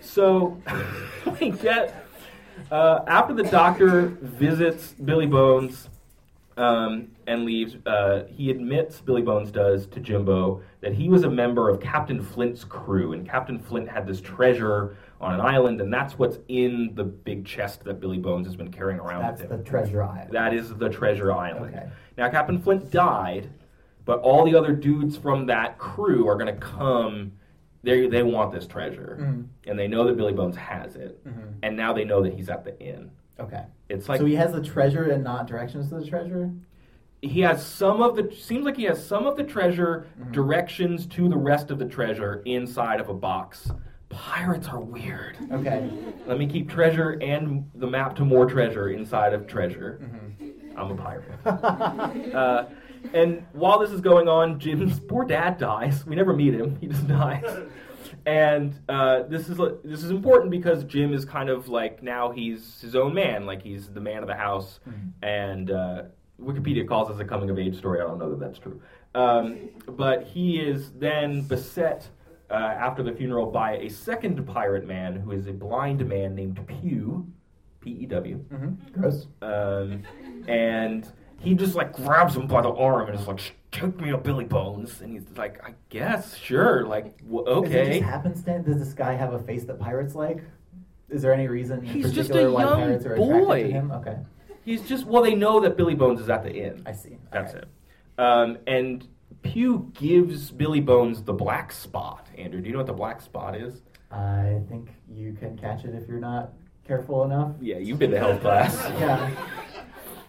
So 0.00 0.58
we 1.40 1.50
get 1.50 2.03
uh, 2.74 3.04
after 3.06 3.32
the 3.32 3.44
doctor 3.44 4.16
visits 4.20 4.94
Billy 4.94 5.26
Bones 5.26 5.88
um, 6.56 7.08
and 7.28 7.44
leaves. 7.44 7.76
Uh, 7.86 8.24
he 8.28 8.50
admits 8.50 9.00
Billy 9.00 9.22
Bones 9.22 9.52
does 9.52 9.86
to 9.86 10.00
Jimbo 10.00 10.60
that 10.80 10.92
he 10.92 11.08
was 11.08 11.22
a 11.22 11.30
member 11.30 11.70
of 11.70 11.80
Captain 11.80 12.20
Flint's 12.20 12.64
crew, 12.64 13.12
and 13.12 13.28
Captain 13.28 13.60
Flint 13.60 13.88
had 13.88 14.08
this 14.08 14.20
treasure 14.20 14.96
on 15.20 15.34
an 15.34 15.40
island, 15.40 15.80
and 15.80 15.92
that's 15.92 16.18
what's 16.18 16.38
in 16.48 16.90
the 16.94 17.04
big 17.04 17.46
chest 17.46 17.84
that 17.84 18.00
Billy 18.00 18.18
Bones 18.18 18.44
has 18.48 18.56
been 18.56 18.72
carrying 18.72 18.98
around 18.98 19.22
That's 19.22 19.42
with 19.42 19.50
the 19.50 19.58
treasure 19.58 20.02
island. 20.02 20.32
That 20.32 20.52
is 20.52 20.74
the 20.74 20.88
treasure 20.88 21.32
island. 21.32 21.76
Okay. 21.76 21.88
Now 22.18 22.28
Captain 22.28 22.60
Flint 22.60 22.90
died, 22.90 23.50
but 24.04 24.18
all 24.18 24.44
the 24.44 24.56
other 24.56 24.72
dudes 24.72 25.16
from 25.16 25.46
that 25.46 25.78
crew 25.78 26.26
are 26.26 26.34
going 26.36 26.52
to 26.52 26.60
come. 26.60 27.32
They 27.84 28.08
they 28.08 28.22
want 28.22 28.50
this 28.52 28.66
treasure, 28.66 29.18
Mhm. 29.20 29.44
and 29.66 29.78
they 29.78 29.86
know 29.86 30.04
that 30.04 30.16
Billy 30.16 30.32
Bones 30.32 30.56
has 30.56 30.96
it, 30.96 31.22
Mhm. 31.24 31.54
and 31.62 31.76
now 31.76 31.92
they 31.92 32.04
know 32.04 32.22
that 32.22 32.32
he's 32.32 32.48
at 32.48 32.64
the 32.64 32.78
inn. 32.80 33.10
Okay. 33.38 33.62
It's 33.88 34.08
like 34.08 34.18
so 34.20 34.24
he 34.26 34.34
has 34.36 34.52
the 34.52 34.62
treasure 34.62 35.04
and 35.04 35.22
not 35.22 35.46
directions 35.46 35.90
to 35.90 35.96
the 35.96 36.06
treasure. 36.06 36.50
he 37.22 37.40
has 37.40 37.64
some 37.64 38.02
of 38.02 38.16
the 38.16 38.30
seems 38.34 38.64
like 38.66 38.76
he 38.76 38.84
has 38.84 39.02
some 39.02 39.26
of 39.26 39.36
the 39.36 39.42
treasure 39.44 40.04
Mm-hmm. 40.20 40.32
directions 40.32 41.06
to 41.06 41.26
the 41.28 41.36
rest 41.38 41.70
of 41.70 41.78
the 41.78 41.86
treasure 41.86 42.42
inside 42.44 43.00
of 43.00 43.08
a 43.08 43.14
box 43.14 43.70
pirates 44.10 44.68
are 44.68 44.80
weird 44.80 45.36
Okay. 45.50 45.88
let 46.26 46.38
me 46.38 46.46
keep 46.46 46.68
treasure 46.68 47.18
and 47.22 47.64
the 47.74 47.86
map 47.86 48.14
to 48.16 48.24
more 48.26 48.44
treasure 48.46 48.88
inside 48.90 49.32
of 49.32 49.46
treasure 49.46 50.00
Mm-hmm. 50.02 50.78
i'm 50.78 50.90
a 50.90 50.94
pirate 50.94 51.24
uh, 52.34 52.66
and 53.12 53.44
while 53.52 53.78
this 53.78 53.90
is 53.90 54.00
going 54.00 54.28
on 54.28 54.58
jim's 54.58 54.98
poor 55.00 55.24
dad 55.24 55.58
dies. 55.58 56.04
We 56.06 56.16
never 56.16 56.32
meet 56.32 56.54
him. 56.54 56.76
He 56.80 56.86
just 56.86 57.06
dies. 57.06 57.44
And 58.26 58.78
uh, 58.88 59.24
this 59.24 59.48
is 59.48 59.58
this 59.84 60.02
is 60.02 60.10
important 60.10 60.50
because 60.50 60.84
Jim 60.84 61.12
is 61.12 61.24
kind 61.24 61.50
of 61.50 61.68
like 61.68 62.02
now 62.02 62.30
he's 62.30 62.80
his 62.80 62.94
own 62.94 63.12
man, 63.12 63.44
like 63.44 63.62
he's 63.62 63.88
the 63.88 64.00
man 64.00 64.18
of 64.22 64.28
the 64.28 64.34
house, 64.34 64.80
and 65.22 65.70
uh, 65.70 66.02
Wikipedia 66.40 66.86
calls 66.88 67.08
this 67.08 67.18
a 67.20 67.24
coming 67.24 67.50
of 67.50 67.58
age 67.58 67.76
story. 67.76 68.00
I 68.00 68.04
don't 68.04 68.18
know 68.18 68.30
that 68.30 68.40
that's 68.40 68.58
true, 68.58 68.80
um, 69.14 69.68
but 69.88 70.22
he 70.22 70.58
is 70.58 70.90
then 70.92 71.42
beset 71.42 72.08
uh, 72.50 72.54
after 72.54 73.02
the 73.02 73.12
funeral 73.12 73.50
by 73.50 73.72
a 73.78 73.90
second 73.90 74.46
pirate 74.46 74.86
man 74.86 75.16
who 75.16 75.32
is 75.32 75.46
a 75.46 75.52
blind 75.52 76.06
man 76.08 76.34
named 76.34 76.58
Pew, 76.66 77.26
P 77.80 77.90
E 77.90 78.06
W, 78.06 78.38
Mm-hmm. 78.50 79.00
Gross. 79.00 79.26
um, 79.42 80.02
and 80.48 81.12
he 81.44 81.54
just 81.54 81.74
like 81.74 81.92
grabs 81.92 82.36
him 82.36 82.46
by 82.46 82.62
the 82.62 82.70
arm 82.72 83.08
and 83.08 83.18
is 83.18 83.26
like, 83.28 83.38
"Sh- 83.38 83.50
"Take 83.70 84.00
me 84.00 84.10
to 84.10 84.18
Billy 84.18 84.44
Bones," 84.44 85.00
and 85.00 85.12
he's 85.12 85.24
like, 85.36 85.62
"I 85.64 85.74
guess, 85.90 86.36
sure, 86.36 86.86
like, 86.86 87.16
w- 87.24 87.42
Is 87.42 87.70
it 87.72 87.78
okay." 87.78 87.90
just 87.98 88.02
happenstance? 88.10 88.66
Does 88.66 88.78
this 88.78 88.94
guy 88.94 89.12
have 89.14 89.32
a 89.34 89.38
face 89.38 89.64
that 89.64 89.78
pirates 89.78 90.14
like? 90.14 90.42
Is 91.10 91.22
there 91.22 91.32
any 91.34 91.46
reason 91.48 91.80
in 91.80 91.84
He's 91.84 92.08
particular 92.08 92.46
a 92.48 92.52
why 92.52 92.62
young 92.62 92.74
pirates 92.80 93.06
are 93.06 93.14
attracted 93.14 93.46
boy. 93.46 93.62
to 93.64 93.70
him? 93.70 93.90
Okay, 93.92 94.16
He's 94.64 94.82
just 94.88 95.06
well, 95.06 95.22
they 95.22 95.34
know 95.34 95.60
that 95.60 95.76
Billy 95.76 95.94
Bones 95.94 96.20
is 96.20 96.30
at 96.30 96.42
the 96.42 96.52
inn. 96.52 96.82
I 96.86 96.92
see. 96.92 97.18
That's 97.30 97.52
Alright. 97.54 97.64
it. 97.64 98.20
Um, 98.20 98.58
and 98.66 99.06
Pew 99.42 99.90
gives 99.94 100.50
Billy 100.50 100.80
Bones 100.80 101.22
the 101.22 101.34
black 101.34 101.70
spot. 101.72 102.26
Andrew, 102.38 102.60
do 102.62 102.66
you 102.66 102.72
know 102.72 102.78
what 102.78 102.86
the 102.86 102.92
black 102.94 103.20
spot 103.20 103.54
is? 103.56 103.82
I 104.10 104.60
think 104.68 104.88
you 105.12 105.34
can 105.34 105.58
catch 105.58 105.84
it 105.84 105.94
if 105.94 106.08
you're 106.08 106.18
not 106.20 106.52
careful 106.86 107.24
enough. 107.24 107.52
Yeah, 107.60 107.76
you've 107.78 107.98
been 107.98 108.12
to 108.12 108.18
health 108.18 108.40
class. 108.40 108.74
Yeah. 108.98 109.30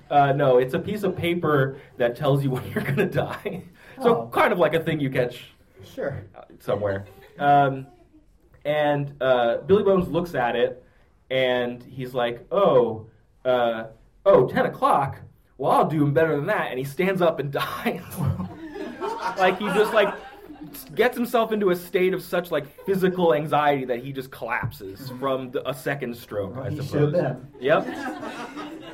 Uh, 0.09 0.31
no, 0.33 0.57
it's 0.57 0.73
a 0.73 0.79
piece 0.79 1.03
of 1.03 1.15
paper 1.15 1.77
that 1.97 2.15
tells 2.15 2.43
you 2.43 2.51
when 2.55 2.63
you're 2.71 2.83
gonna 2.83 3.05
die. 3.09 3.63
So 4.01 4.23
Oh. 4.23 4.27
kind 4.31 4.51
of 4.53 4.59
like 4.59 4.73
a 4.73 4.79
thing 4.79 4.99
you 4.99 5.09
catch 5.09 5.45
Sure. 5.83 6.23
somewhere. 6.59 7.05
Um, 7.39 7.87
and 8.65 9.13
uh, 9.21 9.57
Billy 9.67 9.83
Bones 9.83 10.07
looks 10.07 10.33
at 10.35 10.55
it, 10.55 10.83
and 11.29 11.83
he's 11.83 12.13
like, 12.13 12.45
"Oh, 12.51 13.07
uh, 13.45 13.85
oh, 14.25 14.47
10 14.47 14.65
o'clock. 14.65 15.21
Well, 15.57 15.71
I'll 15.71 15.87
do 15.87 16.03
him 16.03 16.13
better 16.13 16.35
than 16.35 16.47
that." 16.47 16.67
And 16.71 16.79
he 16.79 16.85
stands 16.85 17.21
up 17.21 17.39
and 17.39 17.51
dies. 17.51 18.01
like 19.37 19.57
he 19.59 19.65
just 19.67 19.93
like 19.93 20.13
gets 20.95 21.15
himself 21.15 21.51
into 21.51 21.69
a 21.69 21.75
state 21.75 22.13
of 22.13 22.21
such 22.23 22.51
like 22.51 22.65
physical 22.85 23.33
anxiety 23.33 23.85
that 23.85 24.03
he 24.03 24.11
just 24.11 24.31
collapses 24.31 25.11
from 25.19 25.51
the, 25.51 25.67
a 25.69 25.73
second 25.73 26.15
stroke. 26.15 26.57
I 26.57 26.69
he 26.69 26.77
suppose. 26.77 26.89
should 26.91 27.01
have 27.01 27.11
been. 27.11 27.47
Yep. 27.61 27.87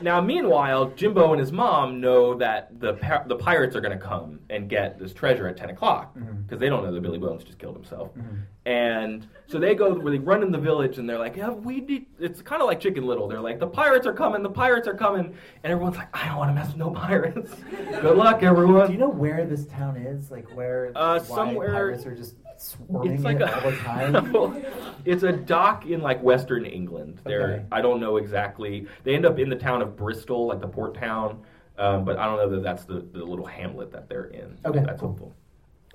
Now, 0.02 0.22
meanwhile, 0.22 0.92
Jimbo 0.92 1.32
and 1.32 1.40
his 1.40 1.52
mom 1.52 2.02
know 2.02 2.36
that 2.36 2.80
the 2.80 2.94
pi- 2.94 3.24
the 3.28 3.36
pirates 3.36 3.76
are 3.76 3.82
going 3.82 3.98
to 3.98 4.04
come 4.04 4.40
and 4.50 4.70
get 4.70 5.00
this 5.00 5.14
treasure 5.14 5.48
at 5.48 5.58
ten 5.58 5.70
o'clock 5.70 6.16
mm-hmm. 6.16 6.42
because 6.42 6.60
they 6.60 6.70
don't 6.70 6.84
know 6.84 6.92
that 6.92 7.02
Billy 7.02 7.18
Bones 7.18 7.44
just 7.44 7.60
killed 7.60 7.76
himself, 7.76 8.10
mm-hmm. 8.16 8.42
And 8.66 9.28
so 9.48 9.58
they 9.60 9.74
go 9.76 9.94
where 9.96 10.12
they 10.12 10.20
run 10.20 10.44
in 10.44 10.52
the 10.52 10.58
village 10.58 10.98
and 10.98 11.10
they're 11.10 11.18
like, 11.18 11.36
"Yeah, 11.36 11.50
we 11.50 11.82
need." 11.82 12.06
It's 12.20 12.42
kind 12.42 12.62
of 12.62 12.68
like 12.68 12.80
Chicken 12.80 13.06
Little. 13.06 13.28
They're 13.28 13.42
like, 13.42 13.60
"The 13.60 13.68
pirates 13.68 14.06
are 14.06 14.14
coming! 14.14 14.44
The 14.44 14.50
pirates 14.50 14.88
are 14.88 14.94
coming!" 14.94 15.34
And 15.64 15.72
everyone's 15.74 15.98
like, 15.98 16.16
"I 16.16 16.28
don't 16.28 16.38
want 16.38 16.52
to 16.52 16.54
mess 16.54 16.68
with 16.68 16.78
no 16.78 16.92
pirates. 16.92 17.52
Good 18.02 18.18
luck, 18.18 18.44
everyone." 18.44 18.88
Do 18.88 18.94
you 18.94 19.00
know 19.00 19.10
where 19.10 19.46
this 19.46 19.66
town 19.66 19.98
is? 19.98 20.30
Like 20.32 20.48
where 20.56 20.92
Uh, 20.96 21.20
why 21.20 21.36
somewhere- 21.36 21.72
pirates 21.72 22.06
are 22.06 22.16
just 22.16 22.36
swarming 22.58 23.14
It's 23.14 23.24
like 23.24 23.38
it 23.38 23.42
a, 23.42 23.56
all 23.64 23.72
the 23.72 23.78
time? 23.78 24.66
it's 25.06 25.24
a 25.24 25.32
dock 25.32 25.88
in 25.88 26.02
like 26.02 26.22
Western 26.22 26.64
England. 26.66 27.20
There, 27.24 27.42
Okay. 27.54 27.66
I 27.72 27.82
don't 27.82 28.00
know 28.00 28.18
exactly. 28.18 28.86
They 29.04 29.16
end 29.16 29.26
up 29.26 29.40
in 29.40 29.50
the 29.50 29.56
town 29.56 29.82
of 29.82 29.98
Bristol, 29.98 30.46
like 30.46 30.62
the 30.62 30.68
port 30.68 30.94
town, 30.94 31.42
um, 31.80 32.06
but 32.06 32.20
I 32.20 32.26
don't 32.26 32.38
know 32.38 32.50
that 32.52 32.62
that's 32.64 32.84
the, 32.86 33.04
the 33.12 33.26
little 33.26 33.48
hamlet 33.48 33.92
that 33.94 34.08
they're 34.08 34.26
in. 34.26 34.60
Okay, 34.64 34.84
that's 34.86 35.00
cool. 35.02 35.10
helpful. 35.10 35.34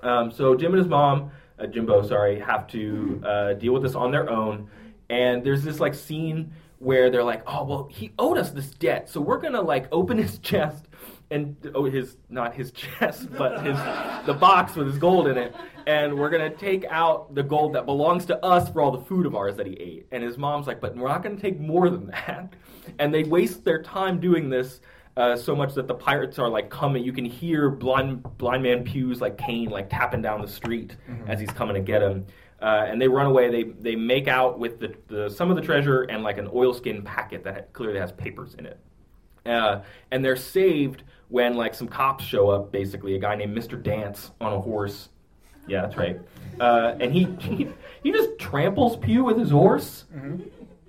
Um, 0.03 0.29
so 0.31 0.53
Jim 0.55 0.73
and 0.73 0.79
his 0.79 0.87
mom, 0.89 1.31
Jimbo, 1.65 2.03
sorry, 2.03 2.39
have 2.39 2.67
to 2.67 3.21
uh, 3.25 3.53
deal 3.53 3.73
with 3.73 3.83
this 3.83 3.95
on 3.95 4.11
their 4.11 4.29
own. 4.29 4.69
And 5.09 5.43
there's 5.43 5.63
this 5.63 5.79
like 5.79 5.95
scene 5.95 6.51
where 6.79 7.09
they're 7.09 7.23
like, 7.23 7.41
"Oh 7.47 7.63
well, 7.63 7.87
he 7.89 8.11
owed 8.19 8.37
us 8.37 8.51
this 8.51 8.71
debt, 8.71 9.09
so 9.09 9.21
we're 9.21 9.39
gonna 9.39 9.61
like 9.61 9.87
open 9.91 10.17
his 10.25 10.37
chest 10.39 10.85
and 11.31 11.55
oh 11.75 11.85
his 11.85 12.17
not 12.29 12.53
his 12.53 12.71
chest, 12.71 13.29
but 13.37 13.63
his 13.63 13.77
the 14.25 14.33
box 14.39 14.75
with 14.75 14.87
his 14.87 14.97
gold 14.97 15.27
in 15.27 15.37
it, 15.37 15.55
and 15.87 16.17
we're 16.17 16.29
gonna 16.29 16.49
take 16.49 16.85
out 16.89 17.33
the 17.33 17.43
gold 17.43 17.73
that 17.73 17.85
belongs 17.85 18.25
to 18.27 18.45
us 18.45 18.69
for 18.69 18.81
all 18.81 18.91
the 18.91 19.03
food 19.05 19.25
of 19.25 19.35
ours 19.35 19.55
that 19.55 19.65
he 19.65 19.73
ate." 19.73 20.07
And 20.11 20.23
his 20.23 20.37
mom's 20.37 20.67
like, 20.67 20.79
"But 20.79 20.95
we're 20.95 21.07
not 21.07 21.23
gonna 21.23 21.37
take 21.37 21.59
more 21.59 21.89
than 21.89 22.07
that." 22.07 22.53
And 22.99 23.13
they 23.13 23.23
waste 23.23 23.63
their 23.65 23.81
time 23.81 24.19
doing 24.19 24.49
this 24.49 24.81
uh, 25.17 25.35
so 25.35 25.55
much 25.55 25.73
that 25.73 25.87
the 25.87 25.95
pirates 25.95 26.37
are 26.37 26.47
like 26.47 26.69
coming. 26.69 27.03
You 27.03 27.11
can 27.11 27.25
hear 27.25 27.71
blind 27.71 28.23
blind 28.37 28.61
man 28.61 28.83
Pew's 28.83 29.19
like 29.19 29.37
cane 29.37 29.69
like 29.69 29.89
tapping 29.89 30.21
down 30.21 30.41
the 30.41 30.47
street 30.47 30.95
as 31.27 31.39
he's 31.39 31.49
coming 31.49 31.73
to 31.73 31.81
get 31.81 32.03
him. 32.03 32.27
Uh, 32.61 32.85
and 32.87 33.01
they 33.01 33.07
run 33.07 33.25
away. 33.25 33.49
They 33.49 33.63
they 33.63 33.95
make 33.95 34.27
out 34.27 34.59
with 34.59 34.79
the, 34.79 34.95
the 35.07 35.29
some 35.29 35.49
of 35.49 35.55
the 35.55 35.61
treasure 35.61 36.03
and 36.03 36.23
like 36.23 36.37
an 36.37 36.47
oilskin 36.47 37.01
packet 37.01 37.43
that 37.45 37.73
clearly 37.73 37.99
has 37.99 38.11
papers 38.11 38.53
in 38.59 38.67
it. 38.67 38.79
Uh, 39.43 39.81
and 40.11 40.23
they're 40.23 40.35
saved 40.35 41.01
when 41.29 41.55
like 41.55 41.73
some 41.73 41.87
cops 41.87 42.23
show 42.23 42.49
up. 42.49 42.71
Basically, 42.71 43.15
a 43.15 43.19
guy 43.19 43.35
named 43.35 43.57
Mr. 43.57 43.81
Dance 43.81 44.31
on 44.39 44.53
a 44.53 44.59
horse. 44.59 45.09
Yeah, 45.67 45.81
that's 45.81 45.97
right. 45.97 46.19
Uh, 46.59 46.95
and 46.99 47.11
he, 47.11 47.25
he 47.39 47.67
he 48.03 48.11
just 48.11 48.37
tramples 48.37 48.97
Pew 48.97 49.23
with 49.23 49.39
his 49.39 49.49
horse. 49.49 50.05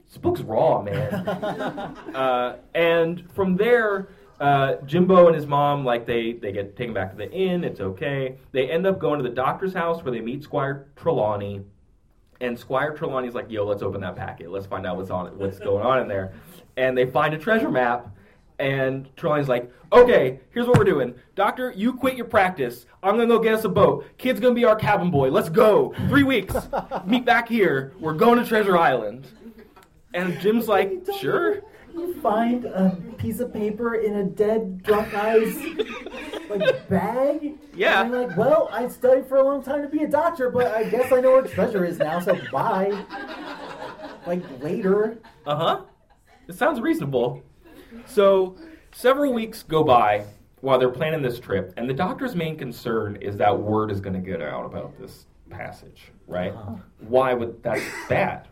This 0.09 0.17
book's 0.17 0.41
raw, 0.41 0.83
man. 0.83 1.13
uh, 2.15 2.57
and 2.75 3.31
from 3.33 3.57
there, 3.57 4.09
uh, 4.41 4.77
Jimbo 4.87 5.27
and 5.27 5.35
his 5.35 5.47
mom, 5.47 5.85
like 5.85 6.07
they 6.07 6.33
they 6.35 6.53
get 6.53 6.77
taken 6.77 6.95
back 6.95 7.11
to 7.11 7.17
the 7.17 7.31
inn. 7.33 7.65
It's 7.65 7.81
okay. 7.81 8.37
They 8.53 8.71
end 8.71 8.87
up 8.87 8.99
going 8.99 9.19
to 9.23 9.29
the 9.29 9.35
doctor's 9.35 9.75
house 9.75 10.03
where 10.03 10.13
they 10.13 10.21
meet 10.21 10.43
Squire 10.43 10.87
Trelawney. 10.97 11.63
And 12.41 12.57
Squire 12.57 12.95
Trelawney's 12.95 13.35
like, 13.35 13.51
"Yo, 13.51 13.65
let's 13.65 13.83
open 13.83 14.01
that 14.03 14.15
packet. 14.15 14.51
Let's 14.51 14.67
find 14.67 14.87
out 14.87 14.97
what's 14.97 15.11
on 15.11 15.27
it, 15.27 15.35
what's 15.35 15.59
going 15.59 15.85
on 15.85 16.01
in 16.01 16.09
there." 16.09 16.33
And 16.77 16.97
they 16.97 17.07
find 17.07 17.35
a 17.35 17.39
treasure 17.39 17.71
map. 17.71 18.15
And 18.61 19.09
Trelawney's 19.17 19.49
like, 19.49 19.73
"Okay, 19.93 20.41
here's 20.51 20.67
what 20.67 20.79
we're 20.79 20.85
doing. 20.85 21.15
Doctor, 21.35 21.73
you 21.77 21.93
quit 21.93 22.17
your 22.17 22.27
practice. 22.27 22.87
I'm 23.03 23.17
gonna 23.17 23.27
go 23.27 23.41
get 23.41 23.55
us 23.55 23.65
a 23.65 23.69
boat. 23.69 24.05
Kid's 24.19 24.39
gonna 24.39 24.55
be 24.55 24.65
our 24.65 24.77
cabin 24.77 25.11
boy. 25.11 25.31
Let's 25.31 25.49
go. 25.49 25.95
Three 26.09 26.25
weeks. 26.25 26.55
Meet 27.05 27.25
back 27.25 27.49
here. 27.49 27.93
We're 27.99 28.15
going 28.15 28.39
to 28.39 28.45
Treasure 28.45 28.77
Island." 28.79 29.27
And 30.15 30.39
Jim's 30.41 30.69
like, 30.69 30.93
"Sure." 31.19 31.61
You 31.99 32.21
find 32.21 32.65
a 32.65 32.97
piece 33.19 33.41
of 33.41 33.53
paper 33.53 33.97
in 33.97 34.17
a 34.17 34.25
dead 34.25 34.83
drunk 34.83 35.11
guy's 35.13 35.57
like 36.49 36.89
bag. 36.89 37.55
Yeah. 37.75 38.03
And 38.03 38.11
you're 38.11 38.29
like, 38.29 38.37
well, 38.37 38.69
I 38.73 38.89
studied 38.89 39.27
for 39.27 39.37
a 39.37 39.45
long 39.45 39.63
time 39.63 39.83
to 39.83 39.89
be 39.89 40.05
a 40.05 40.09
doctor, 40.09 40.51
but 40.51 40.69
I 40.69 40.85
guess 40.85 41.13
I 41.13 41.21
know 41.21 41.33
where 41.33 41.43
treasure 41.43 41.85
is 41.85 41.99
now. 41.99 42.21
So 42.21 42.39
bye. 42.53 43.05
Like 44.27 44.43
later. 44.63 45.19
Uh 45.47 45.57
huh. 45.57 45.81
It 46.49 46.55
sounds 46.55 46.81
reasonable. 46.81 47.43
So, 48.07 48.57
several 48.93 49.33
weeks 49.33 49.63
go 49.63 49.85
by 49.85 50.25
while 50.61 50.79
they're 50.79 50.89
planning 50.89 51.23
this 51.23 51.39
trip, 51.39 51.73
and 51.77 51.89
the 51.89 51.95
doctor's 51.95 52.35
main 52.35 52.57
concern 52.57 53.17
is 53.17 53.37
that 53.37 53.59
word 53.59 53.91
is 53.91 54.01
going 54.01 54.15
to 54.15 54.21
get 54.21 54.43
out 54.43 54.65
about 54.65 54.99
this 54.99 55.27
passage, 55.51 56.11
right? 56.27 56.53
Uh-huh. 56.53 56.77
Why 57.01 57.35
would 57.35 57.63
that's 57.63 57.83
bad, 58.09 58.49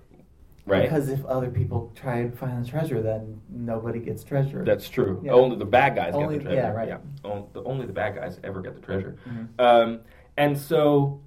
right? 0.66 0.82
Because 0.82 1.08
if 1.08 1.24
other 1.26 1.50
people 1.50 1.92
try 1.94 2.16
and 2.18 2.36
find 2.38 2.64
the 2.64 2.68
treasure, 2.68 3.00
then 3.02 3.40
nobody 3.48 3.98
gets 4.00 4.22
treasure. 4.24 4.64
That's 4.64 4.88
true. 4.88 5.20
Yeah. 5.24 5.32
Only 5.32 5.56
the 5.56 5.64
bad 5.64 5.94
guys 5.94 6.14
Only- 6.14 6.34
get 6.38 6.44
the 6.44 6.50
treasure. 6.50 6.60
yeah, 6.60 6.72
right. 6.72 7.00
On- 7.24 7.46
the- 7.52 7.62
only 7.64 7.86
the 7.86 7.92
bad 7.92 8.14
guys 8.16 8.38
ever 8.44 8.60
get 8.60 8.74
the 8.74 8.80
treasure. 8.80 9.16
Mhm. 9.28 9.48
Um, 9.60 10.00
and 10.36 10.58
so 10.58 11.20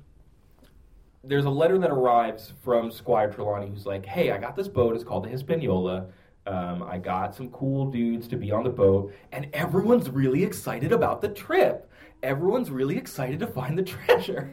there's 1.23 1.45
a 1.45 1.49
letter 1.49 1.77
that 1.77 1.89
arrives 1.91 2.53
from 2.63 2.91
Squire 2.91 3.29
Trelawney 3.31 3.67
who's 3.69 3.85
like, 3.85 4.05
"Hey, 4.05 4.31
I 4.31 4.37
got 4.37 4.55
this 4.55 4.67
boat. 4.67 4.95
It's 4.95 5.03
called 5.03 5.25
the 5.25 5.29
Hispaniola. 5.29 6.07
Um, 6.47 6.81
I 6.83 6.97
got 6.97 7.35
some 7.35 7.49
cool 7.51 7.85
dudes 7.91 8.27
to 8.29 8.35
be 8.37 8.51
on 8.51 8.63
the 8.63 8.69
boat, 8.69 9.13
and 9.31 9.47
everyone's 9.53 10.09
really 10.09 10.43
excited 10.43 10.91
about 10.91 11.21
the 11.21 11.27
trip. 11.29 11.89
Everyone's 12.23 12.71
really 12.71 12.97
excited 12.97 13.39
to 13.41 13.47
find 13.47 13.77
the 13.77 13.83
treasure." 13.95 14.49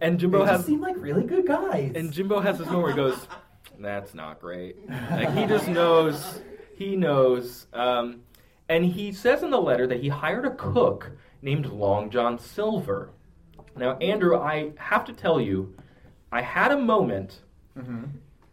And 0.00 0.14
They 0.16 0.22
Jimbo 0.22 0.38
just 0.40 0.50
has 0.52 0.64
seem 0.64 0.80
like 0.80 0.96
really 0.98 1.24
good 1.24 1.46
guys. 1.46 1.92
and 1.94 2.10
Jimbo 2.12 2.40
has 2.40 2.58
this 2.58 2.66
moment 2.66 2.82
where 2.82 2.92
he 2.92 2.96
goes, 2.96 3.28
"That's 3.78 4.14
not 4.14 4.40
great." 4.40 4.76
Like 4.88 5.32
he 5.34 5.46
just 5.46 5.68
knows. 5.68 6.40
He 6.76 6.96
knows. 6.96 7.66
Um, 7.72 8.22
and 8.68 8.84
he 8.84 9.12
says 9.12 9.42
in 9.42 9.50
the 9.50 9.60
letter 9.60 9.86
that 9.86 10.00
he 10.00 10.08
hired 10.08 10.44
a 10.44 10.50
cook 10.50 11.12
named 11.42 11.66
Long 11.66 12.10
John 12.10 12.38
Silver. 12.38 13.10
Now, 13.76 13.96
Andrew, 13.98 14.36
I 14.38 14.72
have 14.76 15.04
to 15.06 15.12
tell 15.12 15.40
you, 15.40 15.74
I 16.32 16.40
had 16.42 16.72
a 16.72 16.76
moment 16.78 17.40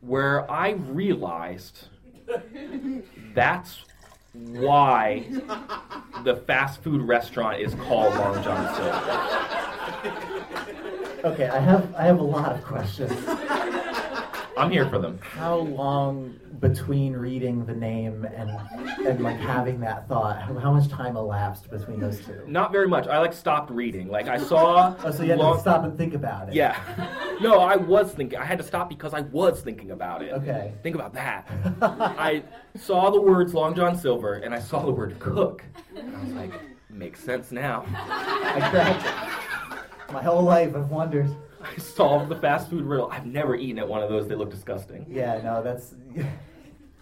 where 0.01 0.49
I 0.51 0.71
realized 0.71 1.87
that's 3.33 3.85
why 4.33 5.25
the 6.23 6.35
fast 6.35 6.81
food 6.83 7.01
restaurant 7.01 7.59
is 7.61 7.73
called 7.75 8.13
Long 8.15 8.43
John 8.43 8.75
Silver. 8.75 9.01
okay, 11.25 11.47
I 11.47 11.59
have 11.59 11.93
I 11.95 12.03
have 12.03 12.19
a 12.19 12.23
lot 12.23 12.53
of 12.53 12.63
questions. 12.63 13.11
I'm 14.55 14.69
here 14.71 14.87
for 14.87 14.99
them. 14.99 15.17
How 15.21 15.55
long 15.57 16.39
between 16.59 17.13
reading 17.13 17.65
the 17.65 17.73
name 17.73 18.25
and 18.25 18.51
and 19.05 19.19
like 19.21 19.37
having 19.37 19.79
that 19.79 20.07
thought? 20.07 20.41
How, 20.41 20.53
how 20.59 20.71
much 20.73 20.89
time 20.89 21.15
elapsed 21.17 21.69
between 21.71 21.99
those 21.99 22.19
two? 22.23 22.43
Not 22.47 22.71
very 22.71 22.87
much. 22.87 23.07
I 23.07 23.17
like 23.19 23.33
stopped 23.33 23.71
reading. 23.71 24.09
Like 24.09 24.27
I 24.27 24.37
saw. 24.37 24.95
Oh, 25.03 25.11
so 25.11 25.23
you 25.23 25.31
had 25.31 25.39
long- 25.39 25.55
to 25.55 25.61
stop 25.61 25.83
and 25.83 25.97
think 25.97 26.13
about 26.13 26.49
it. 26.49 26.55
Yeah. 26.55 26.77
No, 27.41 27.59
I 27.59 27.75
was 27.75 28.11
thinking. 28.13 28.37
I 28.39 28.45
had 28.45 28.57
to 28.59 28.63
stop 28.63 28.89
because 28.89 29.13
I 29.13 29.21
was 29.21 29.61
thinking 29.61 29.91
about 29.91 30.21
it. 30.21 30.31
Okay. 30.33 30.73
Think 30.83 30.95
about 30.95 31.13
that. 31.13 31.49
I 31.81 32.43
saw 32.75 33.09
the 33.09 33.19
words 33.19 33.53
Long 33.53 33.75
John 33.75 33.97
Silver 33.97 34.35
and 34.35 34.53
I 34.53 34.59
saw 34.59 34.85
the 34.85 34.91
word 34.91 35.19
cook. 35.19 35.63
And 35.95 36.15
I 36.15 36.19
was 36.23 36.33
like, 36.33 36.51
makes 36.89 37.19
sense 37.19 37.51
now. 37.51 37.85
I 37.97 38.69
cracked 38.69 39.05
it. 40.09 40.13
My 40.13 40.21
whole 40.21 40.43
life 40.43 40.75
I've 40.75 40.89
wondered. 40.89 41.35
I 41.63 41.77
solved 41.77 42.29
the 42.29 42.35
fast 42.35 42.69
food 42.69 42.83
riddle. 42.83 43.09
I've 43.11 43.25
never 43.25 43.55
eaten 43.55 43.79
at 43.79 43.87
one 43.87 44.03
of 44.03 44.09
those. 44.09 44.27
They 44.27 44.35
look 44.35 44.51
disgusting. 44.51 45.05
Yeah, 45.09 45.41
no, 45.41 45.63
that's. 45.63 45.95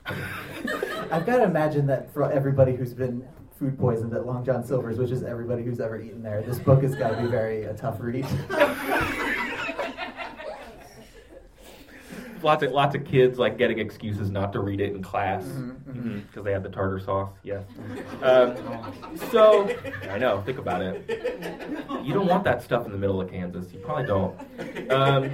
I've 0.05 1.25
got 1.25 1.37
to 1.37 1.43
imagine 1.43 1.87
that 1.87 2.13
for 2.13 2.31
everybody 2.31 2.75
who's 2.75 2.93
been 2.93 3.27
food 3.57 3.77
poisoned 3.77 4.13
at 4.13 4.25
Long 4.25 4.43
John 4.43 4.63
Silver's, 4.63 4.97
which 4.97 5.11
is 5.11 5.23
everybody 5.23 5.63
who's 5.63 5.79
ever 5.79 6.01
eaten 6.01 6.23
there, 6.23 6.41
this 6.41 6.59
book 6.59 6.81
has 6.81 6.95
got 6.95 7.11
to 7.11 7.21
be 7.21 7.27
very 7.27 7.63
a 7.65 7.73
tough 7.73 7.97
read. 7.99 8.25
Lots 12.43 12.63
of 12.63 12.71
lots 12.71 12.95
of 12.95 13.05
kids 13.05 13.37
like 13.37 13.57
getting 13.57 13.79
excuses 13.79 14.31
not 14.31 14.51
to 14.53 14.59
read 14.59 14.81
it 14.81 14.93
in 14.93 15.01
class 15.03 15.43
because 15.45 16.43
they 16.43 16.51
had 16.51 16.63
the 16.63 16.69
tartar 16.69 16.99
sauce. 16.99 17.29
Yes. 17.43 17.63
Um, 18.21 18.55
so 19.31 19.69
I 20.09 20.17
know. 20.17 20.41
Think 20.41 20.57
about 20.57 20.81
it. 20.81 21.07
You 22.03 22.13
don't 22.13 22.27
want 22.27 22.43
that 22.45 22.63
stuff 22.63 22.85
in 22.85 22.91
the 22.91 22.97
middle 22.97 23.21
of 23.21 23.29
Kansas. 23.29 23.71
You 23.71 23.79
probably 23.79 24.05
don't. 24.07 24.91
Um, 24.91 25.31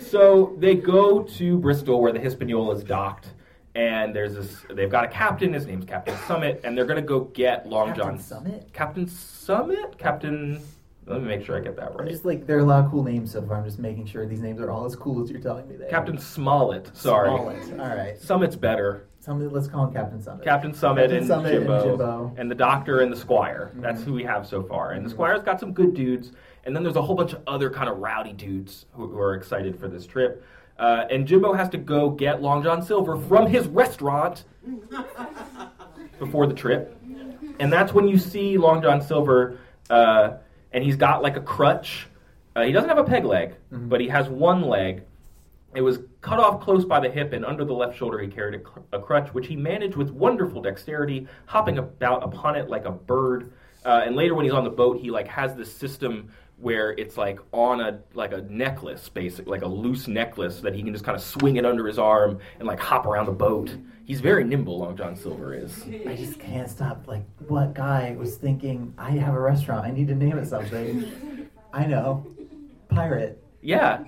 so 0.00 0.56
they 0.58 0.74
go 0.74 1.22
to 1.22 1.58
Bristol 1.58 2.00
where 2.00 2.12
the 2.12 2.20
Hispaniola 2.20 2.74
is 2.76 2.84
docked, 2.84 3.34
and 3.74 4.14
there's 4.14 4.34
this. 4.34 4.64
They've 4.70 4.90
got 4.90 5.04
a 5.04 5.08
captain. 5.08 5.52
His 5.52 5.66
name's 5.66 5.84
Captain 5.84 6.16
Summit, 6.26 6.60
and 6.64 6.76
they're 6.76 6.86
gonna 6.86 7.02
go 7.02 7.20
get 7.20 7.68
Long 7.68 7.88
Captain 7.88 8.04
John 8.04 8.18
Summit? 8.18 8.68
Captain 8.72 9.06
Summit. 9.06 9.96
Captain. 9.98 10.60
Let 11.08 11.22
me 11.22 11.28
make 11.28 11.44
sure 11.44 11.56
I 11.56 11.60
get 11.60 11.76
that 11.76 11.94
right. 11.94 12.02
I'm 12.02 12.08
just 12.08 12.24
like, 12.24 12.46
there 12.46 12.56
are 12.58 12.60
a 12.60 12.64
lot 12.64 12.84
of 12.84 12.90
cool 12.90 13.02
names 13.02 13.32
so 13.32 13.40
far. 13.42 13.56
I'm 13.56 13.64
just 13.64 13.78
making 13.78 14.06
sure 14.06 14.26
these 14.26 14.40
names 14.40 14.60
are 14.60 14.70
all 14.70 14.84
as 14.84 14.94
cool 14.94 15.22
as 15.22 15.30
you're 15.30 15.40
telling 15.40 15.66
me 15.68 15.76
they 15.76 15.86
are. 15.86 15.90
Captain 15.90 16.18
Smollett. 16.18 16.94
Sorry. 16.94 17.30
Smollett. 17.30 17.80
All 17.80 17.96
right. 17.96 18.18
Summit's 18.20 18.56
better. 18.56 19.06
Somebody, 19.20 19.50
let's 19.50 19.66
call 19.66 19.86
him 19.86 19.92
Captain 19.92 20.22
Summit. 20.22 20.44
Captain 20.44 20.72
Summit, 20.72 21.02
Captain 21.02 21.18
and, 21.18 21.26
Summit 21.26 21.54
and 21.54 21.60
Jimbo, 21.66 21.84
Jimbo. 21.84 22.34
and 22.36 22.50
the 22.50 22.54
Doctor 22.54 23.00
and 23.00 23.12
the 23.12 23.16
Squire. 23.16 23.72
That's 23.76 24.02
who 24.02 24.12
we 24.12 24.22
have 24.24 24.46
so 24.46 24.62
far. 24.62 24.92
And 24.92 25.04
the 25.04 25.10
Squire's 25.10 25.42
got 25.42 25.58
some 25.58 25.72
good 25.72 25.92
dudes, 25.92 26.32
and 26.64 26.74
then 26.74 26.82
there's 26.82 26.96
a 26.96 27.02
whole 27.02 27.16
bunch 27.16 27.32
of 27.32 27.42
other 27.46 27.68
kind 27.68 27.88
of 27.88 27.98
rowdy 27.98 28.32
dudes 28.32 28.86
who, 28.92 29.08
who 29.08 29.18
are 29.18 29.34
excited 29.34 29.78
for 29.78 29.88
this 29.88 30.06
trip. 30.06 30.44
Uh, 30.78 31.04
and 31.10 31.26
Jimbo 31.26 31.52
has 31.52 31.68
to 31.70 31.78
go 31.78 32.10
get 32.10 32.40
Long 32.40 32.62
John 32.62 32.80
Silver 32.82 33.18
from 33.18 33.48
his 33.48 33.66
restaurant 33.66 34.44
before 36.18 36.46
the 36.46 36.54
trip. 36.54 36.96
And 37.58 37.72
that's 37.72 37.92
when 37.92 38.06
you 38.06 38.16
see 38.18 38.56
Long 38.56 38.80
John 38.80 39.02
Silver, 39.02 39.58
uh, 39.90 40.34
and 40.72 40.84
he's 40.84 40.96
got 40.96 41.22
like 41.22 41.36
a 41.36 41.40
crutch. 41.40 42.06
Uh, 42.54 42.62
he 42.62 42.72
doesn't 42.72 42.88
have 42.88 42.98
a 42.98 43.04
peg 43.04 43.24
leg, 43.24 43.54
but 43.70 44.00
he 44.00 44.08
has 44.08 44.28
one 44.28 44.62
leg. 44.62 45.02
It 45.74 45.82
was 45.82 46.00
cut 46.22 46.38
off 46.38 46.60
close 46.60 46.84
by 46.84 46.98
the 47.00 47.10
hip, 47.10 47.32
and 47.32 47.44
under 47.44 47.64
the 47.64 47.74
left 47.74 47.96
shoulder 47.96 48.18
he 48.18 48.28
carried 48.28 48.54
a, 48.54 48.58
cr- 48.58 48.80
a 48.92 49.00
crutch, 49.00 49.32
which 49.34 49.46
he 49.46 49.54
managed 49.56 49.96
with 49.96 50.10
wonderful 50.10 50.62
dexterity, 50.62 51.28
hopping 51.46 51.78
about 51.78 52.22
upon 52.22 52.56
it 52.56 52.68
like 52.68 52.84
a 52.84 52.90
bird. 52.90 53.52
Uh, 53.84 54.02
and 54.04 54.16
later, 54.16 54.34
when 54.34 54.44
he's 54.44 54.54
on 54.54 54.64
the 54.64 54.70
boat, 54.70 54.98
he 54.98 55.10
like 55.10 55.28
has 55.28 55.54
this 55.54 55.72
system 55.72 56.30
where 56.60 56.90
it's 56.92 57.16
like 57.16 57.38
on 57.52 57.80
a 57.80 58.00
like 58.14 58.32
a 58.32 58.42
necklace, 58.42 59.08
basically 59.08 59.50
like 59.50 59.62
a 59.62 59.68
loose 59.68 60.08
necklace 60.08 60.60
that 60.60 60.74
he 60.74 60.82
can 60.82 60.92
just 60.92 61.04
kind 61.04 61.14
of 61.16 61.22
swing 61.22 61.56
it 61.56 61.64
under 61.64 61.86
his 61.86 61.98
arm 61.98 62.38
and 62.58 62.66
like 62.66 62.80
hop 62.80 63.06
around 63.06 63.26
the 63.26 63.32
boat. 63.32 63.76
He's 64.04 64.20
very 64.20 64.42
nimble, 64.42 64.78
Long 64.78 64.96
John 64.96 65.14
Silver 65.16 65.54
is. 65.54 65.84
I 66.06 66.16
just 66.16 66.40
can't 66.40 66.68
stop. 66.68 67.06
Like, 67.06 67.24
what 67.46 67.74
guy 67.74 68.16
was 68.18 68.36
thinking, 68.36 68.94
I 68.96 69.10
have 69.10 69.34
a 69.34 69.40
restaurant, 69.40 69.84
I 69.86 69.90
need 69.90 70.08
to 70.08 70.14
name 70.14 70.38
it 70.38 70.46
something? 70.46 71.48
I 71.74 71.84
know. 71.86 72.26
Pirate. 72.88 73.42
Yeah, 73.60 74.04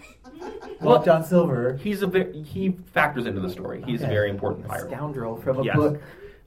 Long 0.81 1.05
John 1.05 1.23
Silver. 1.25 1.77
he's 1.83 2.01
a 2.03 2.07
ve- 2.07 2.43
he 2.45 2.71
factors 2.95 3.27
into 3.27 3.41
the 3.41 3.51
story. 3.51 3.83
He's 3.85 4.01
a 4.03 4.07
very 4.07 4.31
important 4.31 4.65
A 4.65 4.69
pirate. 4.69 4.91
scoundrel 4.91 5.37
from 5.37 5.59
a 5.61 5.65
Yes. 5.65 5.77
book. 5.77 6.01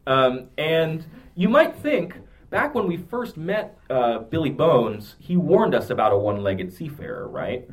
Um, 0.07 0.47
and 0.57 1.05
you 1.35 1.47
might 1.47 1.75
think, 1.75 2.17
back 2.53 2.75
when 2.75 2.85
we 2.85 2.97
first 2.97 3.35
met 3.35 3.79
uh, 3.89 4.19
Billy 4.19 4.51
Bones, 4.51 5.15
he 5.17 5.35
warned 5.35 5.73
us 5.73 5.89
about 5.89 6.11
a 6.11 6.17
one-legged 6.17 6.71
seafarer, 6.71 7.27
right? 7.27 7.67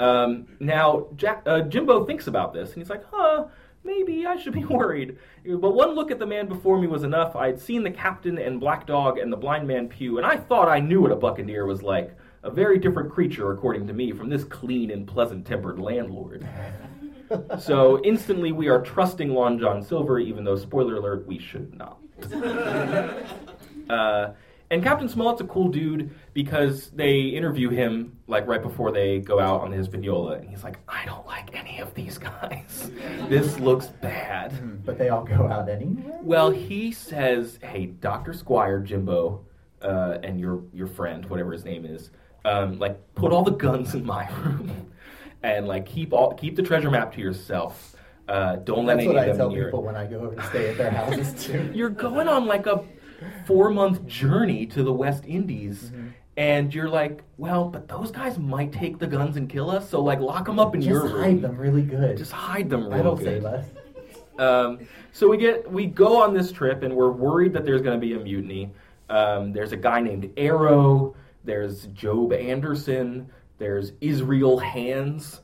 Um, 0.00 0.48
now, 0.58 1.06
Jack, 1.14 1.44
uh, 1.46 1.60
Jimbo 1.60 2.04
thinks 2.04 2.26
about 2.26 2.52
this, 2.52 2.72
and 2.72 2.82
he's 2.82 2.90
like, 2.90 3.04
huh, 3.12 3.44
maybe 3.84 4.26
I 4.26 4.36
should 4.36 4.52
be 4.52 4.64
worried. 4.78 5.16
But 5.46 5.76
one 5.76 5.90
look 5.94 6.10
at 6.10 6.18
the 6.18 6.26
man 6.26 6.48
before 6.48 6.80
me 6.80 6.88
was 6.88 7.04
enough. 7.04 7.36
I 7.36 7.46
had 7.46 7.60
seen 7.60 7.84
the 7.84 7.90
captain 7.92 8.36
and 8.36 8.58
Black 8.58 8.84
Dog 8.84 9.16
and 9.16 9.32
the 9.32 9.36
blind 9.36 9.68
man 9.68 9.88
Pew, 9.88 10.18
and 10.18 10.26
I 10.26 10.36
thought 10.36 10.68
I 10.68 10.80
knew 10.80 11.02
what 11.02 11.12
a 11.12 11.16
buccaneer 11.16 11.64
was 11.64 11.84
like. 11.84 12.16
A 12.42 12.50
very 12.50 12.78
different 12.78 13.12
creature, 13.12 13.52
according 13.52 13.86
to 13.86 13.92
me, 13.92 14.10
from 14.10 14.28
this 14.28 14.42
clean 14.42 14.90
and 14.90 15.06
pleasant-tempered 15.06 15.78
landlord. 15.78 16.44
so 17.60 18.02
instantly 18.02 18.50
we 18.50 18.66
are 18.68 18.82
trusting 18.82 19.32
Long 19.32 19.56
John 19.60 19.84
Silver, 19.84 20.18
even 20.18 20.42
though, 20.42 20.56
spoiler 20.56 20.96
alert, 20.96 21.28
we 21.28 21.38
should 21.38 21.78
not. 21.78 21.98
Uh, 23.90 24.32
and 24.72 24.84
Captain 24.84 25.08
Smollett's 25.08 25.40
a 25.40 25.44
cool 25.44 25.66
dude 25.68 26.14
because 26.32 26.90
they 26.90 27.20
interview 27.22 27.70
him 27.70 28.16
like 28.28 28.46
right 28.46 28.62
before 28.62 28.92
they 28.92 29.18
go 29.18 29.40
out 29.40 29.62
on 29.62 29.72
Hispaniola, 29.72 30.34
and 30.34 30.48
he's 30.48 30.62
like, 30.62 30.78
"I 30.88 31.04
don't 31.06 31.26
like 31.26 31.56
any 31.58 31.80
of 31.80 31.92
these 31.94 32.18
guys. 32.18 32.90
this 33.28 33.58
looks 33.58 33.88
bad." 33.88 34.84
But 34.84 34.96
they 34.96 35.08
all 35.08 35.24
go 35.24 35.48
out 35.48 35.68
anyway. 35.68 36.12
Well, 36.22 36.50
he 36.50 36.92
says, 36.92 37.58
"Hey, 37.62 37.86
Doctor 37.86 38.32
Squire, 38.32 38.78
Jimbo, 38.78 39.44
uh, 39.82 40.18
and 40.22 40.38
your 40.38 40.62
your 40.72 40.86
friend, 40.86 41.26
whatever 41.26 41.50
his 41.50 41.64
name 41.64 41.84
is, 41.84 42.10
um, 42.44 42.78
like 42.78 42.96
put 43.16 43.32
all 43.32 43.42
the 43.42 43.50
guns 43.50 43.94
in 43.94 44.06
my 44.06 44.28
room, 44.42 44.92
and 45.42 45.66
like 45.66 45.84
keep 45.84 46.12
all 46.12 46.32
keep 46.34 46.54
the 46.54 46.62
treasure 46.62 46.90
map 46.92 47.12
to 47.14 47.20
yourself. 47.20 47.96
Uh, 48.28 48.54
don't 48.54 48.86
let 48.86 48.98
That's 48.98 49.06
any 49.08 49.14
what 49.16 49.16
I 49.24 49.26
of 49.26 49.36
them 49.36 49.36
tell 49.38 49.50
near 49.50 49.62
it." 49.64 49.66
people 49.66 49.82
when 49.82 49.96
I 49.96 50.06
go 50.06 50.20
over 50.20 50.36
to 50.36 50.46
stay 50.46 50.70
at 50.70 50.78
their 50.78 50.90
houses 51.00 51.44
too. 51.44 51.72
you're 51.74 51.90
going 51.90 52.28
on 52.28 52.46
like 52.46 52.66
a 52.66 52.84
four 53.46 53.70
month 53.70 54.06
journey 54.06 54.66
to 54.66 54.82
the 54.82 54.92
West 54.92 55.24
Indies. 55.26 55.84
Mm-hmm. 55.84 56.08
And 56.36 56.74
you're 56.74 56.88
like, 56.88 57.22
well, 57.36 57.68
but 57.68 57.86
those 57.86 58.10
guys 58.10 58.38
might 58.38 58.72
take 58.72 58.98
the 58.98 59.06
guns 59.06 59.36
and 59.36 59.48
kill 59.48 59.70
us, 59.70 59.90
so 59.90 60.00
like 60.02 60.20
lock 60.20 60.46
them 60.46 60.58
up 60.58 60.74
in 60.74 60.80
your 60.80 61.02
Just 61.02 61.14
room. 61.14 61.22
hide 61.22 61.42
them 61.42 61.56
really 61.58 61.82
good. 61.82 62.16
Just 62.16 62.32
hide 62.32 62.70
them 62.70 62.82
real 62.84 62.90
That'll 62.90 63.16
good. 63.16 63.24
save 63.24 63.44
us. 63.44 63.66
Um, 64.38 64.88
so 65.12 65.28
we 65.28 65.36
get 65.36 65.70
we 65.70 65.84
go 65.84 66.22
on 66.22 66.32
this 66.32 66.50
trip, 66.50 66.82
and 66.82 66.96
we're 66.96 67.10
worried 67.10 67.52
that 67.52 67.66
there's 67.66 67.82
going 67.82 68.00
to 68.00 68.06
be 68.06 68.14
a 68.14 68.18
mutiny. 68.18 68.72
Um, 69.10 69.52
there's 69.52 69.72
a 69.72 69.76
guy 69.76 70.00
named 70.00 70.30
Arrow. 70.38 71.14
There's 71.44 71.88
Job 71.88 72.32
Anderson. 72.32 73.28
There's 73.58 73.92
Israel 74.00 74.58
Hands. 74.58 75.42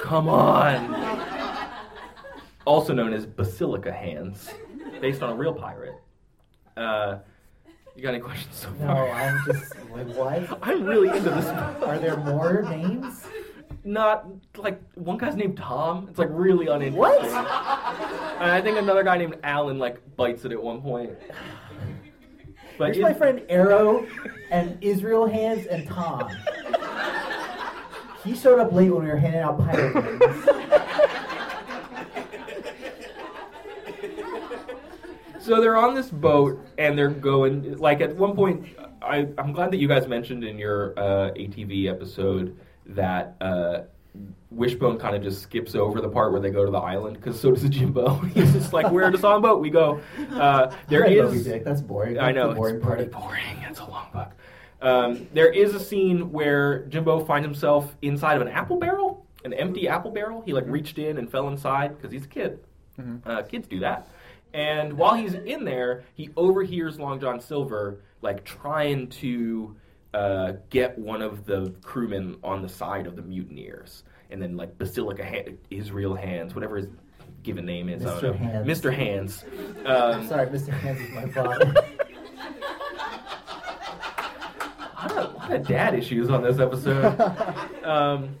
Come 0.00 0.30
on. 0.30 0.94
also 2.64 2.94
known 2.94 3.12
as 3.12 3.26
Basilica 3.26 3.92
Hands, 3.92 4.50
based 5.00 5.22
on 5.22 5.30
a 5.30 5.34
real 5.34 5.52
pirate. 5.52 5.96
Uh, 6.76 7.18
you 7.94 8.02
got 8.02 8.10
any 8.10 8.20
questions 8.20 8.54
so 8.54 8.68
No, 8.72 8.86
far? 8.86 9.10
I'm 9.10 9.44
just 9.46 9.72
like, 9.90 10.06
what? 10.14 10.58
I'm 10.62 10.84
really 10.84 11.08
into 11.08 11.30
this. 11.30 11.46
Are 11.46 11.98
there 11.98 12.16
more 12.18 12.62
names? 12.62 13.24
Not 13.84 14.26
like 14.56 14.80
one 14.94 15.16
guy's 15.16 15.36
named 15.36 15.56
Tom. 15.56 16.08
It's 16.10 16.18
like 16.18 16.28
really 16.30 16.66
uninteresting. 16.66 16.98
What? 16.98 17.24
And 17.24 18.50
I 18.50 18.60
think 18.60 18.76
another 18.78 19.02
guy 19.04 19.16
named 19.16 19.36
Alan 19.44 19.78
like 19.78 19.98
bites 20.16 20.44
it 20.44 20.52
at 20.52 20.62
one 20.62 20.82
point. 20.82 21.12
But 22.78 22.88
Here's 22.88 22.98
it- 22.98 23.02
my 23.04 23.14
friend 23.14 23.40
Arrow 23.48 24.06
and 24.50 24.76
Israel 24.82 25.26
Hands 25.26 25.64
and 25.66 25.86
Tom. 25.88 26.28
He 28.22 28.34
showed 28.34 28.58
up 28.58 28.72
late 28.72 28.90
when 28.90 29.04
we 29.04 29.08
were 29.10 29.16
handing 29.16 29.40
out 29.40 29.56
pirate 29.56 29.94
rings. 29.94 30.48
So 35.46 35.60
they're 35.60 35.76
on 35.76 35.94
this 35.94 36.10
boat 36.10 36.60
and 36.76 36.98
they're 36.98 37.08
going. 37.08 37.78
Like 37.78 38.00
at 38.00 38.16
one 38.16 38.34
point, 38.34 38.66
I, 39.00 39.28
I'm 39.38 39.52
glad 39.52 39.70
that 39.70 39.76
you 39.78 39.86
guys 39.86 40.08
mentioned 40.08 40.42
in 40.42 40.58
your 40.58 40.92
uh, 40.98 41.30
ATV 41.36 41.88
episode 41.88 42.58
that 42.86 43.36
uh, 43.40 43.82
Wishbone 44.50 44.98
kind 44.98 45.14
of 45.14 45.22
just 45.22 45.42
skips 45.42 45.76
over 45.76 46.00
the 46.00 46.08
part 46.08 46.32
where 46.32 46.40
they 46.40 46.50
go 46.50 46.64
to 46.64 46.70
the 46.72 46.78
island 46.78 47.16
because 47.16 47.40
so 47.40 47.52
does 47.52 47.62
Jimbo. 47.68 48.16
He's 48.34 48.52
just 48.52 48.72
like, 48.72 48.90
"We're 48.90 49.10
just 49.12 49.24
on 49.24 49.38
a 49.38 49.40
boat. 49.40 49.60
We 49.60 49.70
go." 49.70 50.00
Uh, 50.32 50.74
there 50.88 51.02
Right, 51.02 51.16
is. 51.16 51.44
Dick, 51.44 51.64
That's 51.64 51.80
boring. 51.80 52.18
I 52.18 52.32
know 52.32 52.52
boring 52.52 52.76
it's 52.76 52.84
pretty 52.84 53.04
boring. 53.04 53.58
It's 53.68 53.78
a 53.78 53.86
long 53.86 54.08
book. 54.12 54.32
Um, 54.82 55.28
there 55.32 55.52
is 55.52 55.74
a 55.74 55.80
scene 55.80 56.32
where 56.32 56.86
Jimbo 56.86 57.24
finds 57.24 57.46
himself 57.46 57.96
inside 58.02 58.34
of 58.34 58.42
an 58.42 58.48
apple 58.48 58.78
barrel, 58.78 59.24
an 59.44 59.52
empty 59.54 59.86
apple 59.86 60.10
barrel. 60.10 60.42
He 60.44 60.52
like 60.52 60.66
reached 60.66 60.98
in 60.98 61.18
and 61.18 61.30
fell 61.30 61.48
inside 61.48 61.96
because 61.96 62.10
he's 62.10 62.24
a 62.24 62.28
kid. 62.28 62.58
Uh, 63.26 63.42
kids 63.42 63.68
do 63.68 63.78
that. 63.80 64.08
And 64.56 64.94
while 64.94 65.12
he's 65.14 65.34
in 65.34 65.64
there, 65.66 66.04
he 66.14 66.30
overhears 66.34 66.98
Long 66.98 67.20
John 67.20 67.40
Silver 67.40 68.00
like 68.22 68.42
trying 68.42 69.08
to 69.08 69.76
uh, 70.14 70.52
get 70.70 70.98
one 70.98 71.20
of 71.20 71.44
the 71.44 71.74
crewmen 71.82 72.38
on 72.42 72.62
the 72.62 72.68
side 72.70 73.06
of 73.06 73.16
the 73.16 73.22
mutineers, 73.22 74.04
and 74.30 74.40
then 74.40 74.56
like 74.56 74.78
Basilica 74.78 75.22
Han- 75.26 75.58
Israel 75.70 76.14
Hands, 76.14 76.54
whatever 76.54 76.78
his 76.78 76.86
given 77.42 77.66
name 77.66 77.90
is, 77.90 78.06
I 78.06 78.14
Mr. 78.14 78.20
don't 78.22 78.40
know. 78.40 78.48
Hands. 78.48 78.66
Mr. 78.80 78.94
Hands. 78.94 79.44
Um, 79.84 80.26
Sorry, 80.26 80.46
Mr. 80.46 80.70
Hands 80.70 81.00
is 81.02 81.10
my 81.10 81.28
father. 81.32 81.74
A 84.98 85.08
lot 85.08 85.12
of, 85.18 85.34
lot 85.34 85.52
of 85.52 85.68
dad 85.68 85.94
issues 85.94 86.30
on 86.30 86.42
this 86.42 86.58
episode. 86.58 87.20
um, 87.84 88.34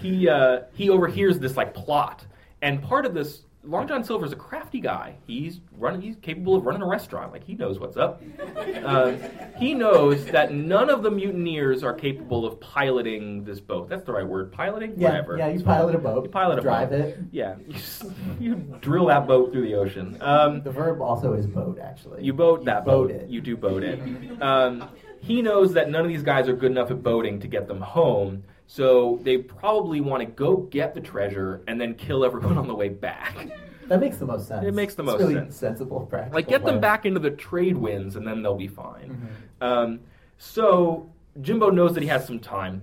he 0.00 0.28
uh, 0.28 0.60
he 0.72 0.88
overhears 0.88 1.40
this 1.40 1.56
like 1.56 1.74
plot, 1.74 2.24
and 2.62 2.80
part 2.80 3.04
of 3.04 3.12
this. 3.12 3.42
Long 3.68 3.86
John 3.86 4.02
Silver's 4.02 4.32
a 4.32 4.36
crafty 4.36 4.80
guy. 4.80 5.16
He's 5.26 5.60
running. 5.76 6.00
He's 6.00 6.16
capable 6.22 6.56
of 6.56 6.64
running 6.64 6.80
a 6.80 6.86
restaurant. 6.86 7.32
Like 7.32 7.44
he 7.44 7.54
knows 7.54 7.78
what's 7.78 7.98
up. 7.98 8.22
Uh, 8.56 9.12
he 9.58 9.74
knows 9.74 10.24
that 10.26 10.52
none 10.54 10.88
of 10.88 11.02
the 11.02 11.10
mutineers 11.10 11.82
are 11.84 11.92
capable 11.92 12.46
of 12.46 12.58
piloting 12.60 13.44
this 13.44 13.60
boat. 13.60 13.90
That's 13.90 14.04
the 14.04 14.12
right 14.12 14.26
word. 14.26 14.52
Piloting. 14.52 14.94
yeah, 14.96 15.08
Whatever. 15.10 15.36
yeah, 15.36 15.48
you 15.48 15.60
pilot 15.62 15.94
a 15.94 15.98
boat. 15.98 16.24
You 16.24 16.30
pilot 16.30 16.58
a 16.58 16.62
drive 16.62 16.90
boat. 16.90 17.00
it. 17.00 17.18
Yeah. 17.30 17.56
You, 17.68 17.72
just, 17.74 18.04
you 18.40 18.54
drill 18.80 19.06
that 19.06 19.26
boat 19.26 19.52
through 19.52 19.62
the 19.68 19.74
ocean. 19.74 20.16
Um, 20.22 20.62
The 20.62 20.70
verb 20.70 21.02
also 21.02 21.34
is 21.34 21.46
boat, 21.46 21.78
actually. 21.78 22.24
you 22.24 22.32
boat 22.32 22.64
that 22.64 22.84
boat. 22.86 23.08
boat 23.10 23.20
it. 23.20 23.28
You 23.28 23.40
do 23.42 23.56
boat 23.56 23.82
it. 23.82 24.00
Um, 24.42 24.88
he 25.20 25.42
knows 25.42 25.74
that 25.74 25.90
none 25.90 26.02
of 26.02 26.08
these 26.08 26.22
guys 26.22 26.48
are 26.48 26.54
good 26.56 26.70
enough 26.70 26.90
at 26.90 27.02
boating 27.02 27.40
to 27.40 27.48
get 27.48 27.68
them 27.68 27.80
home, 27.82 28.44
so 28.70 29.18
they 29.22 29.38
probably 29.38 30.02
want 30.02 30.20
to 30.20 30.26
go 30.26 30.58
get 30.58 30.94
the 30.94 31.00
treasure 31.00 31.62
and 31.66 31.80
then 31.80 31.94
kill 31.94 32.22
everyone 32.22 32.58
on 32.58 32.68
the 32.68 32.74
way 32.74 32.88
back. 32.90 33.48
That 33.88 34.00
makes 34.00 34.18
the 34.18 34.26
most 34.26 34.48
sense. 34.48 34.66
It 34.66 34.74
makes 34.74 34.94
the 34.94 35.02
It's 35.02 35.12
most 35.12 35.20
really 35.20 35.32
sense. 35.32 35.56
Sensible, 35.56 36.00
practical. 36.00 36.34
Like 36.36 36.46
get 36.46 36.62
them 36.62 36.78
back 36.78 37.06
into 37.06 37.20
the 37.20 37.30
trade 37.30 37.74
winds 37.74 38.16
and 38.16 38.26
then 38.26 38.42
they'll 38.42 38.54
be 38.54 38.68
fine. 38.68 39.26
Um, 39.62 40.00
so 40.36 41.10
Jimbo 41.40 41.70
knows 41.70 41.94
that 41.94 42.02
he 42.02 42.08
has 42.10 42.26
some 42.26 42.38
time. 42.38 42.82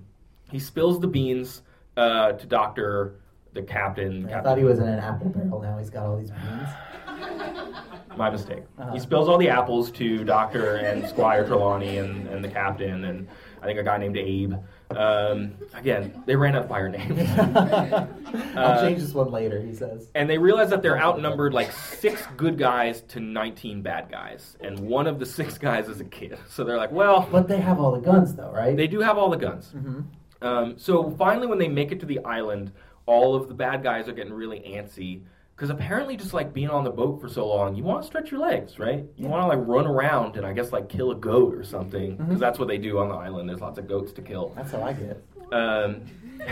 He 0.49 0.57
spills 0.57 0.99
the 0.99 1.05
beans 1.07 1.61
uh, 1.95 2.31
to 2.31 2.47
Doctor, 2.47 3.19
the 3.53 3.61
captain. 3.61 4.25
I 4.25 4.29
captain 4.29 4.43
thought 4.43 4.57
he 4.57 4.63
was 4.63 4.79
in 4.79 4.87
an 4.87 4.97
apple 4.97 5.29
barrel. 5.29 5.61
Now 5.61 5.77
he's 5.77 5.91
got 5.91 6.07
all 6.07 6.17
these 6.17 6.31
beans. 6.31 6.69
My 8.17 8.31
mistake. 8.31 8.63
Uh-huh. 8.79 8.91
He 8.91 8.99
spills 8.99 9.29
all 9.29 9.37
the 9.37 9.49
apples 9.49 9.91
to 9.91 10.23
Doctor 10.23 10.77
and 10.77 11.07
Squire 11.07 11.45
Trelawney 11.45 11.99
and, 11.99 12.27
and 12.29 12.43
the 12.43 12.49
captain 12.49 13.03
and 13.05 13.27
I 13.61 13.67
think 13.67 13.77
a 13.77 13.83
guy 13.83 13.99
named 13.99 14.17
Abe. 14.17 14.53
Um, 14.91 15.53
again, 15.73 16.23
they 16.25 16.35
ran 16.35 16.55
out 16.55 16.63
of 16.63 16.69
fire 16.69 16.89
names. 16.89 17.29
I'll 18.55 18.81
change 18.81 19.01
this 19.01 19.13
one 19.13 19.31
later. 19.31 19.61
He 19.61 19.73
says. 19.73 20.09
and 20.15 20.29
they 20.29 20.37
realize 20.37 20.69
that 20.69 20.81
they're 20.81 20.99
outnumbered 20.99 21.53
like 21.53 21.71
six 21.71 22.23
good 22.37 22.57
guys 22.57 23.01
to 23.09 23.19
19 23.19 23.81
bad 23.81 24.09
guys. 24.11 24.57
And 24.61 24.79
one 24.79 25.07
of 25.07 25.19
the 25.19 25.25
six 25.25 25.57
guys 25.67 25.87
is 25.87 26.01
a 26.01 26.05
kid. 26.05 26.37
So 26.49 26.63
they're 26.63 26.77
like, 26.77 26.91
well, 26.91 27.27
But 27.31 27.47
they 27.47 27.59
have 27.59 27.79
all 27.79 27.91
the 27.91 27.99
guns, 27.99 28.35
though, 28.35 28.51
right? 28.51 28.75
they 28.77 28.87
do 28.87 28.99
have 29.01 29.17
all 29.17 29.29
the 29.29 29.37
guns. 29.37 29.73
Mm-hmm. 29.75 30.01
Um, 30.45 30.77
so 30.77 31.09
finally, 31.11 31.47
when 31.47 31.57
they 31.57 31.67
make 31.67 31.91
it 31.91 31.99
to 32.01 32.05
the 32.05 32.19
island, 32.23 32.71
all 33.07 33.35
of 33.35 33.47
the 33.47 33.53
bad 33.53 33.81
guys 33.83 34.07
are 34.07 34.13
getting 34.13 34.33
really 34.33 34.59
antsy 34.59 35.21
because 35.55 35.69
apparently, 35.69 36.17
just 36.17 36.33
like 36.33 36.53
being 36.53 36.69
on 36.69 36.83
the 36.83 36.89
boat 36.91 37.21
for 37.21 37.29
so 37.29 37.47
long, 37.47 37.75
you 37.75 37.83
want 37.83 38.01
to 38.01 38.07
stretch 38.07 38.29
your 38.31 38.41
legs, 38.41 38.77
right? 38.77 39.05
You 39.15 39.27
want 39.27 39.43
to 39.43 39.47
like 39.47 39.65
run 39.65 39.87
around 39.87 40.35
and 40.35 40.45
I 40.45 40.51
guess 40.53 40.71
like 40.73 40.89
kill 40.89 41.11
a 41.11 41.15
goat 41.15 41.55
or 41.55 41.63
something 41.63 42.17
because 42.17 42.35
Mhm. 42.37 42.39
that's 42.39 42.59
what 42.59 42.67
they 42.67 42.77
do 42.77 42.99
on 42.99 43.07
the 43.09 43.15
island. 43.15 43.47
There's 43.47 43.61
lots 43.61 43.79
of 43.79 43.87
goats 43.87 44.11
to 44.13 44.21
kill. 44.21 44.51
That's 44.55 44.71
how 44.71 44.83
I 44.83 44.93
get. 44.93 45.23
Um, 45.53 46.01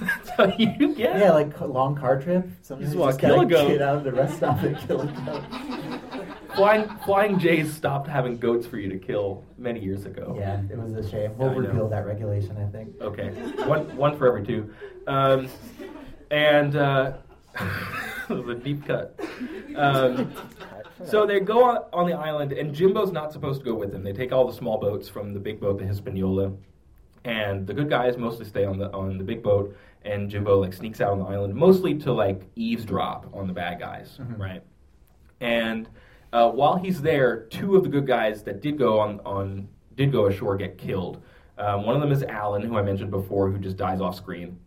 that's 0.00 0.30
how 0.30 0.44
you 0.56 0.94
get. 0.94 1.18
Yeah, 1.18 1.32
like 1.32 1.58
a 1.60 1.66
long 1.66 1.96
car 1.96 2.20
trip. 2.20 2.46
Sometimes 2.62 2.90
just 2.92 2.98
you 2.98 3.04
just 3.06 3.18
kill 3.18 3.36
gotta 3.36 3.46
a 3.46 3.50
goat. 3.50 3.68
Get 3.68 3.82
out 3.82 3.96
of 3.96 4.04
the 4.04 4.12
rest 4.12 4.36
stop 4.36 4.62
and 4.62 4.76
kill 4.78 5.00
a 5.00 5.06
goat. 5.06 5.42
Flying 6.54 6.88
Flying 7.04 7.38
J's 7.40 7.72
stopped 7.72 8.06
having 8.06 8.36
goats 8.36 8.64
for 8.66 8.76
you 8.78 8.88
to 8.90 8.98
kill 8.98 9.42
many 9.58 9.80
years 9.80 10.06
ago. 10.06 10.36
Yeah, 10.38 10.60
it 10.70 10.78
was 10.78 10.92
a 10.94 11.08
shame. 11.10 11.36
We'll 11.36 11.50
repeal 11.52 11.88
that 11.88 12.06
regulation, 12.06 12.56
I 12.56 12.66
think. 12.70 13.00
Okay, 13.00 13.30
one 13.66 13.96
one 13.96 14.16
for 14.16 14.28
every 14.28 14.44
two, 14.46 14.70
um, 15.08 15.48
and 16.30 16.76
uh, 16.76 17.14
it 18.30 18.44
was 18.44 18.56
a 18.56 18.60
deep 18.60 18.86
cut. 18.86 19.18
Um, 19.76 20.32
so 21.04 21.26
they 21.26 21.40
go 21.40 21.64
on, 21.64 21.84
on 21.92 22.06
the 22.06 22.16
island, 22.16 22.52
and 22.52 22.74
Jimbo's 22.74 23.12
not 23.12 23.32
supposed 23.32 23.60
to 23.60 23.64
go 23.64 23.74
with 23.74 23.92
them. 23.92 24.02
They 24.02 24.12
take 24.12 24.32
all 24.32 24.46
the 24.46 24.52
small 24.52 24.78
boats 24.78 25.08
from 25.08 25.34
the 25.34 25.40
big 25.40 25.60
boat, 25.60 25.78
the 25.78 25.84
Hispaniola, 25.84 26.52
and 27.24 27.66
the 27.66 27.74
good 27.74 27.90
guys 27.90 28.16
mostly 28.16 28.44
stay 28.44 28.64
on 28.64 28.78
the 28.78 28.90
on 28.92 29.18
the 29.18 29.24
big 29.24 29.42
boat. 29.42 29.76
And 30.04 30.28
Jimbo 30.28 30.60
like 30.60 30.74
sneaks 30.74 31.00
out 31.00 31.12
on 31.12 31.18
the 31.18 31.24
island, 31.24 31.54
mostly 31.54 31.94
to 32.00 32.12
like 32.12 32.42
eavesdrop 32.56 33.30
on 33.32 33.46
the 33.46 33.54
bad 33.54 33.80
guys, 33.80 34.18
right? 34.36 34.62
And 35.40 35.88
uh, 36.32 36.50
while 36.50 36.76
he's 36.76 37.00
there, 37.00 37.44
two 37.44 37.76
of 37.76 37.84
the 37.84 37.88
good 37.88 38.06
guys 38.06 38.42
that 38.42 38.60
did 38.60 38.76
go 38.78 38.98
on, 38.98 39.20
on 39.20 39.68
did 39.96 40.12
go 40.12 40.26
ashore 40.26 40.56
get 40.56 40.76
killed. 40.76 41.22
Um, 41.56 41.86
one 41.86 41.94
of 41.94 42.00
them 42.02 42.10
is 42.10 42.22
Alan, 42.24 42.62
who 42.62 42.76
I 42.76 42.82
mentioned 42.82 43.10
before, 43.10 43.50
who 43.50 43.58
just 43.58 43.76
dies 43.76 44.00
off 44.00 44.16
screen. 44.16 44.58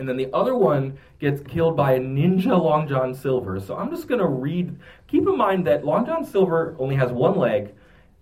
And 0.00 0.08
then 0.08 0.16
the 0.16 0.32
other 0.32 0.54
one 0.54 0.98
gets 1.18 1.42
killed 1.42 1.76
by 1.76 1.92
a 1.92 2.00
ninja 2.00 2.58
Long 2.58 2.88
John 2.88 3.14
Silver. 3.14 3.60
So 3.60 3.76
I'm 3.76 3.90
just 3.90 4.08
gonna 4.08 4.26
read. 4.26 4.74
Keep 5.08 5.28
in 5.28 5.36
mind 5.36 5.66
that 5.66 5.84
Long 5.84 6.06
John 6.06 6.24
Silver 6.24 6.74
only 6.78 6.96
has 6.96 7.12
one 7.12 7.36
leg, 7.36 7.74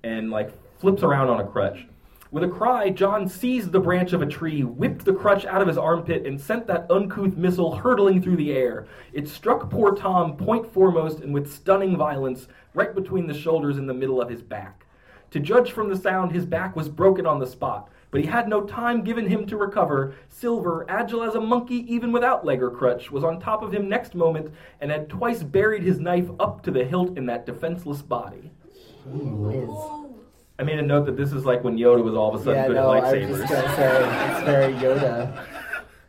and 0.02 0.28
like 0.28 0.50
flips 0.80 1.04
around 1.04 1.28
on 1.28 1.38
a 1.38 1.46
crutch. 1.46 1.86
With 2.32 2.42
a 2.42 2.48
cry, 2.48 2.90
John 2.90 3.28
seized 3.28 3.70
the 3.70 3.78
branch 3.78 4.12
of 4.12 4.22
a 4.22 4.26
tree, 4.26 4.64
whipped 4.64 5.04
the 5.04 5.14
crutch 5.14 5.46
out 5.46 5.62
of 5.62 5.68
his 5.68 5.78
armpit, 5.78 6.26
and 6.26 6.40
sent 6.40 6.66
that 6.66 6.90
uncouth 6.90 7.36
missile 7.36 7.76
hurtling 7.76 8.20
through 8.20 8.36
the 8.36 8.52
air. 8.52 8.88
It 9.12 9.28
struck 9.28 9.70
poor 9.70 9.94
Tom 9.94 10.36
point 10.36 10.70
foremost 10.72 11.20
and 11.20 11.32
with 11.32 11.52
stunning 11.52 11.96
violence 11.96 12.48
right 12.74 12.92
between 12.92 13.28
the 13.28 13.38
shoulders 13.38 13.78
and 13.78 13.88
the 13.88 13.94
middle 13.94 14.20
of 14.20 14.28
his 14.28 14.42
back. 14.42 14.84
To 15.30 15.38
judge 15.38 15.70
from 15.70 15.88
the 15.90 15.96
sound, 15.96 16.32
his 16.32 16.44
back 16.44 16.74
was 16.74 16.88
broken 16.88 17.24
on 17.24 17.38
the 17.38 17.46
spot, 17.46 17.88
but 18.10 18.20
he 18.20 18.26
had 18.26 18.48
no 18.48 18.62
time 18.62 19.02
given 19.02 19.26
him 19.26 19.46
to 19.46 19.56
recover. 19.56 20.14
Silver, 20.28 20.86
agile 20.88 21.22
as 21.22 21.34
a 21.34 21.40
monkey 21.40 21.84
even 21.92 22.12
without 22.12 22.44
leg 22.44 22.62
or 22.62 22.70
crutch, 22.70 23.10
was 23.10 23.24
on 23.24 23.40
top 23.40 23.62
of 23.62 23.72
him 23.72 23.88
next 23.88 24.14
moment 24.14 24.52
and 24.80 24.90
had 24.90 25.08
twice 25.08 25.42
buried 25.42 25.82
his 25.82 26.00
knife 26.00 26.28
up 26.40 26.62
to 26.62 26.70
the 26.70 26.84
hilt 26.84 27.16
in 27.18 27.26
that 27.26 27.44
defenseless 27.46 28.02
body. 28.02 28.50
Gee 29.04 29.10
whiz. 29.24 29.68
I 30.58 30.64
made 30.64 30.78
a 30.78 30.82
note 30.82 31.06
that 31.06 31.16
this 31.16 31.32
is 31.32 31.44
like 31.44 31.62
when 31.62 31.76
Yoda 31.76 32.02
was 32.02 32.14
all 32.14 32.34
of 32.34 32.40
a 32.40 32.44
sudden 32.44 32.56
Yeah, 32.62 32.66
good 32.68 32.76
no, 32.76 32.92
at 32.92 33.04
I 33.04 33.26
was 33.26 33.40
just 33.40 33.52
lightsabers. 33.52 33.62
gonna 33.62 33.76
say 33.76 34.30
it's 34.32 34.44
very 34.44 34.72
Yoda. 34.82 35.44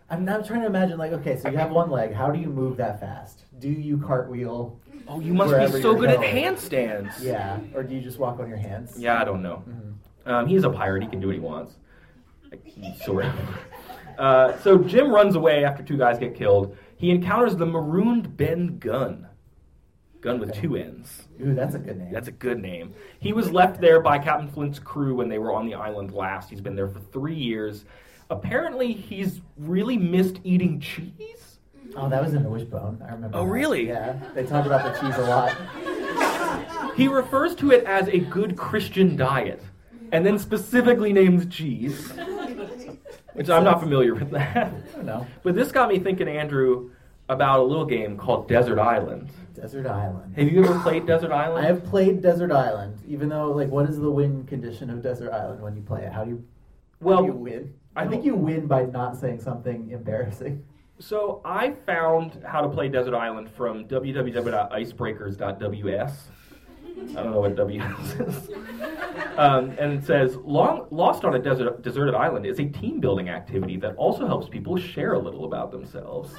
I'm 0.09 0.25
now 0.25 0.41
trying 0.41 0.61
to 0.61 0.65
imagine, 0.65 0.97
like, 0.97 1.11
okay, 1.11 1.37
so 1.37 1.49
you 1.49 1.57
have 1.57 1.69
one 1.69 1.91
leg. 1.91 2.13
How 2.13 2.31
do 2.31 2.39
you 2.39 2.47
move 2.47 2.77
that 2.77 2.99
fast? 2.99 3.43
Do 3.59 3.69
you 3.69 3.97
cartwheel? 3.99 4.79
Oh, 5.07 5.19
you 5.19 5.35
must 5.35 5.51
be 5.55 5.81
so 5.81 5.91
you're 5.91 5.99
good 5.99 6.09
at 6.09 6.19
handstands. 6.19 7.21
Yeah, 7.21 7.59
or 7.75 7.83
do 7.83 7.93
you 7.93 8.01
just 8.01 8.17
walk 8.17 8.39
on 8.39 8.47
your 8.49 8.57
hands? 8.57 8.93
Yeah, 8.97 9.21
I 9.21 9.23
don't 9.23 9.43
know. 9.43 9.63
Mm-hmm. 9.69 10.31
Um, 10.31 10.47
he's 10.47 10.63
a 10.63 10.69
pirate. 10.69 11.03
He 11.03 11.09
can 11.09 11.19
do 11.19 11.27
what 11.27 11.35
he 11.35 11.39
wants. 11.39 11.75
Like, 12.51 12.97
sort 13.03 13.25
of. 13.25 13.35
Uh, 14.17 14.57
so 14.61 14.77
Jim 14.77 15.11
runs 15.11 15.35
away 15.35 15.63
after 15.63 15.81
two 15.83 15.97
guys 15.97 16.19
get 16.19 16.35
killed. 16.35 16.75
He 16.97 17.09
encounters 17.11 17.55
the 17.55 17.65
marooned 17.65 18.35
Ben 18.35 18.77
Gunn. 18.79 19.27
Gun 20.21 20.39
with 20.39 20.53
two 20.53 20.75
N's. 20.75 21.27
Ooh, 21.41 21.53
that's 21.55 21.75
a 21.75 21.79
good 21.79 21.97
name. 21.97 22.11
That's 22.11 22.27
a 22.27 22.33
good 22.33 22.61
name. 22.61 22.93
He 23.21 23.31
was 23.31 23.51
left 23.51 23.79
there 23.79 24.01
by 24.01 24.19
Captain 24.19 24.49
Flint's 24.49 24.77
crew 24.77 25.15
when 25.15 25.29
they 25.29 25.37
were 25.37 25.53
on 25.53 25.65
the 25.65 25.75
island 25.75 26.11
last. 26.11 26.49
He's 26.49 26.59
been 26.59 26.75
there 26.75 26.89
for 26.89 26.99
three 26.99 27.35
years. 27.35 27.85
Apparently, 28.29 28.91
he's 28.91 29.39
really 29.57 29.95
missed 29.95 30.41
eating 30.43 30.81
cheese. 30.81 31.59
oh, 31.95 32.09
that 32.09 32.21
was 32.21 32.33
in 32.33 32.43
the 32.43 32.49
Wishbone. 32.49 33.01
I 33.07 33.13
remember. 33.13 33.37
Oh, 33.37 33.45
that. 33.45 33.51
really? 33.51 33.87
Yeah, 33.87 34.19
they 34.35 34.45
talk 34.45 34.65
about 34.65 34.83
the 34.83 34.99
cheese 34.99 35.17
a 35.17 35.21
lot. 35.21 36.95
He 36.97 37.07
refers 37.07 37.55
to 37.55 37.71
it 37.71 37.85
as 37.85 38.09
a 38.09 38.19
good 38.19 38.57
Christian 38.57 39.15
diet, 39.15 39.63
and 40.11 40.25
then 40.25 40.37
specifically 40.37 41.13
names 41.13 41.45
cheese, 41.45 42.11
which 43.39 43.49
I'm 43.49 43.63
not 43.63 43.79
familiar 43.79 44.13
with 44.13 44.29
that. 44.31 44.73
I 44.99 45.01
know. 45.01 45.25
But 45.43 45.55
this 45.55 45.71
got 45.71 45.87
me 45.87 45.97
thinking, 45.97 46.27
Andrew, 46.27 46.91
about 47.29 47.61
a 47.61 47.63
little 47.63 47.85
game 47.85 48.17
called 48.17 48.49
Desert 48.49 48.77
Island. 48.77 49.29
Desert 49.55 49.87
Island. 49.87 50.35
Have 50.35 50.51
you 50.51 50.65
ever 50.65 50.77
played 50.81 51.05
Desert 51.05 51.31
Island? 51.43 51.65
I 51.65 51.69
have 51.69 51.85
played 51.85 52.21
Desert 52.21 52.51
Island, 52.51 52.97
even 53.07 53.29
though, 53.29 53.51
like, 53.51 53.69
what 53.69 53.89
is 53.89 53.97
the 53.97 54.11
win 54.11 54.45
condition 54.45 54.89
of 54.89 55.01
Desert 55.01 55.31
Island 55.31 55.61
when 55.61 55.73
you 55.77 55.81
play 55.81 56.03
it? 56.03 56.11
How 56.11 56.25
do 56.25 56.31
you, 56.31 56.43
Well, 56.99 57.21
do 57.21 57.27
you 57.27 57.33
win? 57.33 57.73
I 57.95 58.07
think 58.07 58.25
you 58.25 58.35
win 58.35 58.67
by 58.67 58.83
not 58.83 59.15
saying 59.15 59.39
something 59.39 59.89
embarrassing. 59.89 60.65
So 60.99 61.39
I 61.45 61.75
found 61.85 62.43
how 62.45 62.59
to 62.59 62.67
play 62.67 62.89
Desert 62.89 63.15
Island 63.15 63.49
from 63.49 63.85
www.icebreakers.ws. 63.85 66.27
I 67.17 67.23
don't 67.23 67.31
know 67.31 67.39
what 67.39 67.55
WS 67.55 68.13
is. 68.19 68.49
Um, 69.37 69.71
and 69.79 69.93
it 69.93 70.05
says, 70.05 70.35
Long, 70.37 70.87
Lost 70.91 71.23
on 71.23 71.35
a 71.35 71.39
desert, 71.39 71.81
deserted 71.81 72.15
island 72.15 72.45
is 72.45 72.59
a 72.59 72.65
team 72.65 72.99
building 72.99 73.29
activity 73.29 73.77
that 73.77 73.95
also 73.95 74.27
helps 74.27 74.49
people 74.49 74.77
share 74.77 75.13
a 75.13 75.19
little 75.19 75.45
about 75.45 75.71
themselves. 75.71 76.35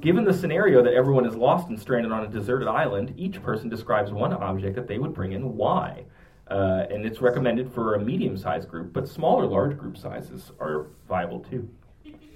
Given 0.00 0.24
the 0.24 0.32
scenario 0.32 0.82
that 0.82 0.94
everyone 0.94 1.26
is 1.26 1.36
lost 1.36 1.68
and 1.68 1.78
stranded 1.78 2.10
on 2.10 2.24
a 2.24 2.28
deserted 2.28 2.68
island, 2.68 3.14
each 3.16 3.40
person 3.42 3.68
describes 3.68 4.10
one 4.10 4.32
object 4.32 4.74
that 4.74 4.88
they 4.88 4.98
would 4.98 5.14
bring 5.14 5.34
and 5.34 5.54
why. 5.54 6.04
Uh, 6.50 6.86
and 6.90 7.06
it's 7.06 7.20
recommended 7.20 7.72
for 7.72 7.94
a 7.94 8.00
medium 8.00 8.36
sized 8.36 8.68
group, 8.68 8.92
but 8.92 9.08
smaller, 9.08 9.46
large 9.46 9.78
group 9.78 9.96
sizes 9.96 10.50
are 10.58 10.88
viable 11.08 11.40
too. 11.40 11.68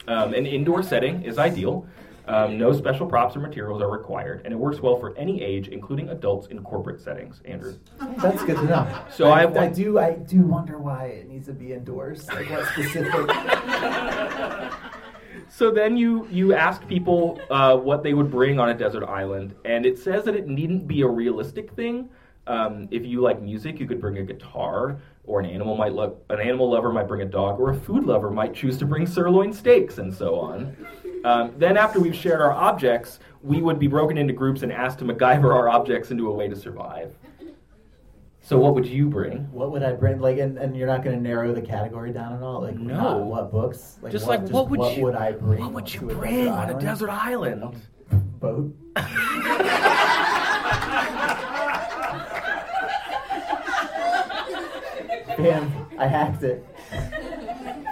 Um, 0.08 0.32
an 0.32 0.46
indoor 0.46 0.82
setting 0.82 1.22
is 1.22 1.38
ideal. 1.38 1.86
Um, 2.28 2.58
no 2.58 2.72
special 2.72 3.06
props 3.06 3.36
or 3.36 3.40
materials 3.40 3.80
are 3.80 3.90
required, 3.90 4.42
and 4.44 4.52
it 4.52 4.56
works 4.56 4.80
well 4.80 4.98
for 4.98 5.16
any 5.16 5.42
age, 5.42 5.68
including 5.68 6.08
adults 6.08 6.48
in 6.48 6.62
corporate 6.62 7.00
settings. 7.00 7.40
Andrew. 7.44 7.76
That's 8.18 8.42
good 8.42 8.56
to 8.56 8.64
know. 8.64 9.04
So 9.10 9.30
I, 9.30 9.44
I 9.44 9.64
I 9.64 9.68
do 9.68 9.98
I 9.98 10.14
do 10.14 10.40
wonder 10.42 10.78
why 10.78 11.04
it 11.06 11.28
needs 11.28 11.46
to 11.46 11.52
be 11.52 11.72
indoors. 11.72 12.26
Like 12.28 12.50
what 12.50 12.66
specific? 12.66 13.12
So 15.48 15.70
then 15.70 15.96
you 15.96 16.26
you 16.30 16.54
ask 16.54 16.86
people 16.88 17.40
uh, 17.50 17.76
what 17.76 18.02
they 18.02 18.14
would 18.14 18.30
bring 18.30 18.58
on 18.58 18.70
a 18.70 18.74
desert 18.74 19.04
island, 19.04 19.54
and 19.64 19.86
it 19.86 19.98
says 19.98 20.24
that 20.24 20.34
it 20.34 20.48
needn't 20.48 20.88
be 20.88 21.02
a 21.02 21.06
realistic 21.06 21.72
thing. 21.72 22.08
Um, 22.48 22.88
if 22.90 23.04
you 23.04 23.20
like 23.20 23.40
music, 23.40 23.78
you 23.80 23.86
could 23.86 24.00
bring 24.00 24.18
a 24.18 24.22
guitar, 24.22 24.98
or 25.24 25.40
an 25.40 25.46
animal 25.46 25.76
might 25.76 25.92
lo- 25.92 26.16
an 26.30 26.40
animal 26.40 26.70
lover 26.70 26.92
might 26.92 27.06
bring 27.08 27.22
a 27.22 27.26
dog, 27.26 27.60
or 27.60 27.70
a 27.70 27.74
food 27.74 28.04
lover 28.04 28.30
might 28.30 28.54
choose 28.54 28.76
to 28.78 28.86
bring 28.86 29.06
sirloin 29.06 29.52
steaks, 29.52 29.98
and 29.98 30.12
so 30.12 30.34
on. 30.38 30.76
Um, 31.24 31.52
then 31.56 31.76
after 31.76 31.98
we've 32.00 32.14
shared 32.14 32.40
our 32.40 32.52
objects, 32.52 33.18
we 33.42 33.60
would 33.62 33.78
be 33.78 33.86
broken 33.88 34.16
into 34.18 34.32
groups 34.32 34.62
and 34.62 34.72
asked 34.72 34.98
to 35.00 35.04
MacGyver 35.04 35.52
our 35.54 35.68
objects 35.68 36.10
into 36.10 36.28
a 36.28 36.32
way 36.32 36.48
to 36.48 36.56
survive. 36.56 37.14
So 38.42 38.58
what 38.58 38.74
would 38.76 38.86
you 38.86 39.08
bring? 39.08 39.50
What 39.50 39.72
would 39.72 39.82
I 39.82 39.92
bring? 39.92 40.20
Like, 40.20 40.38
and, 40.38 40.56
and 40.56 40.76
you're 40.76 40.86
not 40.86 41.02
going 41.02 41.16
to 41.16 41.22
narrow 41.22 41.52
the 41.52 41.60
category 41.60 42.12
down 42.12 42.32
at 42.32 42.42
all. 42.42 42.60
Like, 42.60 42.76
No. 42.76 43.18
what 43.18 43.50
books? 43.50 43.98
Like, 44.02 44.12
Just 44.12 44.28
like, 44.28 44.40
what 44.50 44.70
would 44.70 44.96
you- 44.96 45.12
I 45.12 45.32
bring? 45.32 45.60
What 45.60 45.72
would 45.72 45.92
you 45.92 46.10
a 46.10 46.14
bring 46.14 46.48
on 46.48 46.70
a 46.70 46.78
desert 46.80 47.10
island? 47.10 47.80
boat? 48.38 48.72
Damn, 55.36 55.86
I 55.98 56.06
hacked 56.06 56.42
it. 56.42 56.64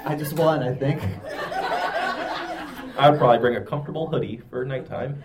I 0.07 0.15
just 0.17 0.35
won, 0.35 0.63
I 0.63 0.75
think. 0.75 1.03
I 2.97 3.11
would 3.11 3.19
probably 3.19 3.39
bring 3.39 3.57
a 3.57 3.61
comfortable 3.61 4.07
hoodie 4.09 4.41
for 4.51 4.65
nighttime. 4.65 5.23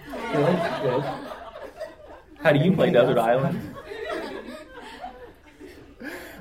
How 2.42 2.52
do 2.52 2.60
you 2.60 2.74
play 2.76 2.92
Desert? 2.92 3.18
Island? 3.18 3.76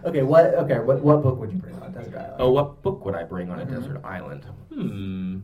Okay, 0.04 0.22
what? 0.22 0.54
Okay, 0.54 0.78
what? 0.78 1.00
What 1.02 1.22
book 1.22 1.38
would 1.38 1.52
you 1.52 1.58
bring 1.58 1.74
on 1.82 1.92
Desert 1.92 2.14
Island? 2.16 2.34
Oh, 2.38 2.50
what 2.52 2.82
book 2.82 3.04
would 3.04 3.14
I 3.14 3.24
bring 3.24 3.50
on 3.50 3.60
a 3.60 3.66
Mhm. 3.66 3.70
desert 3.70 4.00
island? 4.04 4.44
Hmm. 4.72 5.38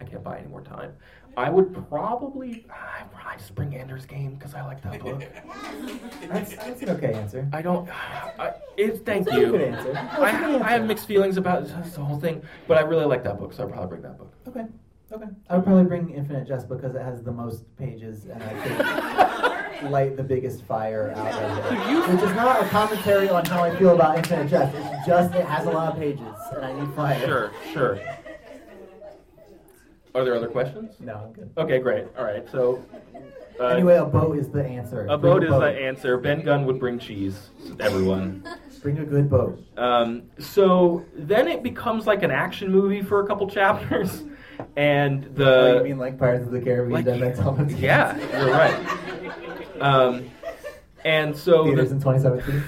I 0.00 0.04
can't 0.04 0.22
buy 0.22 0.38
any 0.38 0.48
more 0.48 0.60
time. 0.60 0.92
I 1.36 1.50
would 1.50 1.74
probably, 1.90 2.64
I'd 2.70 3.12
probably 3.12 3.38
just 3.38 3.54
bring 3.54 3.76
Ender's 3.76 4.06
Game 4.06 4.36
because 4.36 4.54
I 4.54 4.62
like 4.64 4.82
that 4.82 5.00
book. 5.04 5.22
That's, 6.28 6.56
that's 6.56 6.82
an 6.82 6.90
okay 6.90 7.12
answer. 7.12 7.46
I 7.52 7.60
don't. 7.60 7.88
I, 8.38 8.54
it's 8.78 9.00
thank 9.00 9.26
That's 9.26 9.36
a 9.36 9.40
good 9.40 9.60
you. 9.60 9.66
answer. 9.66 9.92
That's 9.92 10.18
a 10.18 10.20
I, 10.22 10.40
good 10.46 10.62
I 10.62 10.70
have 10.70 10.86
mixed 10.86 11.06
feelings 11.06 11.36
about 11.36 11.64
this 11.66 11.94
the 11.94 12.02
whole 12.04 12.18
thing, 12.18 12.42
but 12.66 12.78
I 12.78 12.82
really 12.82 13.04
like 13.04 13.22
that 13.24 13.38
book, 13.38 13.52
so 13.52 13.64
I'd 13.64 13.72
probably 13.72 13.88
bring 13.88 14.02
that 14.02 14.16
book. 14.18 14.32
Okay, 14.48 14.64
okay. 15.12 15.26
I 15.50 15.56
would 15.56 15.64
probably 15.64 15.84
bring 15.84 16.10
Infinite 16.10 16.48
just 16.48 16.68
because 16.68 16.94
it 16.94 17.02
has 17.02 17.22
the 17.22 17.32
most 17.32 17.64
pages 17.76 18.24
and 18.26 18.42
I 18.42 19.78
could 19.80 19.90
light 19.90 20.16
the 20.16 20.22
biggest 20.22 20.62
fire 20.64 21.12
out 21.16 21.32
of 21.34 21.72
it. 21.72 22.12
Which 22.14 22.22
is 22.22 22.34
not 22.34 22.62
a 22.64 22.68
commentary 22.68 23.28
on 23.28 23.44
how 23.44 23.62
I 23.62 23.76
feel 23.76 23.94
about 23.94 24.16
Infinite 24.16 24.48
Jest. 24.48 24.74
It's 24.74 25.06
just 25.06 25.34
it 25.34 25.44
has 25.44 25.66
a 25.66 25.70
lot 25.70 25.92
of 25.92 25.98
pages 25.98 26.22
and 26.54 26.64
I 26.64 26.80
need 26.80 26.94
fire. 26.94 27.20
Sure, 27.26 27.52
sure. 27.72 28.00
Are 30.16 30.24
there 30.24 30.34
other 30.34 30.48
questions? 30.48 30.94
No, 30.98 31.14
I'm 31.14 31.32
good. 31.34 31.50
Okay, 31.58 31.78
great. 31.78 32.06
All 32.16 32.24
right, 32.24 32.50
so. 32.50 32.82
Uh, 33.60 33.66
anyway, 33.66 33.96
a 33.96 34.04
boat 34.06 34.38
is 34.38 34.48
the 34.48 34.64
answer. 34.64 35.06
A 35.10 35.18
Bring 35.18 35.34
boat 35.34 35.44
is 35.44 35.50
the 35.50 35.78
answer. 35.78 36.16
Ben 36.16 36.42
Gunn 36.42 36.64
would 36.64 36.80
bring 36.80 36.98
cheese. 36.98 37.50
to 37.66 37.84
Everyone. 37.84 38.42
Bring 38.82 38.98
a 38.98 39.04
good 39.04 39.28
boat. 39.28 39.62
Um, 39.76 40.22
so 40.38 41.04
then 41.14 41.48
it 41.48 41.62
becomes 41.62 42.06
like 42.06 42.22
an 42.22 42.30
action 42.30 42.70
movie 42.70 43.02
for 43.02 43.20
a 43.20 43.26
couple 43.26 43.48
chapters, 43.50 44.22
and 44.76 45.24
the 45.34 45.50
oh, 45.50 45.78
you 45.78 45.84
mean 45.84 45.98
like 45.98 46.18
Pirates 46.18 46.46
of 46.46 46.52
the 46.52 46.60
Caribbean? 46.60 47.04
like- 47.04 47.20
Man's 47.20 47.38
Helmet? 47.38 47.70
yeah, 47.78 48.16
you're 48.38 48.52
right. 48.52 49.82
Um, 49.82 50.30
and 51.04 51.36
so 51.36 51.64
Theaters 51.64 51.88
the, 51.90 51.96
in 51.96 52.00
2017. 52.00 52.62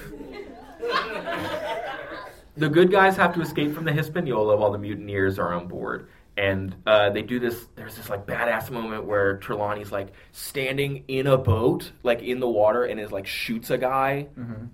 the 2.56 2.68
good 2.68 2.90
guys 2.90 3.16
have 3.16 3.32
to 3.34 3.40
escape 3.40 3.72
from 3.74 3.84
the 3.84 3.92
Hispaniola 3.92 4.56
while 4.56 4.72
the 4.72 4.78
mutineers 4.78 5.38
are 5.38 5.54
on 5.54 5.68
board. 5.68 6.08
And 6.38 6.76
uh, 6.86 7.10
they 7.10 7.22
do 7.22 7.40
this. 7.40 7.66
There's 7.74 7.96
this 7.96 8.08
like 8.08 8.24
badass 8.24 8.70
moment 8.70 9.04
where 9.06 9.38
Trelawney's 9.38 9.90
like 9.90 10.12
standing 10.30 11.02
in 11.08 11.26
a 11.26 11.36
boat, 11.36 11.90
like 12.04 12.22
in 12.22 12.38
the 12.38 12.48
water, 12.48 12.84
and 12.84 13.00
is 13.00 13.10
like 13.10 13.26
shoots 13.26 13.70
a 13.70 13.78
guy 13.78 14.28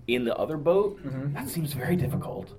in 0.07 0.25
the 0.25 0.35
other 0.35 0.57
boat. 0.57 0.99
That 1.33 1.49
seems 1.49 1.73
very 1.73 1.95
difficult. 1.95 2.53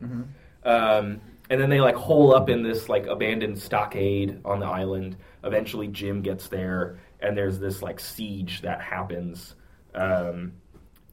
Um, 0.64 1.20
and 1.48 1.60
then 1.60 1.70
they 1.70 1.80
like 1.80 1.94
hole 1.94 2.34
up 2.34 2.48
in 2.48 2.62
this 2.64 2.88
like 2.88 3.06
abandoned 3.06 3.58
stockade 3.60 4.40
on 4.44 4.58
the 4.58 4.66
island. 4.66 5.16
Eventually, 5.44 5.86
Jim 5.86 6.20
gets 6.22 6.48
there, 6.48 6.98
and 7.20 7.36
there's 7.38 7.60
this 7.60 7.82
like 7.82 8.00
siege 8.00 8.62
that 8.62 8.80
happens. 8.82 9.54
Um, 9.94 10.54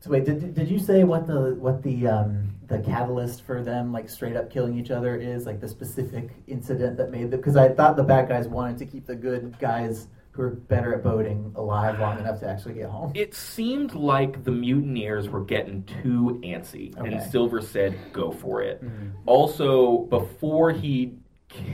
So 0.04 0.10
wait, 0.10 0.26
did, 0.26 0.54
did 0.54 0.70
you 0.70 0.80
say 0.80 1.06
what 1.06 1.28
the 1.28 1.56
what 1.56 1.82
the 1.82 2.08
um, 2.08 2.50
the 2.68 2.80
catalyst 2.80 3.46
for 3.46 3.64
them 3.64 3.94
like 3.94 4.10
straight 4.10 4.36
up 4.36 4.52
killing 4.52 4.78
each 4.78 4.92
other 4.92 5.16
is? 5.16 5.46
Like 5.46 5.62
the 5.62 5.68
specific 5.70 6.32
incident 6.46 6.98
that 6.98 7.10
made 7.10 7.32
them? 7.32 7.40
Because 7.40 7.56
I 7.56 7.70
thought 7.70 7.96
the 7.96 8.04
bad 8.04 8.28
guys 8.28 8.50
wanted 8.50 8.78
to 8.80 8.86
keep 8.86 9.06
the 9.08 9.16
good 9.16 9.58
guys 9.60 10.10
who 10.32 10.42
are 10.42 10.50
better 10.50 10.94
at 10.96 11.04
boating 11.04 11.54
alive 11.56 12.02
long 12.02 12.20
enough 12.20 12.42
to 12.42 12.50
actually 12.50 12.74
get 12.74 12.90
home. 12.90 13.14
it 13.16 13.34
seemed 13.34 13.96
like 13.96 14.44
the 14.44 14.52
mutineers 14.52 15.30
were 15.30 15.46
getting 15.46 15.84
too 15.84 16.42
antsy, 16.44 16.94
and 16.98 17.24
Silver 17.32 17.62
said, 17.62 17.98
"Go 18.12 18.30
for 18.30 18.62
it." 18.62 18.84
Also, 19.26 20.00
before 20.10 20.72
he 20.72 21.14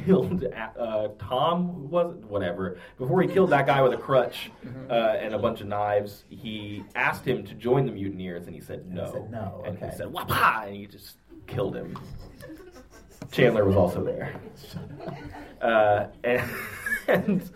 killed 0.06 0.46
uh, 0.78 1.08
Tom, 1.20 1.90
was 1.90 2.16
whatever. 2.28 2.78
Before 2.98 3.22
he 3.22 3.28
killed 3.28 3.50
that 3.52 3.66
guy 3.66 3.82
with 3.82 3.94
a 3.94 3.98
crutch 3.98 4.52
uh, 4.90 4.94
and 4.94 5.34
a 5.34 5.40
bunch 5.40 5.62
of 5.62 5.68
knives, 5.68 6.24
he 6.30 6.84
asked 6.96 7.26
him 7.26 7.46
to 7.46 7.54
join 7.54 7.86
the 7.86 7.92
mutineers, 7.92 8.46
and 8.48 8.56
he 8.56 8.62
said 8.62 8.86
he 8.88 8.96
no. 8.96 9.12
said 9.12 9.32
no, 9.32 9.64
and 9.66 9.78
okay. 9.78 9.90
he 9.92 9.98
said 9.98 10.08
"Wapa!" 10.08 10.68
and 10.68 10.76
he 10.76 10.86
just 10.86 11.18
killed 11.48 11.76
him. 11.76 11.98
Chandler 13.32 13.66
was 13.66 13.76
also 13.76 14.04
there. 14.04 14.34
Uh, 15.62 16.08
and, 16.24 16.50
and 17.10 17.50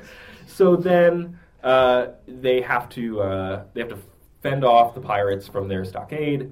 so 0.45 0.75
then 0.75 1.39
uh, 1.63 2.07
they 2.27 2.59
have 2.59 2.89
to 2.89 3.21
uh, 3.21 3.63
they 3.73 3.79
have 3.79 3.89
to 3.89 3.97
fend 4.41 4.65
off 4.65 4.93
the 4.93 4.99
pirates 4.99 5.47
from 5.47 5.69
their 5.69 5.85
stockade. 5.85 6.51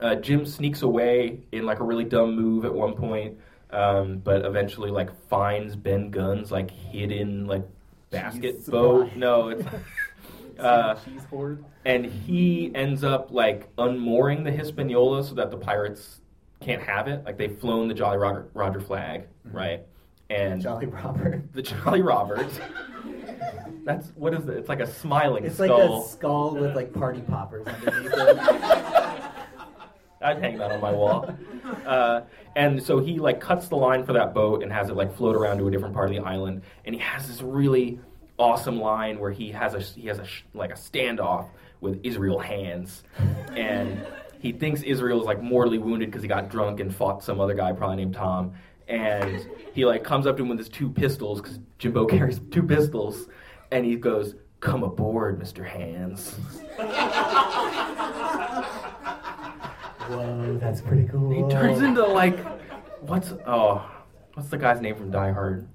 Uh, 0.00 0.16
Jim 0.16 0.44
sneaks 0.44 0.82
away 0.82 1.38
in 1.52 1.64
like 1.64 1.78
a 1.78 1.84
really 1.84 2.02
dumb 2.02 2.34
move 2.34 2.64
at 2.64 2.74
one 2.74 2.94
point, 2.94 3.38
um, 3.72 4.18
but 4.18 4.44
eventually 4.44 4.90
like 4.90 5.10
finds 5.28 5.76
Ben 5.76 6.10
Gunn's 6.10 6.50
like 6.50 6.70
hidden 6.70 7.46
like 7.46 7.62
basket 8.10 8.56
Cheese 8.56 8.68
boat. 8.68 9.06
supply. 9.06 9.18
No, 9.18 9.48
it's 9.50 9.66
uh, 10.58 10.96
and 11.84 12.04
he 12.06 12.70
ends 12.74 13.02
up 13.04 13.32
like 13.32 13.74
unmooring 13.76 14.44
the 14.44 14.50
Hispaniola 14.50 15.24
so 15.24 15.34
that 15.34 15.50
the 15.50 15.56
pirates 15.56 16.20
can't 16.60 16.82
have 16.82 17.08
it. 17.08 17.24
Like 17.24 17.36
they've 17.38 17.58
flown 17.58 17.88
the 17.88 17.94
Jolly 17.94 18.18
Roger, 18.18 18.46
Roger 18.54 18.80
flag, 18.80 19.24
right? 19.44 19.82
And 20.30 20.60
Jolly 20.62 20.86
Robert. 20.86 21.42
the 21.52 21.62
Jolly 21.62 22.02
Robert. 22.02 22.48
That's 23.84 24.08
what 24.14 24.32
is 24.34 24.46
it? 24.48 24.56
It's 24.56 24.68
like 24.68 24.80
a 24.80 24.86
smiling 24.86 25.44
It's 25.44 25.58
like 25.58 25.68
skull. 25.68 26.04
a 26.04 26.08
skull 26.08 26.54
with 26.54 26.76
like 26.76 26.92
party 26.92 27.20
poppers 27.22 27.66
underneath 27.66 28.12
it. 28.14 28.36
I'd 30.22 30.38
hang 30.40 30.58
that 30.58 30.72
on 30.72 30.80
my 30.80 30.92
wall. 30.92 31.34
Uh, 31.86 32.22
and 32.56 32.82
so 32.82 32.98
he 32.98 33.18
like 33.18 33.40
cuts 33.40 33.68
the 33.68 33.76
line 33.76 34.04
for 34.04 34.12
that 34.12 34.34
boat 34.34 34.62
and 34.62 34.72
has 34.72 34.88
it 34.88 34.96
like 34.96 35.14
float 35.16 35.36
around 35.36 35.58
to 35.58 35.68
a 35.68 35.70
different 35.70 35.94
part 35.94 36.08
of 36.10 36.14
the 36.14 36.22
island. 36.22 36.62
And 36.84 36.94
he 36.94 37.00
has 37.00 37.28
this 37.28 37.42
really 37.42 37.98
awesome 38.38 38.80
line 38.80 39.18
where 39.18 39.30
he 39.30 39.50
has 39.52 39.74
a 39.74 39.80
he 39.80 40.08
has 40.08 40.18
a 40.18 40.26
like 40.54 40.70
a 40.70 40.74
standoff 40.74 41.48
with 41.80 42.00
Israel 42.02 42.38
Hands, 42.38 43.02
and 43.54 44.06
he 44.40 44.52
thinks 44.52 44.82
Israel 44.82 45.20
is 45.20 45.26
like 45.26 45.42
mortally 45.42 45.78
wounded 45.78 46.10
because 46.10 46.22
he 46.22 46.28
got 46.28 46.48
drunk 46.50 46.80
and 46.80 46.94
fought 46.94 47.22
some 47.22 47.40
other 47.40 47.54
guy 47.54 47.72
probably 47.72 47.96
named 47.96 48.14
Tom. 48.14 48.52
And 48.88 49.48
he 49.72 49.84
like 49.84 50.04
comes 50.04 50.26
up 50.26 50.36
to 50.36 50.42
him 50.42 50.48
with 50.48 50.58
his 50.58 50.68
two 50.68 50.90
pistols 50.90 51.40
because 51.40 51.58
Jimbo 51.78 52.06
carries 52.08 52.40
two 52.50 52.62
pistols, 52.62 53.28
and 53.70 53.84
he 53.84 53.96
goes, 53.96 54.34
"Come 54.60 54.82
aboard, 54.82 55.38
Mister 55.38 55.64
Hands." 55.64 56.36
Whoa, 60.16 60.58
that's 60.60 60.80
pretty 60.80 61.06
cool. 61.08 61.30
He 61.30 61.52
turns 61.52 61.80
into 61.82 62.04
like 62.06 62.38
what's 63.02 63.32
oh 63.46 63.88
what's 64.34 64.48
the 64.48 64.58
guy's 64.58 64.80
name 64.80 64.94
from 64.96 65.10
Die 65.10 65.32
Hard? 65.32 65.68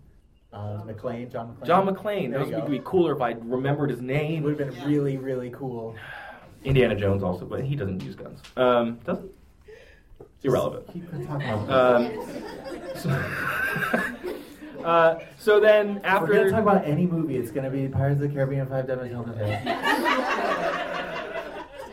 uh, 0.54 0.82
McClane, 0.86 1.32
John 1.32 1.56
McClane. 1.56 1.66
John 1.68 1.88
McClane. 1.88 2.30
There 2.32 2.40
That 2.40 2.48
you 2.50 2.56
would 2.56 2.66
go. 2.66 2.72
be 2.72 2.82
cooler 2.84 3.14
if 3.16 3.22
I 3.22 3.32
remembered 3.44 3.90
his 3.92 4.00
It 4.00 4.06
name. 4.06 4.44
would 4.44 4.60
have 4.60 4.70
been 4.74 4.84
really, 4.88 5.18
really 5.18 5.50
cool. 5.52 5.96
Indiana 6.64 6.96
Jones 6.96 7.22
also, 7.22 7.46
but 7.46 7.64
he 7.64 7.76
doesn't 7.76 8.02
use 8.04 8.16
guns. 8.16 8.42
Um, 8.56 8.96
doesn't? 9.06 9.30
It's 10.20 10.46
irrelevant. 10.46 10.92
Keep 10.92 11.12
talking 11.28 11.50
about 11.50 11.70
Um, 11.70 12.12
so, 12.96 13.10
uh, 14.84 15.20
so 15.38 15.60
then 15.60 16.00
after 16.04 16.28
we're 16.28 16.38
gonna 16.40 16.50
talk 16.52 16.62
about 16.64 16.86
any 16.86 17.06
movie, 17.06 17.38
it's 17.38 17.52
gonna 17.52 17.70
be 17.70 17.88
Pirates 17.88 18.22
of 18.22 18.28
the 18.30 18.34
Caribbean: 18.34 18.68
Five 18.68 18.88
Dimensional 18.88 19.26
Invasion. 19.26 19.66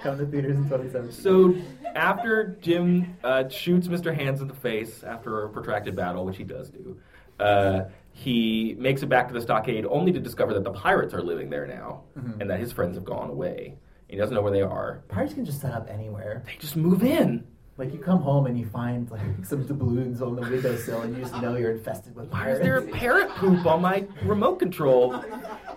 Come 0.03 0.19
to 0.19 0.27
theaters 0.27 0.57
in 0.57 0.65
2017. 0.65 1.13
so 1.13 1.55
after 1.95 2.57
Jim 2.61 3.17
uh, 3.25 3.49
shoots 3.49 3.89
Mr. 3.89 4.15
Hands 4.15 4.41
in 4.41 4.49
the 4.49 4.55
face 4.55 5.03
after 5.05 5.45
a 5.45 5.49
protracted 5.49 5.95
battle, 5.97 6.25
which 6.25 6.37
he 6.37 6.45
does 6.45 6.71
do, 6.71 6.99
uh, 7.41 7.83
he 8.13 8.77
makes 8.79 9.03
it 9.03 9.07
back 9.09 9.29
to 9.29 9.35
the 9.35 9.41
stockade 9.41 9.85
only 9.87 10.13
to 10.13 10.21
discover 10.21 10.55
that 10.55 10.65
the 10.65 10.71
pirates 10.73 11.13
are 11.15 11.23
living 11.23 11.51
there 11.51 11.67
now 11.67 12.03
Mm-hmm. 12.19 12.41
and 12.41 12.51
that 12.51 12.61
his 12.61 12.73
friends 12.73 12.97
have 12.97 13.05
gone 13.05 13.29
away. 13.31 13.77
He 14.09 14.17
doesn't 14.17 14.35
know 14.35 14.43
where 14.43 14.53
they 14.53 14.63
are. 14.63 15.03
Pirates 15.09 15.35
can 15.35 15.45
just 15.45 15.61
set 15.61 15.73
up 15.73 15.89
anywhere. 15.91 16.43
They 16.47 16.57
just 16.61 16.77
move 16.77 17.03
in. 17.03 17.45
Like 17.77 17.93
you 17.93 17.99
come 17.99 18.21
home 18.21 18.47
and 18.47 18.57
you 18.57 18.67
find 18.67 19.11
like 19.11 19.21
some 19.45 19.67
doubloons 19.67 20.23
on 20.23 20.37
the 20.37 20.43
windowsill, 20.43 21.01
and 21.01 21.17
you 21.17 21.23
just 21.23 21.35
know 21.43 21.57
you're 21.57 21.73
infested 21.73 22.15
with 22.15 22.31
Why 22.31 22.39
pirates. 22.39 22.61
is 22.61 22.65
there 22.65 22.77
a 22.79 22.83
parrot 22.83 23.31
poop 23.31 23.67
on 23.67 23.83
my 23.83 24.07
remote 24.23 24.61
control? 24.61 25.21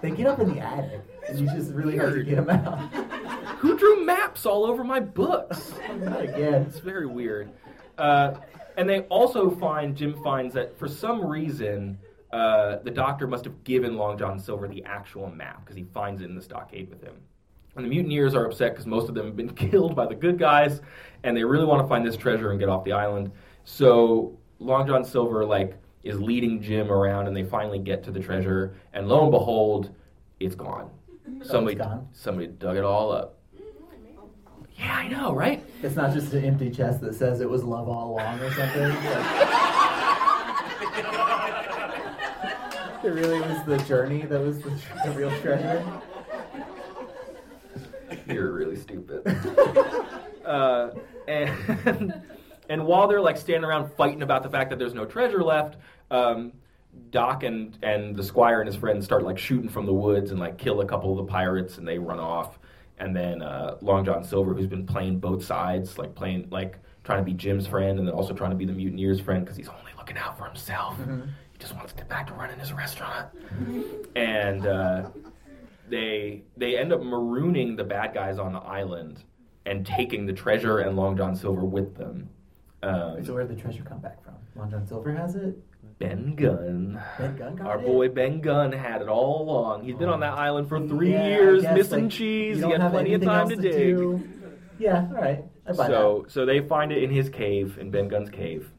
They 0.01 0.11
get 0.11 0.27
up 0.27 0.37
in 0.39 0.53
the 0.53 0.59
attic, 0.59 1.01
and 1.27 1.39
you 1.39 1.47
just 1.47 1.71
really 1.71 1.97
hard 1.97 2.13
to 2.13 2.23
get 2.23 2.35
them 2.45 2.51
out. 2.51 2.91
Who 3.59 3.77
drew 3.77 4.05
maps 4.05 4.45
all 4.45 4.65
over 4.65 4.83
my 4.83 4.99
books? 4.99 5.73
Not 5.99 6.21
again. 6.21 6.63
It's 6.63 6.79
very 6.79 7.07
weird. 7.07 7.49
Uh, 7.97 8.35
and 8.77 8.87
they 8.87 9.01
also 9.01 9.49
find, 9.49 9.95
Jim 9.95 10.21
finds 10.23 10.53
that 10.53 10.77
for 10.77 10.87
some 10.87 11.25
reason, 11.25 11.97
uh, 12.31 12.77
the 12.83 12.91
doctor 12.91 13.25
must 13.25 13.45
have 13.45 13.63
given 13.63 13.97
Long 13.97 14.17
John 14.17 14.39
Silver 14.39 14.67
the 14.67 14.83
actual 14.83 15.29
map 15.29 15.61
because 15.63 15.75
he 15.75 15.85
finds 15.93 16.21
it 16.21 16.25
in 16.25 16.35
the 16.35 16.41
stockade 16.41 16.89
with 16.89 17.01
him. 17.01 17.15
And 17.75 17.85
the 17.85 17.89
mutineers 17.89 18.35
are 18.35 18.45
upset 18.45 18.73
because 18.73 18.85
most 18.85 19.09
of 19.09 19.15
them 19.15 19.25
have 19.25 19.35
been 19.35 19.49
killed 19.69 19.95
by 19.95 20.05
the 20.05 20.15
good 20.15 20.37
guys, 20.37 20.81
and 21.23 21.35
they 21.35 21.43
really 21.43 21.65
want 21.65 21.81
to 21.81 21.87
find 21.87 22.05
this 22.05 22.17
treasure 22.17 22.51
and 22.51 22.59
get 22.59 22.69
off 22.69 22.83
the 22.83 22.91
island. 22.91 23.31
So 23.63 24.37
Long 24.59 24.85
John 24.85 25.03
Silver 25.03 25.45
like 25.45 25.75
is 26.03 26.19
leading 26.19 26.61
Jim 26.61 26.91
around, 26.91 27.27
and 27.27 27.35
they 27.35 27.43
finally 27.43 27.79
get 27.79 28.03
to 28.03 28.11
the 28.11 28.19
treasure, 28.19 28.75
and 28.93 29.07
lo 29.07 29.23
and 29.23 29.31
behold, 29.31 29.93
it's 30.39 30.55
gone. 30.55 30.91
Somebody, 31.41 31.75
gone? 31.75 32.07
somebody 32.13 32.47
dug 32.47 32.77
it 32.77 32.83
all 32.83 33.11
up. 33.11 33.36
Yeah, 34.77 34.93
I 34.95 35.07
know, 35.07 35.33
right? 35.33 35.63
It's 35.81 35.95
not 35.95 36.13
just 36.13 36.33
an 36.33 36.45
empty 36.45 36.69
chest 36.69 37.01
that 37.01 37.15
says 37.15 37.41
it 37.41 37.49
was 37.49 37.63
love 37.63 37.87
all 37.89 38.11
along 38.13 38.39
or 38.41 38.51
something. 38.53 38.95
Like- 40.97 41.93
it 43.03 43.09
really 43.09 43.39
was 43.39 43.63
the 43.65 43.77
journey 43.87 44.23
that 44.23 44.39
was 44.39 44.59
the, 44.59 44.69
the 45.05 45.11
real 45.11 45.31
treasure. 45.41 45.83
You're 48.27 48.51
really 48.51 48.75
stupid. 48.75 49.25
uh, 50.45 50.89
and 51.27 52.21
and 52.69 52.85
while 52.85 53.07
they're 53.07 53.21
like 53.21 53.37
standing 53.37 53.63
around 53.63 53.91
fighting 53.93 54.21
about 54.21 54.43
the 54.43 54.49
fact 54.49 54.69
that 54.69 54.79
there's 54.79 54.93
no 54.93 55.05
treasure 55.05 55.43
left, 55.43 55.77
um, 56.11 56.51
Doc 57.11 57.43
and 57.43 57.77
and 57.83 58.15
the 58.15 58.23
squire 58.23 58.59
and 58.61 58.67
his 58.67 58.75
friends 58.75 59.05
start 59.05 59.23
like 59.23 59.37
shooting 59.37 59.69
from 59.69 59.85
the 59.85 59.93
woods 59.93 60.31
and 60.31 60.39
like 60.39 60.57
kill 60.57 60.81
a 60.81 60.85
couple 60.85 61.11
of 61.11 61.17
the 61.25 61.31
pirates 61.31 61.77
and 61.77 61.87
they 61.87 61.97
run 61.99 62.19
off. 62.19 62.59
And 62.99 63.15
then 63.15 63.41
uh, 63.41 63.77
Long 63.81 64.03
John 64.05 64.23
Silver, 64.23 64.53
who's 64.53 64.67
been 64.67 64.85
playing 64.85 65.19
both 65.19 65.43
sides, 65.45 65.97
like 65.97 66.15
playing 66.15 66.47
like 66.51 66.77
trying 67.03 67.19
to 67.19 67.23
be 67.23 67.33
Jim's 67.33 67.67
friend 67.67 67.99
and 67.99 68.07
then 68.07 68.13
also 68.15 68.33
trying 68.33 68.49
to 68.51 68.55
be 68.57 68.65
the 68.65 68.73
mutineers' 68.73 69.19
friend 69.21 69.45
because 69.45 69.55
he's 69.57 69.69
only 69.69 69.91
looking 69.97 70.17
out 70.17 70.37
for 70.37 70.45
himself. 70.45 70.97
He 71.51 71.57
just 71.59 71.75
wants 71.75 71.93
to 71.93 71.97
get 71.97 72.09
back 72.09 72.27
to 72.27 72.33
running 72.33 72.59
his 72.59 72.73
restaurant. 72.73 73.27
And 74.15 74.65
uh, 74.65 75.09
they 75.89 76.43
they 76.57 76.77
end 76.77 76.91
up 76.91 77.01
marooning 77.01 77.77
the 77.77 77.83
bad 77.83 78.13
guys 78.13 78.39
on 78.39 78.53
the 78.53 78.59
island 78.59 79.23
and 79.65 79.85
taking 79.85 80.25
the 80.25 80.33
treasure 80.33 80.79
and 80.79 80.95
Long 80.95 81.15
John 81.17 81.35
Silver 81.35 81.65
with 81.65 81.95
them. 81.97 82.29
Um, 82.83 83.23
So 83.23 83.33
where 83.33 83.45
did 83.45 83.57
the 83.57 83.61
treasure 83.61 83.83
come 83.83 83.99
back 83.99 84.23
from? 84.23 84.35
Long 84.55 84.69
John 84.71 84.85
Silver 84.87 85.13
has 85.13 85.35
it. 85.35 85.57
Ben 85.99 86.35
mm-hmm. 86.35 86.35
Gunn, 86.35 87.03
Ben 87.17 87.37
Gunn 87.37 87.55
got 87.55 87.67
our 87.67 87.79
it? 87.79 87.85
boy 87.85 88.09
Ben 88.09 88.41
Gunn, 88.41 88.71
had 88.71 89.01
it 89.01 89.07
all 89.07 89.41
along. 89.41 89.83
He's 89.83 89.95
been 89.95 90.09
on 90.09 90.19
that 90.21 90.33
oh. 90.33 90.37
island 90.37 90.69
for 90.69 90.85
three 90.87 91.11
Yeah, 91.11 91.27
years, 91.27 91.63
guess, 91.63 91.75
missing 91.75 92.03
like, 92.05 92.11
cheese. 92.13 92.63
He 92.63 92.69
had 92.69 92.91
plenty 92.91 93.13
of 93.13 93.23
time 93.23 93.41
else 93.41 93.49
to 93.49 93.55
dig. 93.55 93.73
do. 93.73 94.27
Yeah, 94.79 95.07
all 95.09 95.21
right. 95.21 95.43
I 95.65 95.71
buy 95.73 95.87
So 95.87 96.25
so 96.29 96.45
they 96.45 96.59
find 96.61 96.91
it 96.91 97.03
in 97.03 97.09
his 97.09 97.29
cave, 97.29 97.77
in 97.79 97.91
Ben 97.91 98.07
Gunn's 98.07 98.29
cave, 98.29 98.69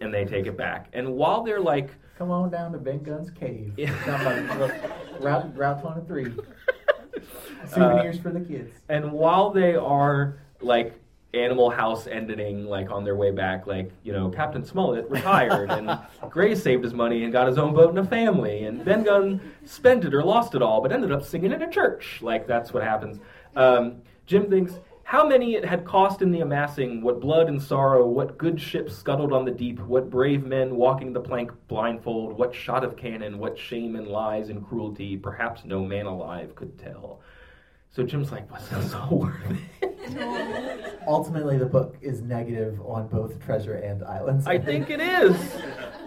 and 0.00 0.12
they 0.12 0.24
take 0.24 0.46
it 0.46 0.56
back. 0.56 0.88
And 0.92 1.14
while 1.14 1.42
they're 1.42 1.60
like. 1.60 1.90
Come 2.18 2.30
on 2.30 2.50
down 2.50 2.72
to 2.72 2.78
Ben 2.78 3.02
Gunn's 3.02 3.30
cave. 3.30 3.74
Yeah. 3.76 3.92
By 4.06 5.20
Route 5.20 5.54
Route 5.56 5.82
23. 5.82 6.24
Souvenirs 7.66 8.18
uh, 8.18 8.22
for 8.22 8.30
the 8.30 8.40
kids. 8.40 8.72
And 8.88 9.12
while 9.12 9.50
they 9.50 9.74
are 9.74 10.38
like 10.60 10.94
Animal 11.38 11.70
House 11.70 12.06
ending, 12.06 12.66
like 12.66 12.90
on 12.90 13.04
their 13.04 13.16
way 13.16 13.30
back, 13.30 13.66
like 13.66 13.90
you 14.02 14.12
know, 14.12 14.28
Captain 14.28 14.64
Smollett 14.64 15.08
retired, 15.10 15.70
and 15.70 15.98
Gray 16.30 16.54
saved 16.54 16.84
his 16.84 16.94
money 16.94 17.24
and 17.24 17.32
got 17.32 17.46
his 17.46 17.58
own 17.58 17.74
boat 17.74 17.90
and 17.90 17.98
a 17.98 18.04
family, 18.04 18.64
and 18.64 18.84
Ben 18.84 19.02
Gunn 19.02 19.40
spent 19.64 20.04
it 20.04 20.14
or 20.14 20.22
lost 20.22 20.54
it 20.54 20.62
all, 20.62 20.80
but 20.80 20.92
ended 20.92 21.12
up 21.12 21.24
singing 21.24 21.52
in 21.52 21.62
a 21.62 21.70
church. 21.70 22.20
Like 22.22 22.46
that's 22.46 22.72
what 22.72 22.82
happens. 22.82 23.18
Um, 23.54 24.02
Jim 24.26 24.50
thinks. 24.50 24.74
How 25.08 25.24
many 25.24 25.54
it 25.54 25.64
had 25.64 25.84
cost 25.84 26.20
in 26.20 26.32
the 26.32 26.40
amassing, 26.40 27.00
what 27.00 27.20
blood 27.20 27.48
and 27.48 27.62
sorrow, 27.62 28.04
what 28.04 28.36
good 28.36 28.60
ships 28.60 28.96
scuttled 28.96 29.32
on 29.32 29.44
the 29.44 29.52
deep, 29.52 29.78
what 29.78 30.10
brave 30.10 30.44
men 30.44 30.74
walking 30.74 31.12
the 31.12 31.20
plank 31.20 31.52
blindfold, 31.68 32.36
what 32.36 32.52
shot 32.52 32.82
of 32.82 32.96
cannon, 32.96 33.38
what 33.38 33.56
shame 33.56 33.94
and 33.94 34.08
lies 34.08 34.48
and 34.48 34.66
cruelty, 34.66 35.16
perhaps 35.16 35.64
no 35.64 35.84
man 35.84 36.06
alive 36.06 36.56
could 36.56 36.76
tell. 36.76 37.20
So 37.90 38.02
Jim's 38.02 38.30
like, 38.30 38.50
was 38.52 38.68
this 38.68 38.94
all 38.94 39.18
worth 39.18 39.34
it? 39.80 41.00
Ultimately, 41.06 41.56
the 41.56 41.66
book 41.66 41.96
is 42.02 42.20
negative 42.20 42.80
on 42.82 43.08
both 43.08 43.42
treasure 43.44 43.74
and 43.74 44.04
islands. 44.04 44.46
I 44.46 44.58
think 44.58 44.90
it 44.90 45.00
is. 45.00 45.56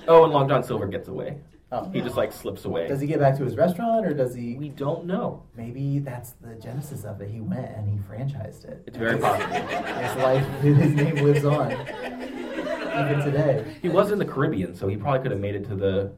Oh, 0.07 0.23
and 0.23 0.33
Long 0.33 0.47
John 0.47 0.63
Silver 0.63 0.87
gets 0.87 1.07
away. 1.07 1.37
Oh. 1.71 1.89
He 1.91 2.01
just 2.01 2.17
like 2.17 2.31
slips 2.31 2.65
away. 2.65 2.87
Does 2.87 2.99
he 2.99 3.05
get 3.07 3.19
back 3.19 3.37
to 3.37 3.43
his 3.43 3.55
restaurant, 3.55 4.05
or 4.05 4.13
does 4.13 4.33
he? 4.33 4.55
We 4.55 4.69
don't 4.69 5.05
know. 5.05 5.43
Maybe 5.55 5.99
that's 5.99 6.31
the 6.41 6.55
genesis 6.55 7.03
of 7.05 7.21
it. 7.21 7.29
He 7.29 7.41
went 7.41 7.69
and 7.75 7.87
he 7.87 7.97
franchised 7.97 8.65
it. 8.65 8.83
It's 8.87 8.97
very 8.97 9.19
possible. 9.19 9.53
His 9.53 10.15
life, 10.17 10.61
his 10.61 10.93
name 10.95 11.15
lives 11.17 11.45
on, 11.45 11.71
even 11.71 13.23
today. 13.23 13.77
He 13.83 13.89
was 13.89 14.11
in 14.11 14.17
the 14.17 14.25
Caribbean, 14.25 14.75
so 14.75 14.87
he 14.87 14.97
probably 14.97 15.21
could 15.21 15.31
have 15.31 15.39
made 15.39 15.55
it 15.55 15.67
to 15.69 15.75
the 15.75 16.11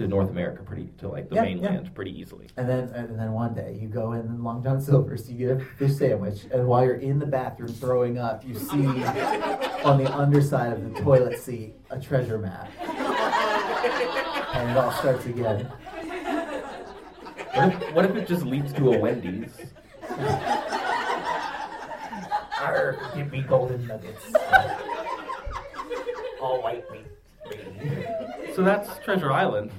to 0.00 0.06
mm-hmm. 0.06 0.16
North 0.16 0.30
America 0.30 0.62
pretty 0.62 0.88
to 0.98 1.08
like 1.08 1.28
the 1.28 1.34
Yeah, 1.34 1.42
mainland 1.42 1.94
pretty 1.94 2.18
easily. 2.18 2.48
And 2.56 2.68
then, 2.68 2.88
and 2.94 3.18
then 3.18 3.32
one 3.32 3.52
day 3.54 3.78
you 3.80 3.86
go 3.86 4.14
in 4.14 4.42
Long 4.42 4.62
John 4.62 4.80
Silver's, 4.80 5.30
you 5.30 5.36
get 5.36 5.50
a 5.58 5.60
fish 5.60 5.96
sandwich, 5.96 6.46
and 6.52 6.66
while 6.66 6.82
you're 6.84 6.94
in 6.94 7.18
the 7.18 7.26
bathroom 7.26 7.68
throwing 7.68 8.16
up, 8.18 8.42
you 8.44 8.54
see 8.54 8.86
on 9.84 10.02
the 10.02 10.10
underside 10.10 10.72
of 10.72 10.82
the 10.82 11.00
toilet 11.00 11.38
seat 11.38 11.74
a 11.90 12.00
treasure 12.00 12.38
map, 12.38 12.70
and 14.54 14.70
it 14.70 14.76
all 14.76 14.90
starts 14.92 15.26
again. 15.26 15.70
What 17.52 17.72
if, 17.72 17.94
what 17.94 18.04
if 18.06 18.16
it 18.16 18.26
just 18.26 18.44
leads 18.44 18.72
to 18.74 18.92
a 18.92 18.98
Wendy's? 18.98 19.52
Arr, 22.62 22.96
give 23.14 23.30
me 23.30 23.42
golden 23.42 23.86
nuggets. 23.86 24.24
All 26.40 26.62
white 26.62 26.84
meat. 26.90 27.06
So 28.54 28.62
that's 28.62 28.98
Treasure 29.04 29.30
Island. 29.30 29.70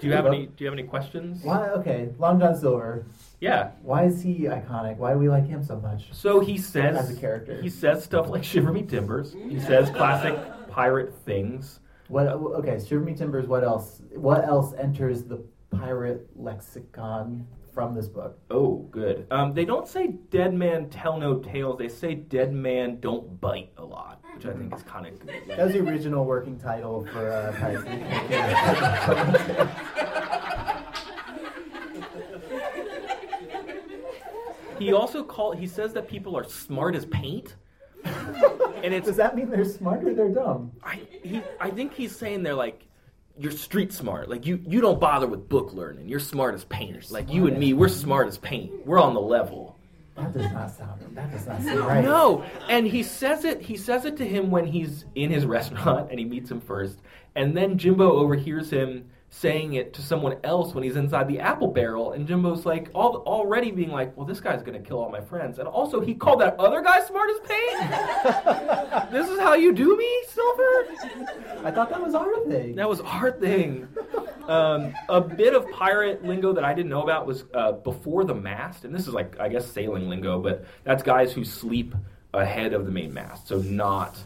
Do 0.00 0.06
you 0.06 0.12
have 0.12 0.26
any? 0.26 0.46
Do 0.46 0.64
you 0.64 0.66
have 0.66 0.78
any 0.78 0.86
questions? 0.86 1.42
Why? 1.42 1.68
Okay, 1.70 2.10
Long 2.18 2.38
John 2.38 2.56
Silver. 2.56 3.06
Yeah. 3.40 3.70
Why 3.82 4.04
is 4.04 4.22
he 4.22 4.40
iconic? 4.44 4.96
Why 4.96 5.12
do 5.12 5.18
we 5.18 5.28
like 5.28 5.46
him 5.46 5.62
so 5.62 5.76
much? 5.80 6.12
So 6.12 6.40
he 6.40 6.58
says 6.58 6.96
As 6.96 7.16
a 7.16 7.20
character. 7.20 7.60
He 7.60 7.70
says 7.70 8.04
stuff 8.04 8.28
like 8.28 8.44
"Shiver 8.44 8.72
Me 8.72 8.82
Timbers." 8.82 9.32
He 9.48 9.60
says 9.60 9.90
classic 9.90 10.38
pirate 10.70 11.14
things. 11.24 11.80
What? 12.08 12.26
Okay, 12.26 12.78
Shiver 12.84 13.04
Me 13.04 13.14
Timbers. 13.14 13.46
What 13.46 13.64
else? 13.64 14.02
What 14.14 14.44
else 14.44 14.74
enters 14.74 15.24
the 15.24 15.42
pirate 15.70 16.28
lexicon 16.36 17.46
from 17.72 17.94
this 17.94 18.08
book? 18.08 18.38
Oh, 18.50 18.86
good. 18.90 19.26
Um, 19.30 19.52
they 19.52 19.64
don't 19.64 19.86
say 19.86 20.08
"dead 20.30 20.54
man 20.54 20.88
tell 20.88 21.18
no 21.18 21.38
tales." 21.38 21.78
They 21.78 21.88
say 21.88 22.14
"dead 22.14 22.52
man 22.52 23.00
don't 23.00 23.40
bite" 23.40 23.72
a 23.76 23.84
lot, 23.84 24.22
which 24.34 24.46
I 24.46 24.52
think 24.52 24.74
is 24.74 24.82
kind 24.82 25.06
of 25.06 25.18
good. 25.20 25.42
That 25.48 25.58
was 25.58 25.72
the 25.72 25.80
original 25.80 26.24
working 26.24 26.58
title 26.58 27.06
for 27.12 27.30
uh, 27.30 27.52
Pirates 27.58 27.84
of 27.84 27.90
the 27.90 27.98
Caribbean. 27.98 29.68
He 34.78 34.92
also 34.92 35.24
call 35.24 35.52
he 35.52 35.66
says 35.66 35.92
that 35.94 36.08
people 36.08 36.36
are 36.36 36.44
smart 36.44 36.94
as 36.94 37.06
paint, 37.06 37.56
and 38.04 38.92
it's 38.92 39.06
Does 39.06 39.16
that 39.16 39.34
mean 39.36 39.50
they're 39.50 39.64
smart 39.64 40.04
or 40.04 40.14
they're 40.14 40.28
dumb? 40.28 40.72
I 40.82 41.00
he 41.22 41.42
I 41.60 41.70
think 41.70 41.94
he's 41.94 42.14
saying 42.14 42.42
they're 42.42 42.54
like 42.54 42.85
you're 43.38 43.52
street 43.52 43.92
smart. 43.92 44.28
Like 44.28 44.46
you 44.46 44.62
you 44.66 44.80
don't 44.80 45.00
bother 45.00 45.26
with 45.26 45.48
book 45.48 45.72
learning. 45.72 46.08
You're 46.08 46.20
smart 46.20 46.54
as 46.54 46.64
paint. 46.64 47.10
Like 47.10 47.32
you 47.32 47.46
and 47.46 47.58
me, 47.58 47.72
we're 47.72 47.88
smart 47.88 48.28
as 48.28 48.38
paint. 48.38 48.86
We're 48.86 49.00
on 49.00 49.14
the 49.14 49.20
level. 49.20 49.78
That 50.16 50.32
does 50.32 50.50
not 50.50 50.70
sound. 50.70 51.00
That 51.14 51.30
does 51.30 51.46
not 51.46 51.62
seem 51.62 51.84
right. 51.84 52.02
No, 52.02 52.44
and 52.68 52.86
he 52.86 53.02
says 53.02 53.44
it. 53.44 53.60
He 53.60 53.76
says 53.76 54.06
it 54.06 54.16
to 54.16 54.26
him 54.26 54.50
when 54.50 54.64
he's 54.64 55.04
in 55.14 55.30
his 55.30 55.44
restaurant 55.44 56.08
and 56.10 56.18
he 56.18 56.24
meets 56.24 56.50
him 56.50 56.60
first, 56.60 57.00
and 57.34 57.56
then 57.56 57.76
Jimbo 57.76 58.10
overhears 58.10 58.70
him 58.70 59.10
saying 59.40 59.74
it 59.74 59.92
to 59.92 60.00
someone 60.00 60.36
else 60.44 60.74
when 60.74 60.82
he's 60.82 60.96
inside 60.96 61.28
the 61.28 61.38
apple 61.40 61.68
barrel, 61.68 62.12
and 62.12 62.26
Jimbo's 62.26 62.64
like 62.64 62.88
all, 62.94 63.16
already 63.26 63.70
being 63.70 63.90
like, 63.90 64.16
"Well, 64.16 64.26
this 64.26 64.40
guy's 64.40 64.62
gonna 64.62 64.80
kill 64.80 64.98
all 64.98 65.10
my 65.10 65.20
friends," 65.20 65.58
and 65.58 65.68
also 65.68 66.00
he 66.00 66.14
called 66.14 66.40
that 66.40 66.58
other 66.58 66.80
guy 66.80 67.02
smart 67.02 67.28
as 67.30 67.40
paint. 67.40 69.10
this 69.12 69.28
is 69.28 69.38
how 69.38 69.54
you 69.54 69.74
do 69.74 69.96
me, 69.96 70.22
Silver. 70.28 70.86
I 71.64 71.70
thought 71.70 71.90
that 71.90 72.02
was 72.02 72.14
our 72.14 72.40
thing. 72.46 72.76
That 72.76 72.88
was 72.88 73.00
our 73.02 73.30
thing. 73.30 73.88
Um, 74.48 74.94
a 75.08 75.20
bit 75.20 75.54
of 75.54 75.70
pirate 75.70 76.24
lingo 76.24 76.52
that 76.54 76.64
I 76.64 76.72
didn't 76.72 76.90
know 76.90 77.02
about 77.02 77.26
was 77.26 77.44
uh, 77.52 77.72
before 77.72 78.24
the 78.24 78.34
mast, 78.34 78.84
and 78.84 78.94
this 78.94 79.06
is 79.06 79.12
like 79.12 79.38
I 79.38 79.48
guess 79.48 79.70
sailing 79.70 80.08
lingo, 80.08 80.40
but 80.40 80.64
that's 80.84 81.02
guys 81.02 81.32
who 81.32 81.44
sleep 81.44 81.94
ahead 82.32 82.72
of 82.72 82.86
the 82.86 82.92
main 82.92 83.12
mast, 83.12 83.48
so 83.48 83.58
not 83.58 84.16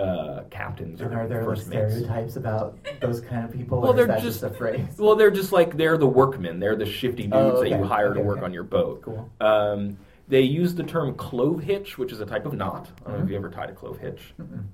uh, 0.00 0.44
captains 0.50 1.00
And 1.00 1.12
or 1.14 1.20
are 1.20 1.26
there 1.28 1.38
like 1.44 1.56
first 1.56 1.68
mates. 1.68 1.92
stereotypes 1.94 2.36
about 2.36 2.78
those 3.00 3.20
kind 3.20 3.44
of 3.44 3.52
people, 3.52 3.80
Well, 3.80 3.92
or 3.92 3.94
they're 3.94 4.04
is 4.04 4.08
that 4.08 4.22
just- 4.22 4.40
just, 4.40 4.52
a 4.52 4.56
phrase? 4.56 4.86
Well, 4.98 5.14
they're 5.16 5.30
just 5.30 5.52
like 5.52 5.76
they're 5.76 5.98
the 5.98 6.06
workmen. 6.06 6.58
They're 6.60 6.76
the 6.76 6.86
shifty 6.86 7.24
dudes 7.24 7.34
Oh, 7.36 7.60
that 7.60 7.68
you 7.68 7.74
okay. 7.76 7.86
hire 7.86 8.14
to 8.14 8.20
work 8.20 8.38
okay. 8.38 8.46
on 8.46 8.52
your 8.54 8.64
boat. 8.64 9.02
Cool. 9.02 9.30
Um, 9.40 9.96
they 10.28 10.42
use 10.42 10.74
the 10.76 10.84
term 10.84 11.14
clove 11.14 11.60
hitch, 11.60 11.98
which 11.98 12.12
is 12.12 12.20
a 12.20 12.26
type 12.26 12.46
of 12.46 12.54
knot. 12.54 12.88
I 13.04 13.10
don't 13.10 13.18
know 13.18 13.24
if 13.24 13.30
you 13.30 13.36
ever 13.36 13.50
tied 13.50 13.68
a 13.70 13.72
clove 13.72 13.98
hitch. 13.98 14.32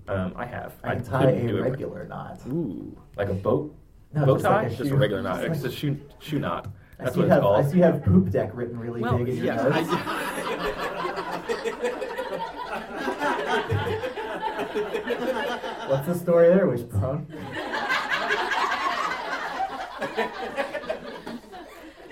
Um, 0.09 0.33
I 0.37 0.45
have. 0.45 0.75
I 0.85 0.97
can 0.97 1.05
tie 1.05 1.31
a 1.31 1.49
do 1.49 1.57
it. 1.59 1.61
regular 1.63 2.05
knot. 2.07 2.41
Ooh, 2.49 2.95
like 3.17 3.31
a 3.31 3.35
boat 3.35 3.75
No, 4.15 4.27
bow 4.27 4.35
just 4.35 4.45
tie, 4.45 4.63
like 4.65 4.73
a 4.73 4.77
just 4.77 4.91
a 4.91 4.97
regular 4.97 5.23
knot. 5.23 5.37
Just 5.43 5.51
It's 5.51 5.61
a 5.65 5.69
like- 5.69 5.77
shoe 5.77 5.97
shoe 6.19 6.39
knot. 6.39 6.69
That's 6.99 7.17
what 7.17 7.23
you 7.23 7.23
it's 7.27 7.33
have, 7.35 7.43
called. 7.43 7.57
I 7.65 7.69
see 7.69 7.77
you 7.79 7.83
have 7.85 8.03
poop 8.05 8.31
deck 8.31 8.51
written 8.55 8.79
really 8.79 9.01
Well, 9.03 9.19
big 9.19 9.29
in 9.29 9.37
your 9.37 9.47
yeah, 9.47 9.57
notes. 9.69 10.93
What's 15.89 16.07
the 16.07 16.15
story 16.15 16.49
there, 16.49 16.67
Wishbone? 16.67 17.27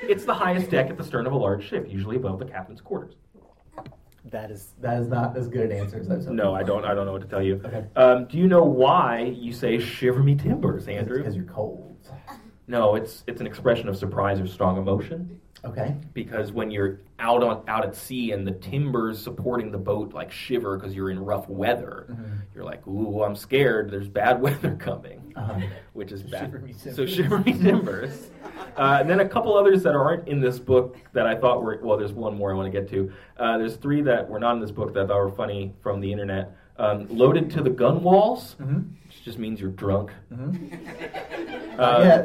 It's 0.03 0.25
the 0.25 0.35
highest 0.35 0.71
deck 0.71 0.91
at 0.91 0.97
the 0.97 1.05
stern 1.05 1.27
of 1.27 1.33
a 1.33 1.37
large 1.37 1.67
ship, 1.67 1.87
usually 1.89 2.17
above 2.17 2.39
the 2.39 2.45
captain's 2.45 2.81
quarters. 2.81 3.15
That 4.27 4.51
is 4.51 4.75
that 4.81 5.01
is 5.01 5.09
not 5.09 5.37
as 5.37 5.49
good 5.49 5.71
an 5.71 5.79
answer 5.79 5.99
as 5.99 6.11
I've 6.11 6.33
No, 6.33 6.55
I 6.55 6.63
don't. 6.63 6.85
I 6.85 6.95
don't 6.95 7.07
know 7.07 7.13
what 7.13 7.23
to 7.23 7.29
tell 7.29 7.43
you. 7.43 7.61
Okay. 7.65 7.85
Um, 7.97 8.27
do 8.27 8.39
you 8.39 8.47
know 8.47 8.63
why 8.63 9.23
you 9.23 9.53
say 9.53 9.79
"shiver 9.79 10.23
me 10.23 10.35
timbers," 10.35 10.89
Andrew? 10.89 11.19
Because 11.19 11.37
you're 11.37 11.45
cold. 11.45 11.97
No, 12.67 12.95
it's 12.95 13.25
it's 13.27 13.41
an 13.41 13.47
expression 13.47 13.89
of 13.89 13.97
surprise 13.97 14.41
or 14.41 14.47
strong 14.47 14.79
emotion. 14.79 15.41
Okay. 15.65 15.97
Because 16.13 16.53
when 16.53 16.71
you're 16.71 17.01
out 17.19 17.43
on 17.43 17.63
out 17.69 17.85
at 17.85 17.97
sea 17.97 18.33
and 18.33 18.47
the 18.47 18.53
timbers 18.53 19.19
supporting 19.23 19.71
the 19.73 19.79
boat 19.79 20.13
like 20.13 20.31
shiver 20.31 20.77
because 20.77 20.95
you're 20.95 21.11
in 21.11 21.19
rough 21.19 21.49
weather, 21.49 22.07
Mm-hmm. 22.11 22.25
you're 22.55 22.65
like, 22.65 22.87
"Ooh, 22.87 23.23
I'm 23.23 23.35
scared. 23.35 23.91
There's 23.91 24.09
bad 24.09 24.41
weather 24.47 24.77
coming," 24.77 25.33
Uh-huh. 25.37 25.61
which 25.95 26.13
is 26.13 26.23
bad. 26.23 26.53
So 26.77 26.91
timbers. 27.07 27.15
shiver 27.15 27.39
me 27.39 27.53
timbers. 27.55 28.31
Uh, 28.77 28.99
and 29.01 29.09
then 29.09 29.21
a 29.21 29.29
couple 29.29 29.57
others 29.57 29.83
that 29.85 29.95
aren't 29.95 30.29
in 30.29 30.41
this 30.41 30.59
book 30.59 30.97
that 31.15 31.27
I 31.27 31.35
thought 31.35 31.63
were 31.63 31.79
well. 31.83 31.97
There's 31.97 32.13
one 32.13 32.37
more 32.37 32.53
I 32.53 32.55
want 32.57 32.71
to 32.73 32.81
get 32.81 32.91
to. 32.91 33.13
Uh, 33.39 33.57
there's 33.59 33.77
three 33.77 34.03
that 34.03 34.29
were 34.29 34.39
not 34.39 34.55
in 34.57 34.61
this 34.61 34.71
book 34.71 34.93
that 34.95 35.05
I 35.05 35.07
thought 35.07 35.19
were 35.19 35.31
funny 35.33 35.75
from 35.83 36.01
the 36.01 36.11
internet. 36.13 36.55
Um, 36.77 37.07
loaded 37.09 37.51
to 37.53 37.63
the 37.63 37.71
gun 37.71 38.03
walls, 38.03 38.57
Mhm. 38.61 38.89
which 39.07 39.23
just 39.25 39.39
means 39.39 39.61
you're 39.61 39.71
drunk. 39.71 40.11
Mhm. 40.33 41.79
Uh. 41.79 42.25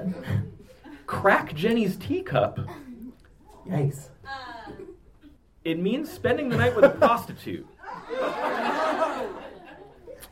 Crack 1.05 1.53
Jenny's 1.55 1.95
teacup. 1.97 2.59
Yikes. 3.69 4.09
It 5.63 5.79
means 5.79 6.11
spending 6.11 6.49
the 6.49 6.57
night 6.57 6.75
with 6.75 6.85
a 6.85 6.89
prostitute. 6.89 7.67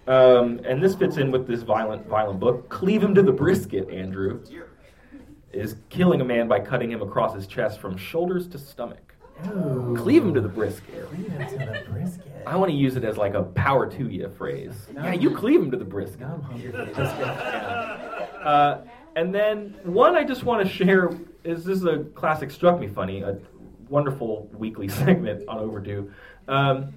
Um, 0.07 0.61
and 0.65 0.81
this 0.81 0.95
fits 0.95 1.17
in 1.17 1.31
with 1.31 1.47
this 1.47 1.63
violent, 1.63 2.07
violent 2.07 2.39
book. 2.39 2.69
Cleave 2.69 3.03
him 3.03 3.13
to 3.13 3.21
the 3.21 3.33
brisket, 3.33 3.89
Andrew. 3.89 4.41
Is 5.51 5.75
killing 5.89 6.21
a 6.21 6.25
man 6.25 6.47
by 6.47 6.59
cutting 6.59 6.91
him 6.91 7.01
across 7.01 7.33
his 7.33 7.47
chest 7.47 7.79
from 7.79 7.97
shoulders 7.97 8.47
to 8.49 8.57
stomach. 8.57 9.15
Ooh. 9.47 9.95
Cleave 9.97 10.23
him 10.23 10.33
to 10.33 10.41
the 10.41 10.47
brisket. 10.47 11.07
Cleave 11.09 11.27
him 11.27 11.47
to 11.47 11.57
the 11.57 11.91
brisket. 11.91 12.43
I 12.45 12.55
want 12.55 12.71
to 12.71 12.77
use 12.77 12.95
it 12.95 13.03
as 13.03 13.17
like 13.17 13.33
a 13.33 13.43
power 13.43 13.89
to 13.91 14.09
you 14.09 14.29
phrase. 14.29 14.73
Yeah, 14.93 15.13
you 15.13 15.35
cleave 15.35 15.59
him 15.59 15.71
to 15.71 15.77
the 15.77 15.85
brisket. 15.85 16.23
I'm 16.23 16.41
hungry 16.41 16.71
for 16.71 16.77
the 16.77 16.91
brisket. 16.91 17.27
Uh, 17.27 18.81
and 19.17 19.33
then 19.33 19.75
one 19.83 20.15
I 20.15 20.23
just 20.23 20.43
want 20.43 20.65
to 20.65 20.71
share 20.71 21.09
is 21.43 21.65
this 21.65 21.79
is 21.79 21.85
a 21.85 22.03
classic 22.15 22.51
struck 22.51 22.79
me 22.79 22.87
funny, 22.87 23.21
a 23.23 23.37
wonderful 23.89 24.49
weekly 24.53 24.87
segment 25.03 25.43
on 25.47 25.57
Overdue. 25.57 26.11
Um, 26.47 26.93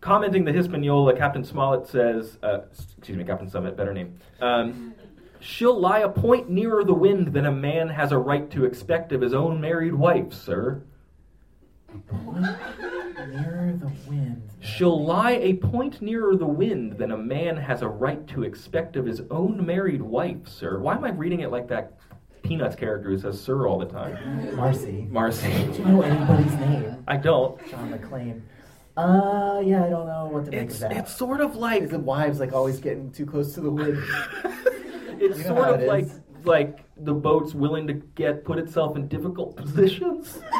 commenting 0.00 0.44
the 0.44 0.52
Hispaniola, 0.52 1.16
Captain 1.16 1.42
Smollett 1.44 1.88
says, 1.88 2.38
uh, 2.42 2.60
excuse 2.96 3.18
me, 3.18 3.24
Captain 3.24 3.50
Summit, 3.50 3.76
better 3.76 3.92
name. 3.92 4.18
Um, 4.40 4.94
She'll 5.40 5.78
lie 5.78 6.00
a 6.00 6.08
point 6.08 6.50
nearer 6.50 6.84
the 6.84 6.94
wind 6.94 7.32
than 7.32 7.46
a 7.46 7.52
man 7.52 7.88
has 7.88 8.12
a 8.12 8.18
right 8.18 8.50
to 8.50 8.64
expect 8.64 9.12
of 9.12 9.20
his 9.20 9.34
own 9.34 9.60
married 9.60 9.94
wife, 9.94 10.32
sir. 10.32 10.82
Nearer 13.28 13.78
the 13.78 13.90
wind. 14.08 14.42
She'll 14.60 15.02
lie 15.04 15.32
a 15.32 15.54
point 15.54 16.00
nearer 16.02 16.36
the 16.36 16.46
wind 16.46 16.92
than 16.98 17.12
a 17.12 17.16
man 17.16 17.56
has 17.56 17.82
a 17.82 17.88
right 17.88 18.26
to 18.28 18.42
expect 18.44 18.96
of 18.96 19.06
his 19.06 19.22
own 19.30 19.64
married 19.64 20.02
wife, 20.02 20.46
sir. 20.48 20.78
Why 20.78 20.94
am 20.96 21.04
I 21.04 21.10
reading 21.10 21.40
it 21.40 21.50
like 21.50 21.68
that 21.68 21.94
Peanuts 22.42 22.76
character 22.76 23.10
who 23.10 23.18
says 23.18 23.40
sir 23.40 23.66
all 23.66 23.78
the 23.78 23.86
time? 23.86 24.54
Marcy. 24.56 25.06
Marcy. 25.10 25.50
Do 25.50 25.78
you 25.78 25.84
know 25.86 26.02
anybody's 26.02 26.52
name? 26.54 27.04
I 27.08 27.16
don't. 27.16 27.58
John 27.68 27.90
McClane. 27.92 28.42
Uh, 28.96 29.60
yeah, 29.64 29.84
I 29.84 29.88
don't 29.90 30.06
know 30.06 30.28
what 30.30 30.44
to 30.46 30.50
make 30.50 30.60
It's 30.62 30.74
of 30.76 30.80
that. 30.90 30.92
it's 30.96 31.14
sort 31.16 31.40
of 31.40 31.54
like 31.56 31.82
Is 31.84 31.90
the 31.90 31.98
wives 32.00 32.40
like 32.40 32.52
always 32.52 32.80
getting 32.80 33.12
too 33.12 33.26
close 33.26 33.54
to 33.54 33.60
the 33.60 33.70
wind? 33.70 34.02
it's 35.20 35.38
You 35.38 35.44
know 35.44 35.54
sort 35.56 35.68
of 35.74 35.80
it 35.82 35.88
like 35.88 36.04
is. 36.04 36.20
like 36.44 36.84
the 36.96 37.14
boat's 37.14 37.54
willing 37.54 37.86
to 37.86 37.92
get 37.92 38.44
put 38.44 38.58
itself 38.58 38.96
in 38.96 39.06
difficult 39.06 39.56
positions. 39.64 40.38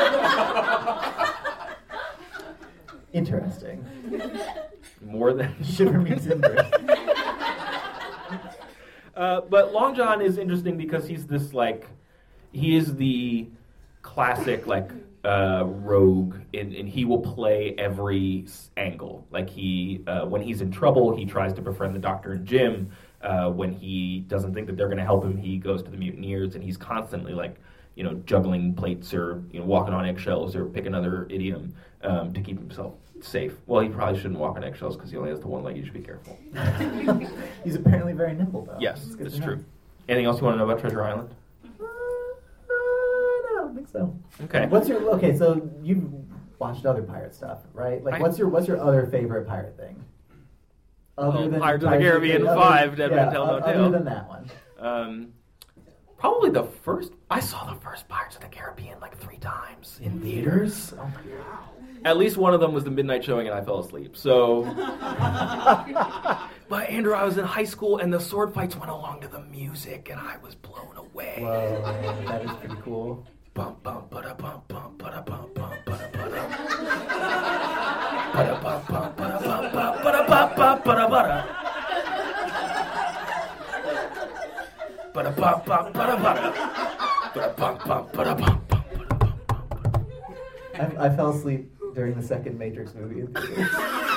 Interesting. 3.12 3.84
More 5.02 5.32
than 5.32 5.54
Shiver 5.64 5.98
me 5.98 6.16
timbers. 6.16 6.60
Uh, 9.16 9.40
but 9.42 9.72
Long 9.72 9.94
John 9.94 10.22
is 10.22 10.38
interesting 10.38 10.78
because 10.78 11.06
he's 11.06 11.26
this 11.26 11.52
like 11.52 11.86
he 12.52 12.74
is 12.74 12.96
the 12.96 13.48
classic 14.00 14.66
like 14.66 14.90
uh, 15.24 15.64
rogue, 15.66 16.36
and, 16.54 16.74
and 16.74 16.88
he 16.88 17.04
will 17.04 17.20
play 17.20 17.74
every 17.76 18.46
angle. 18.78 19.26
Like 19.30 19.50
he 19.50 20.00
uh, 20.06 20.24
when 20.24 20.40
he's 20.40 20.62
in 20.62 20.70
trouble, 20.70 21.14
he 21.14 21.26
tries 21.26 21.52
to 21.54 21.60
befriend 21.60 21.94
the 21.94 21.98
Doctor 21.98 22.32
and 22.32 22.46
Jim. 22.46 22.90
Uh, 23.20 23.50
when 23.50 23.70
he 23.70 24.20
doesn't 24.28 24.54
think 24.54 24.66
that 24.66 24.78
they're 24.78 24.88
going 24.88 24.96
to 24.96 25.04
help 25.04 25.22
him, 25.22 25.36
he 25.36 25.58
goes 25.58 25.82
to 25.82 25.90
the 25.90 25.98
mutineers, 25.98 26.54
and 26.54 26.64
he's 26.64 26.78
constantly 26.78 27.34
like 27.34 27.56
you 28.00 28.04
know 28.06 28.14
juggling 28.24 28.72
plates 28.74 29.12
or 29.12 29.42
you 29.52 29.60
know 29.60 29.66
walking 29.66 29.92
on 29.92 30.06
eggshells 30.06 30.56
or 30.56 30.64
pick 30.64 30.86
another 30.86 31.26
idiom 31.28 31.74
um, 32.02 32.32
to 32.32 32.40
keep 32.40 32.58
himself 32.58 32.94
safe. 33.20 33.52
Well, 33.66 33.82
he 33.82 33.90
probably 33.90 34.18
shouldn't 34.18 34.40
walk 34.40 34.56
on 34.56 34.64
eggshells 34.64 34.96
because 34.96 35.10
he 35.10 35.18
only 35.18 35.28
has 35.28 35.40
the 35.40 35.48
one 35.48 35.62
leg. 35.62 35.76
You 35.76 35.84
should 35.84 35.92
be 35.92 36.00
careful. 36.00 36.38
He's 37.62 37.74
apparently 37.74 38.14
very 38.14 38.32
nimble, 38.32 38.64
though. 38.64 38.78
Yes, 38.80 39.02
That's 39.02 39.16
good 39.16 39.26
it's 39.26 39.38
true. 39.38 39.62
Anything 40.08 40.24
else 40.24 40.40
you 40.40 40.46
want 40.46 40.54
to 40.54 40.58
know 40.60 40.64
about 40.70 40.80
Treasure 40.80 41.04
Island? 41.04 41.28
Uh, 41.78 41.82
no, 42.70 42.74
I 42.74 43.52
don't 43.58 43.74
think 43.74 43.88
so. 43.88 44.18
Okay. 44.44 44.66
What's 44.68 44.88
your 44.88 45.02
okay? 45.16 45.36
So 45.36 45.68
you've 45.82 46.10
watched 46.58 46.86
other 46.86 47.02
pirate 47.02 47.34
stuff, 47.34 47.58
right? 47.74 48.02
Like, 48.02 48.14
I- 48.14 48.20
what's 48.20 48.38
your 48.38 48.48
what's 48.48 48.66
your 48.66 48.80
other 48.80 49.04
favorite 49.08 49.46
pirate 49.46 49.76
thing? 49.76 50.02
Other 51.18 51.54
Oh, 51.54 51.60
Pirates 51.60 51.84
of 51.84 51.90
the 51.90 51.98
Caribbean 51.98 52.46
other- 52.46 52.58
5, 52.58 52.96
Dead 52.96 53.10
yeah, 53.10 53.16
Man 53.16 53.32
Tell 53.34 53.46
No 53.46 53.52
o- 53.56 53.58
Other 53.58 53.90
than 53.90 54.04
that 54.06 54.26
one, 54.26 54.50
Um, 54.78 55.32
probably 56.16 56.48
the 56.48 56.62
first. 56.64 57.12
I 57.32 57.38
saw 57.38 57.64
the 57.72 57.76
first 57.80 58.08
Pirates 58.08 58.34
of 58.34 58.42
the 58.42 58.48
Caribbean 58.48 58.98
like 59.00 59.16
three 59.16 59.36
times 59.38 60.00
in 60.02 60.20
theaters. 60.20 60.92
oh 60.98 61.04
my 61.04 61.12
god, 61.12 61.58
At 62.04 62.16
least 62.16 62.36
one 62.36 62.54
of 62.54 62.60
them 62.60 62.72
was 62.72 62.82
the 62.82 62.90
midnight 62.90 63.22
showing, 63.22 63.46
and 63.46 63.54
I 63.56 63.62
fell 63.64 63.78
asleep. 63.78 64.16
So, 64.16 64.64
but 66.68 66.88
Andrew, 66.88 67.14
I 67.14 67.22
was 67.22 67.38
in 67.38 67.44
high 67.44 67.62
school, 67.64 67.98
and 67.98 68.12
the 68.12 68.18
sword 68.18 68.52
fights 68.52 68.74
went 68.74 68.90
along 68.90 69.20
to 69.20 69.28
the 69.28 69.42
music, 69.42 70.08
and 70.10 70.18
I 70.18 70.38
was 70.38 70.56
blown 70.56 70.96
away. 70.96 71.36
whoa, 71.38 71.82
that 72.26 72.44
is 72.44 72.50
pretty 72.56 72.74
cool. 72.82 73.24
Bum 73.54 73.76
bum 73.82 74.06
ba 74.10 74.34
bum 74.36 74.62
bum 74.66 74.96
ba 74.98 75.22
bum 75.24 75.50
bum 75.54 75.70
I, 90.74 90.90
I 90.98 91.16
fell 91.16 91.30
asleep 91.30 91.70
during 91.94 92.14
the 92.14 92.22
second 92.22 92.58
Matrix 92.58 92.94
movie. 92.94 93.26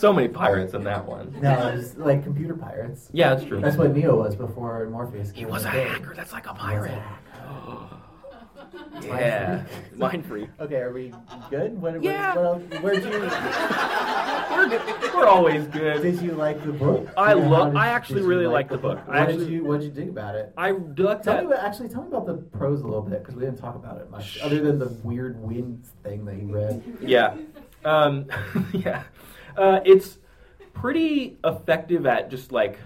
So 0.00 0.14
many 0.14 0.28
pirates 0.28 0.72
in 0.72 0.82
that 0.84 1.04
one. 1.04 1.36
no, 1.42 1.68
it 1.68 1.76
was 1.76 1.94
like 1.98 2.24
computer 2.24 2.54
pirates. 2.54 3.10
Yeah, 3.12 3.34
that's 3.34 3.46
true. 3.46 3.60
That's 3.60 3.76
what 3.76 3.94
Neo 3.94 4.16
was 4.16 4.34
before 4.34 4.88
Morpheus. 4.88 5.30
He 5.30 5.44
was 5.44 5.66
a 5.66 5.68
hacker. 5.68 6.14
That's 6.16 6.32
like 6.32 6.46
a 6.46 6.54
He 6.54 6.78
was 6.78 6.86
a 6.86 6.88
pirate. 6.88 7.02
Yeah, 9.02 9.64
mind 9.96 10.24
free. 10.26 10.48
Okay, 10.60 10.76
are 10.76 10.92
we 10.92 11.12
good? 11.50 11.80
What, 11.80 11.94
what- 11.94 12.02
Yeah. 12.02 12.36
What, 12.36 12.44
else, 12.44 12.62
where'd 12.82 13.04
you? 13.04 13.10
We're 15.14 15.26
always 15.26 15.66
good. 15.68 16.02
Did 16.02 16.20
you 16.22 16.32
like 16.32 16.62
the 16.64 16.72
book? 16.72 17.08
I 17.16 17.32
love- 17.32 17.74
I 17.76 17.88
actually 17.88 18.22
really 18.22 18.46
like 18.46 18.68
the 18.68 18.76
book. 18.78 18.98
I 19.08 19.20
What 19.20 19.28
did 19.28 19.36
actually- 19.40 19.52
you 19.54 19.64
What 19.64 19.80
did 19.80 19.86
you 19.86 19.92
dig 19.92 20.08
about 20.10 20.34
it? 20.34 20.52
I 20.56 20.72
looked 20.72 21.24
Tell 21.24 21.34
at 21.34 21.44
me 21.46 21.52
about, 21.52 21.64
actually 21.64 21.88
tell 21.88 22.02
me 22.02 22.08
about 22.08 22.26
the 22.26 22.34
prose 22.34 22.82
a 22.82 22.84
little 22.84 23.02
bit 23.02 23.20
because 23.20 23.34
we 23.36 23.42
didn't 23.44 23.58
talk 23.58 23.74
about 23.74 24.00
it 24.00 24.10
much, 24.10 24.38
other 24.42 24.60
than 24.60 24.78
the 24.78 24.88
weird 25.02 25.40
wind 25.42 25.84
thing 26.02 26.24
that 26.26 26.36
you 26.36 26.46
read. 26.52 26.82
Yeah. 27.00 27.36
Um, 27.84 28.26
yeah. 28.72 29.04
Uh, 29.56 29.80
it's 29.84 30.18
pretty 30.74 31.38
effective 31.44 32.06
at 32.06 32.30
just 32.30 32.52
like 32.52 32.78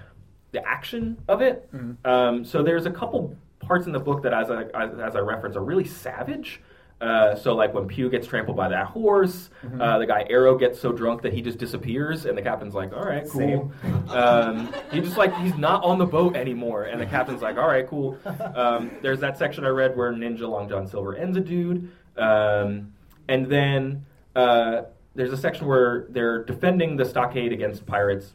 the 0.52 0.66
action 0.66 1.18
of 1.28 1.42
it. 1.42 1.68
Um, 2.04 2.44
so 2.44 2.62
there's 2.62 2.86
a 2.86 2.90
couple 2.90 3.36
parts 3.66 3.86
in 3.86 3.92
the 3.92 4.00
book 4.00 4.22
that, 4.22 4.32
as 4.32 4.50
I, 4.50 4.62
as, 4.74 5.16
I 5.16 5.20
reference, 5.20 5.56
are 5.56 5.64
really 5.64 5.84
savage. 5.84 6.60
Uh, 7.00 7.34
so 7.34 7.54
like 7.54 7.74
when 7.74 7.86
Pew 7.86 8.08
gets 8.08 8.26
trampled 8.26 8.56
by 8.56 8.68
that 8.68 8.86
horse, 8.86 9.50
uh, 9.80 9.98
the 9.98 10.06
guy 10.06 10.24
Arrow 10.30 10.56
gets 10.56 10.80
so 10.80 10.92
drunk 10.92 11.22
that 11.22 11.32
he 11.32 11.42
just 11.42 11.58
disappears, 11.58 12.24
and 12.24 12.38
the 12.38 12.40
captain's 12.40 12.72
like, 12.72 12.92
"All 12.94 13.02
right, 13.04 13.28
cool." 13.28 13.72
Um, 14.08 14.72
he 14.90 15.00
just 15.00 15.16
like 15.18 15.34
he's 15.38 15.56
not 15.56 15.82
on 15.82 15.98
the 15.98 16.06
boat 16.06 16.36
anymore, 16.36 16.84
and 16.84 17.00
the 17.00 17.06
captain's 17.06 17.42
like, 17.42 17.58
"All 17.58 17.66
right, 17.66 17.86
cool." 17.86 18.16
Um, 18.54 18.92
there's 19.02 19.20
that 19.20 19.36
section 19.36 19.64
I 19.64 19.68
read 19.70 19.96
where 19.96 20.12
Ninja 20.12 20.48
Long 20.48 20.68
John 20.68 20.86
Silver 20.86 21.16
ends 21.16 21.36
a 21.36 21.40
dude, 21.40 21.90
um, 22.16 22.92
and 23.28 23.46
then 23.46 24.06
uh, 24.36 24.82
there's 25.14 25.32
a 25.32 25.36
section 25.36 25.66
where 25.66 26.06
they're 26.10 26.44
defending 26.44 26.96
the 26.96 27.04
stockade 27.04 27.52
against 27.52 27.84
pirates, 27.86 28.34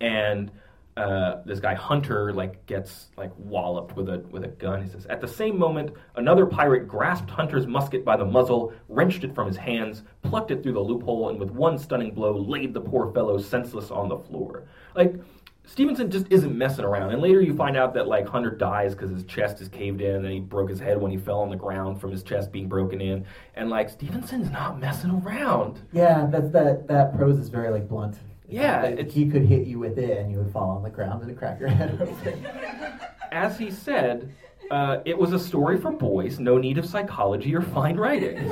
and 0.00 0.50
uh, 0.96 1.42
this 1.44 1.60
guy 1.60 1.74
Hunter 1.74 2.32
like 2.32 2.64
gets 2.66 3.08
like 3.16 3.30
walloped 3.36 3.96
with 3.96 4.08
a 4.08 4.18
with 4.30 4.44
a 4.44 4.48
gun. 4.48 4.82
He 4.82 4.88
says, 4.88 5.04
at 5.06 5.20
the 5.20 5.28
same 5.28 5.58
moment, 5.58 5.90
another 6.16 6.46
pirate 6.46 6.88
grasped 6.88 7.28
Hunter's 7.28 7.66
musket 7.66 8.04
by 8.04 8.16
the 8.16 8.24
muzzle, 8.24 8.72
wrenched 8.88 9.22
it 9.22 9.34
from 9.34 9.46
his 9.46 9.56
hands, 9.56 10.04
plucked 10.22 10.50
it 10.50 10.62
through 10.62 10.72
the 10.72 10.80
loophole, 10.80 11.28
and 11.28 11.38
with 11.38 11.50
one 11.50 11.78
stunning 11.78 12.14
blow, 12.14 12.36
laid 12.36 12.72
the 12.72 12.80
poor 12.80 13.12
fellow 13.12 13.38
senseless 13.38 13.90
on 13.90 14.08
the 14.08 14.18
floor. 14.18 14.64
Like. 14.94 15.14
Stevenson 15.68 16.08
just 16.08 16.26
isn't 16.30 16.56
messing 16.56 16.84
around, 16.84 17.10
and 17.10 17.20
later 17.20 17.40
you 17.40 17.52
find 17.52 17.76
out 17.76 17.92
that 17.94 18.06
like 18.06 18.28
Hunter 18.28 18.52
dies 18.52 18.94
because 18.94 19.10
his 19.10 19.24
chest 19.24 19.60
is 19.60 19.66
caved 19.66 20.00
in, 20.00 20.24
and 20.24 20.32
he 20.32 20.38
broke 20.38 20.70
his 20.70 20.78
head 20.78 20.96
when 20.96 21.10
he 21.10 21.16
fell 21.16 21.40
on 21.40 21.50
the 21.50 21.56
ground 21.56 22.00
from 22.00 22.12
his 22.12 22.22
chest 22.22 22.52
being 22.52 22.68
broken 22.68 23.00
in, 23.00 23.26
and 23.56 23.68
like 23.68 23.90
Stevenson's 23.90 24.48
not 24.52 24.78
messing 24.78 25.10
around. 25.10 25.80
Yeah, 25.92 26.28
that's 26.30 26.52
that. 26.52 26.86
That 26.86 27.16
prose 27.16 27.40
is 27.40 27.48
very 27.48 27.70
like 27.70 27.88
blunt. 27.88 28.16
Yeah, 28.48 29.02
he 29.02 29.28
could 29.28 29.44
hit 29.44 29.66
you 29.66 29.78
with 29.78 29.98
it, 29.98 30.18
and 30.18 30.30
you 30.30 30.38
would 30.38 30.52
fall 30.52 30.70
on 30.70 30.82
the 30.82 30.90
ground 30.90 31.22
and 31.22 31.36
crack 31.36 31.58
your 31.60 31.68
head 31.80 32.00
open. 32.00 32.46
as 33.32 33.58
he 33.58 33.70
said, 33.70 34.32
uh, 34.70 34.98
it 35.04 35.16
was 35.16 35.32
a 35.32 35.38
story 35.38 35.78
for 35.78 35.90
boys, 35.92 36.38
no 36.38 36.58
need 36.58 36.78
of 36.78 36.86
psychology 36.86 37.54
or 37.54 37.62
fine 37.62 37.96
writing. 37.96 38.50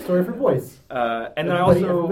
Story 0.00 0.24
for 0.24 0.32
boys. 0.32 0.80
Uh, 0.90 1.28
and 1.36 1.48
then 1.48 1.56
I 1.56 1.60
also. 1.60 2.06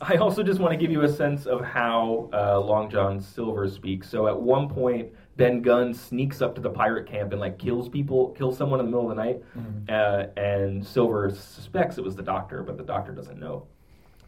I 0.00 0.16
also 0.16 0.42
just 0.42 0.58
want 0.58 0.72
to 0.72 0.76
give 0.76 0.90
you 0.90 1.02
a 1.02 1.08
sense 1.08 1.46
of 1.46 1.64
how 1.64 2.28
uh, 2.32 2.58
Long 2.58 2.90
John 2.90 3.20
Silver 3.20 3.68
speaks. 3.68 4.08
So 4.10 4.26
at 4.26 4.40
one 4.40 4.68
point, 4.68 5.10
Ben 5.36 5.62
Gunn 5.62 5.94
sneaks 5.94 6.42
up 6.42 6.54
to 6.56 6.60
the 6.60 6.70
pirate 6.70 7.06
camp 7.06 7.30
and 7.32 7.40
like 7.40 7.56
kills 7.58 7.88
people, 7.88 8.30
kills 8.30 8.58
someone 8.58 8.80
in 8.80 8.86
the 8.86 8.90
middle 8.90 9.10
of 9.10 9.16
the 9.16 9.22
night, 9.22 9.42
uh, 9.88 10.26
and 10.40 10.84
Silver 10.84 11.30
suspects 11.30 11.98
it 11.98 12.04
was 12.04 12.16
the 12.16 12.22
doctor, 12.22 12.62
but 12.64 12.76
the 12.76 12.82
doctor 12.84 13.12
doesn't 13.12 13.38
know. 13.38 13.66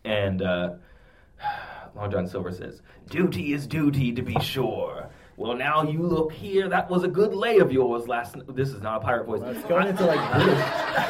And 0.04 0.40
uh, 0.42 0.74
Long 1.94 2.10
John 2.10 2.26
Silver 2.26 2.52
says, 2.52 2.82
"Duty 3.08 3.52
is 3.52 3.66
duty, 3.66 4.12
to 4.12 4.22
be 4.22 4.38
sure." 4.40 5.10
Well, 5.42 5.56
now 5.56 5.82
you 5.82 6.02
look 6.02 6.32
here. 6.32 6.68
That 6.68 6.88
was 6.88 7.02
a 7.02 7.08
good 7.08 7.34
lay 7.34 7.58
of 7.58 7.72
yours 7.72 8.06
last. 8.06 8.36
N- 8.36 8.44
this 8.50 8.68
is 8.68 8.80
not 8.80 8.98
a 8.98 9.04
pirate 9.04 9.26
voice. 9.26 9.42
It's 9.44 9.64
going 9.66 9.88
into 9.88 10.04
like. 10.06 10.20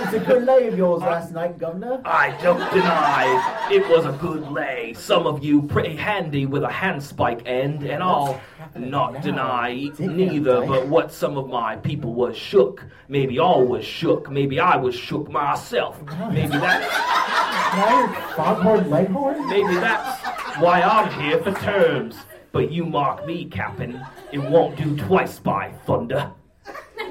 It's 0.01 0.14
a 0.14 0.20
good 0.20 0.45
lay 0.45 0.68
of 0.68 0.78
yours 0.78 1.03
last 1.03 1.33
night, 1.33 1.59
Governor. 1.59 2.01
I 2.07 2.30
don't 2.43 2.59
deny 2.72 3.68
it 3.70 3.87
was 3.91 4.07
a 4.07 4.12
good 4.12 4.51
lay. 4.51 4.95
Some 4.95 5.26
of 5.26 5.45
you 5.45 5.61
pretty 5.62 5.97
handy 5.97 6.47
with 6.47 6.62
a 6.64 6.68
handspike 6.68 7.47
end, 7.47 7.83
and 7.83 8.03
I'll 8.03 8.41
not 8.74 9.12
now? 9.14 9.20
deny 9.20 9.91
neither. 9.99 10.61
that, 10.61 10.68
But 10.68 10.89
what 10.89 11.12
some 11.12 11.37
of 11.37 11.49
my 11.51 11.76
people 11.76 12.14
was 12.14 12.35
shook. 12.35 12.87
Maybe 13.09 13.39
all 13.39 13.66
was 13.66 13.85
shook. 13.85 14.30
Maybe 14.30 14.59
I 14.59 14.76
was 14.76 14.95
shook 14.95 15.30
myself. 15.30 16.01
Maybe 16.30 16.55
you're 16.55 18.09
foghorn 18.35 18.89
leghorn. 18.89 19.47
maybe 19.49 19.74
that's 19.74 20.22
why 20.59 20.80
I'm 20.80 21.11
here 21.20 21.43
for 21.43 21.53
terms. 21.53 22.16
But 22.53 22.70
you 22.70 22.84
mark 22.84 23.26
me, 23.26 23.46
Captain. 23.46 24.05
It 24.30 24.38
won't 24.38 24.76
do 24.76 24.96
twice 24.96 25.38
by 25.38 25.72
thunder. 25.86 26.30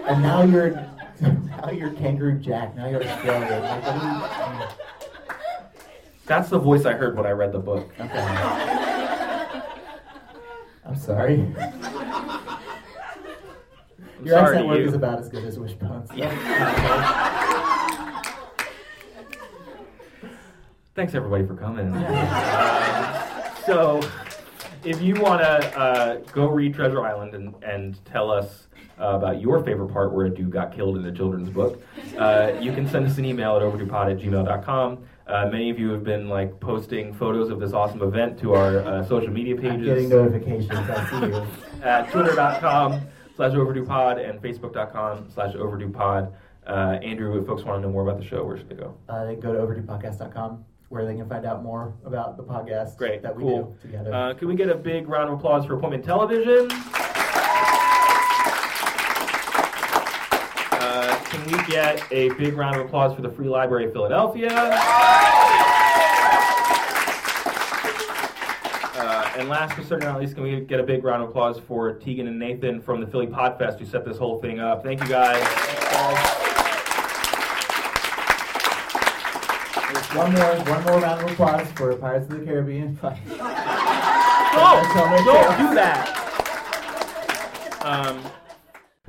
And 0.05 0.21
now 0.21 0.43
you're 0.43 0.71
now 1.19 1.71
you're 1.71 1.91
Kangaroo 1.91 2.39
Jack. 2.39 2.75
Now 2.75 2.87
you're 2.87 3.03
Australian. 3.03 3.61
Like, 3.63 4.69
That's 6.25 6.49
the 6.49 6.59
voice 6.59 6.85
I 6.85 6.93
heard 6.93 7.17
when 7.17 7.25
I 7.25 7.31
read 7.31 7.51
the 7.51 7.59
book. 7.59 7.91
okay. 7.99 8.19
I'm 10.85 10.95
sorry. 10.95 11.41
I'm 11.57 11.73
Your 14.25 14.37
sorry 14.37 14.57
accent 14.57 14.67
work 14.67 14.79
you. 14.79 14.87
is 14.87 14.93
about 14.93 15.19
as 15.19 15.29
good 15.29 15.43
as 15.45 15.57
Wishbone's. 15.57 16.09
Thanks 20.93 21.15
everybody 21.15 21.45
for 21.45 21.55
coming. 21.55 21.93
Uh, 21.93 23.53
so, 23.65 24.01
if 24.83 25.01
you 25.01 25.15
want 25.15 25.41
to 25.41 25.79
uh, 25.79 26.15
go 26.33 26.47
read 26.47 26.73
Treasure 26.73 27.01
Island 27.01 27.33
and, 27.35 27.53
and 27.63 28.03
tell 28.05 28.31
us 28.31 28.67
uh, 28.99 29.15
about 29.15 29.41
your 29.41 29.63
favorite 29.63 29.89
part 29.89 30.13
where 30.13 30.25
a 30.25 30.29
dude 30.29 30.51
got 30.51 30.73
killed 30.73 30.97
in 30.97 31.05
a 31.05 31.11
children's 31.11 31.49
book, 31.49 31.81
uh, 32.17 32.53
you 32.59 32.71
can 32.73 32.87
send 32.87 33.05
us 33.05 33.17
an 33.17 33.25
email 33.25 33.55
at 33.55 33.61
overduepod 33.61 34.11
at 34.11 34.17
gmail.com. 34.17 35.03
Uh, 35.27 35.45
many 35.51 35.69
of 35.69 35.79
you 35.79 35.89
have 35.91 36.03
been 36.03 36.27
like 36.27 36.59
posting 36.59 37.13
photos 37.13 37.49
of 37.49 37.59
this 37.59 37.73
awesome 37.73 38.01
event 38.01 38.39
to 38.39 38.53
our 38.53 38.79
uh, 38.79 39.05
social 39.05 39.31
media 39.31 39.55
I'm 39.55 39.61
pages 39.61 39.85
getting 39.85 40.09
notifications. 40.09 40.71
I 40.71 41.09
see 41.09 41.27
you. 41.27 41.45
at 41.83 42.11
twitter.com 42.11 43.01
slash 43.35 43.53
overduepod 43.53 44.29
and 44.29 44.41
facebook.com 44.41 45.29
slash 45.33 45.53
overduepod. 45.53 46.33
Uh, 46.67 46.99
Andrew, 47.01 47.39
if 47.39 47.47
folks 47.47 47.63
want 47.63 47.81
to 47.81 47.87
know 47.87 47.91
more 47.91 48.03
about 48.03 48.19
the 48.19 48.25
show, 48.25 48.43
where 48.43 48.57
should 48.57 48.69
they 48.69 48.75
go? 48.75 48.95
Uh, 49.09 49.25
they 49.25 49.35
go 49.35 49.53
to 49.53 49.59
overduepodcast.com 49.59 50.65
where 50.91 51.05
they 51.05 51.15
can 51.15 51.27
find 51.27 51.45
out 51.45 51.63
more 51.63 51.93
about 52.05 52.35
the 52.35 52.43
podcast 52.43 52.97
Great, 52.97 53.21
that 53.21 53.33
we 53.33 53.43
cool. 53.43 53.77
do 53.81 53.87
together. 53.87 54.13
Uh, 54.13 54.33
can 54.33 54.49
we 54.49 54.55
get 54.55 54.67
a 54.69 54.75
big 54.75 55.07
round 55.07 55.29
of 55.29 55.39
applause 55.39 55.65
for 55.65 55.75
Appointment 55.75 56.03
Television? 56.03 56.67
Uh, 60.73 61.15
can 61.29 61.45
we 61.45 61.63
get 61.71 62.03
a 62.11 62.27
big 62.33 62.55
round 62.57 62.75
of 62.75 62.85
applause 62.85 63.15
for 63.15 63.21
the 63.21 63.29
Free 63.29 63.47
Library 63.47 63.85
of 63.85 63.93
Philadelphia? 63.93 64.49
Uh, 68.93 69.31
and 69.37 69.47
last 69.47 69.77
but 69.77 69.85
certainly 69.85 70.07
not 70.11 70.19
least, 70.19 70.35
can 70.35 70.43
we 70.43 70.59
get 70.59 70.81
a 70.81 70.83
big 70.83 71.05
round 71.05 71.23
of 71.23 71.29
applause 71.29 71.57
for 71.57 71.93
Tegan 71.93 72.27
and 72.27 72.37
Nathan 72.37 72.81
from 72.81 72.99
the 72.99 73.07
Philly 73.07 73.27
Podfest 73.27 73.79
who 73.79 73.85
set 73.85 74.03
this 74.03 74.17
whole 74.17 74.41
thing 74.41 74.59
up? 74.59 74.83
Thank 74.83 75.01
you 75.01 75.07
guys. 75.07 76.39
One 80.15 80.33
more, 80.33 80.55
one 80.65 80.83
more 80.83 80.99
round 80.99 81.21
of 81.23 81.31
applause 81.31 81.71
for 81.73 81.95
Pirates 81.95 82.31
of 82.31 82.39
the 82.39 82.45
Caribbean. 82.45 82.99
Oh, 84.53 84.81
don't 85.25 85.69
do 85.69 85.75
that. 85.75 86.09
Um, 87.83 88.21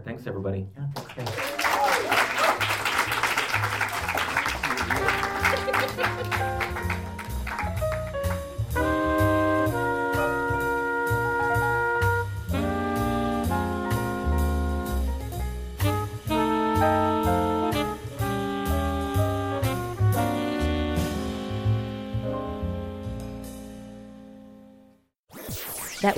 thanks, 0.04 0.24
everybody. 0.28 0.68
Yeah, 0.76 0.86
thanks. 0.94 1.51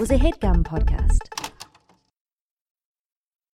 Was 0.05 0.11
a 0.11 0.19
podcast. 0.19 0.34